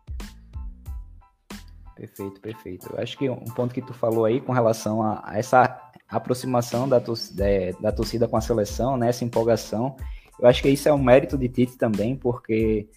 [1.96, 2.88] Perfeito, perfeito.
[2.92, 6.89] Eu acho que um ponto que tu falou aí com relação a, a essa aproximação
[6.89, 7.44] da, torcida,
[7.80, 9.97] da torcida com a seleção, né, essa empolgação,
[10.40, 12.89] eu acho que isso é um mérito de Tite também, porque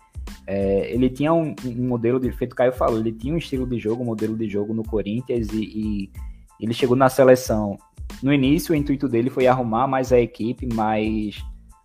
[0.45, 3.79] é, ele tinha um, um, modelo de, feito Caio falou, ele tinha um estilo de
[3.79, 6.11] jogo, um modelo de jogo no Corinthians e, e
[6.59, 7.77] ele chegou na seleção.
[8.21, 11.43] No início, o intuito dele foi arrumar mais a equipe, mas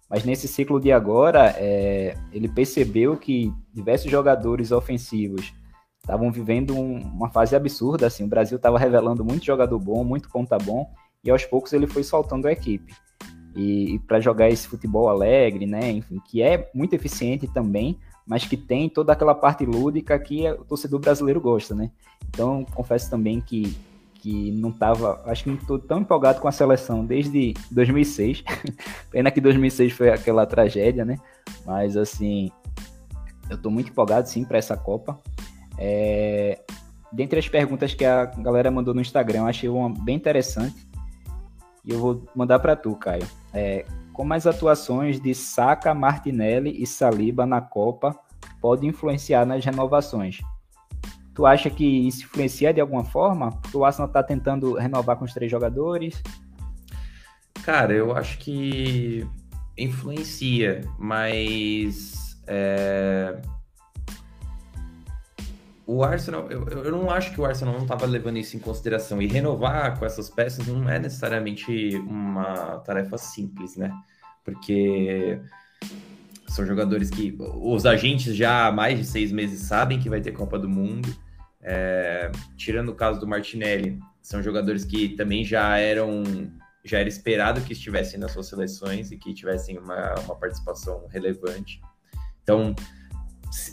[0.09, 5.53] mas nesse ciclo de agora, é, ele percebeu que diversos jogadores ofensivos
[6.01, 8.07] estavam vivendo um, uma fase absurda.
[8.07, 10.89] Assim, o Brasil estava revelando muito jogador bom, muito ponta bom,
[11.25, 12.95] e aos poucos ele foi soltando a equipe.
[13.55, 18.45] E, e para jogar esse futebol alegre, né, enfim, que é muito eficiente também, mas
[18.45, 21.91] que tem toda aquela parte lúdica que o torcedor brasileiro gosta, né?
[22.29, 23.77] Então, confesso também que
[24.27, 28.43] que não estava, acho que não estou tão empolgado com a seleção desde 2006.
[29.09, 31.17] Pena que 2006 foi aquela tragédia, né?
[31.65, 32.51] Mas assim,
[33.49, 35.21] eu estou muito empolgado sim para essa Copa.
[35.79, 36.61] É...
[37.13, 40.86] Dentre as perguntas que a galera mandou no Instagram, eu achei uma bem interessante.
[41.87, 43.27] E eu vou mandar para tu, Caio.
[43.55, 43.87] É...
[44.13, 48.19] Como as atuações de Saka, Martinelli e Saliba na Copa
[48.61, 50.41] podem influenciar nas renovações?
[51.35, 53.53] Tu acha que isso influencia de alguma forma?
[53.53, 56.23] Porque o Arsenal está tentando renovar com os três jogadores.
[57.63, 59.27] Cara, eu acho que
[59.77, 63.39] influencia, mas é...
[65.87, 69.23] o Arsenal, eu, eu não acho que o Arsenal não estava levando isso em consideração.
[69.23, 73.93] E renovar com essas peças não é necessariamente uma tarefa simples, né?
[74.45, 75.41] Porque
[76.49, 80.33] são jogadores que os agentes já há mais de seis meses sabem que vai ter
[80.33, 81.09] Copa do Mundo.
[81.63, 86.25] É, tirando o caso do Martinelli, são jogadores que também já eram
[86.85, 91.81] já era esperado que estivessem nas suas seleções e que tivessem uma, uma participação relevante.
[92.45, 92.77] Então,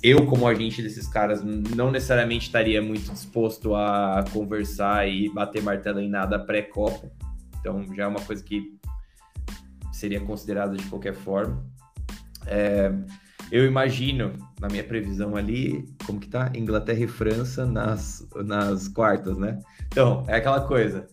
[0.02, 6.00] eu, como agente desses caras, não necessariamente estaria muito disposto a conversar e bater martelo
[6.00, 7.12] em nada pré-Copa.
[7.60, 8.78] Então, já é uma coisa que
[9.92, 11.66] seria considerada de qualquer forma.
[12.46, 12.92] É,
[13.52, 16.52] eu imagino, na minha previsão ali, como que tá?
[16.56, 19.60] Inglaterra e França nas, nas quartas, né?
[19.88, 21.08] Então, é aquela coisa.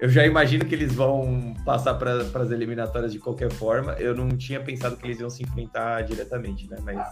[0.00, 3.92] Eu já imagino que eles vão passar para as eliminatórias de qualquer forma.
[3.94, 6.78] Eu não tinha pensado que eles iam se enfrentar diretamente, né?
[6.82, 7.06] Mas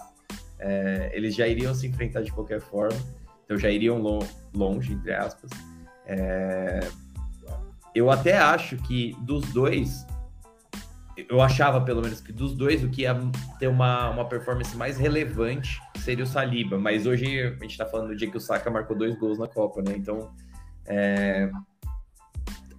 [0.59, 2.99] é, eles já iriam se enfrentar de qualquer forma.
[3.45, 4.19] Então já iriam lo
[4.55, 5.51] longe, entre aspas.
[6.07, 6.81] É...
[7.95, 10.07] Eu até acho que dos dois,
[11.29, 13.17] eu achava pelo menos que dos dois o que ia
[13.59, 18.09] ter uma, uma performance mais relevante seria o Saliba, mas hoje a gente tá falando
[18.09, 19.95] do dia que o Saka marcou dois gols na Copa, né?
[19.97, 20.31] Então
[20.87, 21.51] é,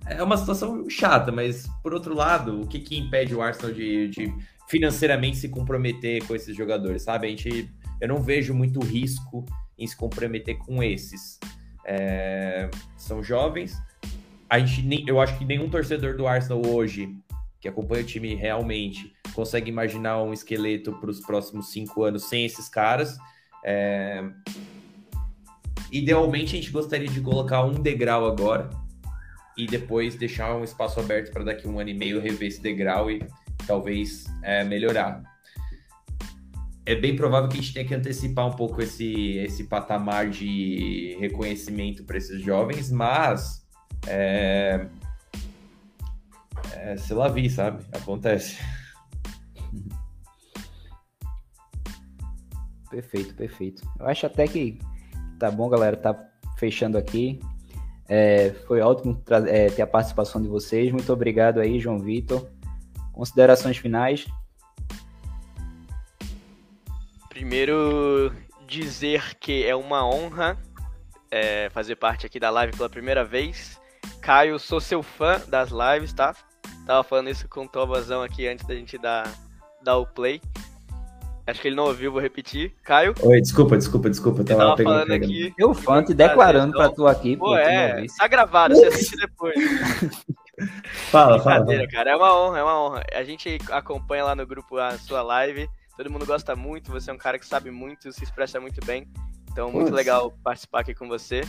[0.05, 4.07] é uma situação chata, mas por outro lado, o que, que impede o Arsenal de,
[4.09, 4.33] de
[4.69, 7.27] financeiramente se comprometer com esses jogadores, sabe?
[7.27, 7.69] A gente,
[7.99, 9.43] eu não vejo muito risco
[9.77, 11.39] em se comprometer com esses.
[11.85, 13.75] É, são jovens.
[14.47, 17.09] A gente, eu acho que nenhum torcedor do Arsenal hoje
[17.59, 22.45] que acompanha o time realmente consegue imaginar um esqueleto para os próximos cinco anos sem
[22.45, 23.17] esses caras.
[23.65, 24.23] É...
[25.91, 28.69] Idealmente, a gente gostaria de colocar um degrau agora
[29.57, 33.09] e depois deixar um espaço aberto para daqui um ano e meio rever esse degrau
[33.11, 33.25] e
[33.65, 35.21] talvez é, melhorar.
[36.85, 41.15] É bem provável que a gente tenha que antecipar um pouco esse, esse patamar de
[41.19, 43.63] reconhecimento para esses jovens, mas
[44.07, 44.87] é,
[46.73, 47.83] é, se lá vi, sabe?
[47.91, 48.57] Acontece.
[52.89, 53.87] Perfeito, perfeito.
[53.99, 54.79] Eu acho até que
[55.37, 55.95] tá bom, galera.
[55.95, 56.15] Tá
[56.57, 57.39] fechando aqui.
[58.07, 60.91] É, foi ótimo é, ter a participação de vocês.
[60.91, 62.49] Muito obrigado aí, João Vitor.
[63.19, 64.25] Considerações finais?
[67.27, 68.31] Primeiro,
[68.65, 70.57] dizer que é uma honra
[71.29, 73.77] é, fazer parte aqui da live pela primeira vez.
[74.21, 76.33] Caio, sou seu fã das lives, tá?
[76.85, 79.29] Tava falando isso com o Tobazão aqui antes da gente dar,
[79.83, 80.41] dar o play.
[81.45, 82.73] Acho que ele não ouviu, vou repetir.
[82.85, 83.13] Caio?
[83.21, 84.45] Oi, desculpa, desculpa, desculpa.
[84.45, 85.53] Tava, tava falando aqui.
[85.57, 87.35] Eu fã te declarando pra tu aqui.
[87.35, 89.55] Pô, é, tá gravado, você assiste depois.
[91.11, 91.87] fala, fala, fala.
[91.87, 93.03] cara, é uma honra, é uma honra.
[93.13, 97.13] A gente acompanha lá no grupo a sua live, todo mundo gosta muito, você é
[97.13, 99.07] um cara que sabe muito, se expressa muito bem.
[99.51, 101.41] Então, muito legal participar aqui com você.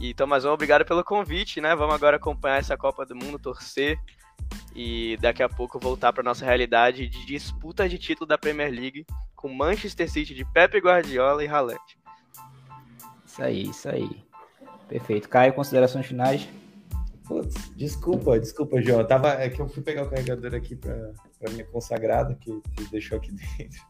[0.00, 1.74] E Tomazão, obrigado pelo convite, né?
[1.74, 3.98] Vamos agora acompanhar essa Copa do Mundo, torcer
[4.74, 9.06] e daqui a pouco voltar para nossa realidade de disputa de título da Premier League
[9.34, 11.80] com Manchester City de Pepe Guardiola e Haaland.
[13.24, 14.24] Isso aí, isso aí.
[14.88, 15.28] Perfeito.
[15.28, 16.48] Caio, considerações finais?
[17.26, 19.04] Putz, desculpa, desculpa, João.
[19.04, 21.12] Tava, é que eu fui pegar o carregador aqui para
[21.50, 23.80] minha consagrada, que deixou aqui dentro.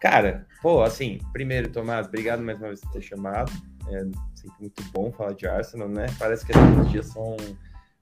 [0.00, 3.50] Cara, pô, assim, primeiro, Tomás, obrigado mais uma vez por ter chamado.
[3.88, 4.00] É
[4.34, 6.06] sempre muito bom falar de Arsenal, né?
[6.18, 7.36] Parece que esses dias são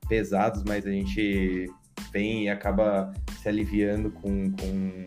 [0.09, 1.71] pesados, mas a gente
[2.13, 5.07] vem e acaba se aliviando com, com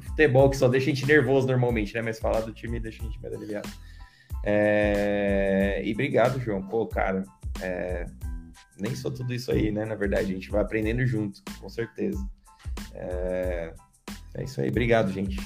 [0.00, 2.02] futebol que só deixa a gente nervoso normalmente, né?
[2.02, 3.68] Mas falar do time deixa a gente mais aliviado.
[4.42, 5.82] É...
[5.84, 6.62] E obrigado, João.
[6.62, 7.22] Pô, cara,
[7.60, 8.06] é...
[8.78, 9.84] nem sou tudo isso aí, né?
[9.84, 12.24] Na verdade, a gente vai aprendendo junto, com certeza.
[12.94, 13.72] É,
[14.34, 14.68] é isso aí.
[14.68, 15.38] Obrigado, gente.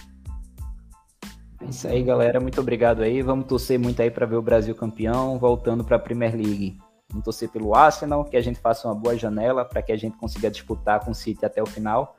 [1.61, 2.41] É isso aí, galera.
[2.41, 3.23] Muito obrigado aí.
[3.23, 6.79] Vamos torcer muito aí para ver o Brasil campeão, voltando para a Premier League.
[7.11, 10.17] Vamos torcer pelo Arsenal, que a gente faça uma boa janela para que a gente
[10.17, 12.17] consiga disputar com o City até o final.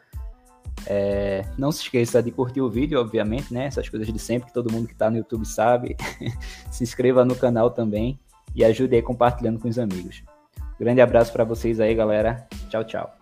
[0.85, 3.65] É, não se esqueça de curtir o vídeo, obviamente, né?
[3.65, 5.95] Essas coisas de sempre que todo mundo que está no YouTube sabe.
[6.71, 8.19] se inscreva no canal também
[8.55, 10.23] e ajude aí compartilhando com os amigos.
[10.81, 12.47] Grande abraço para vocês aí, galera.
[12.67, 13.20] Tchau, tchau.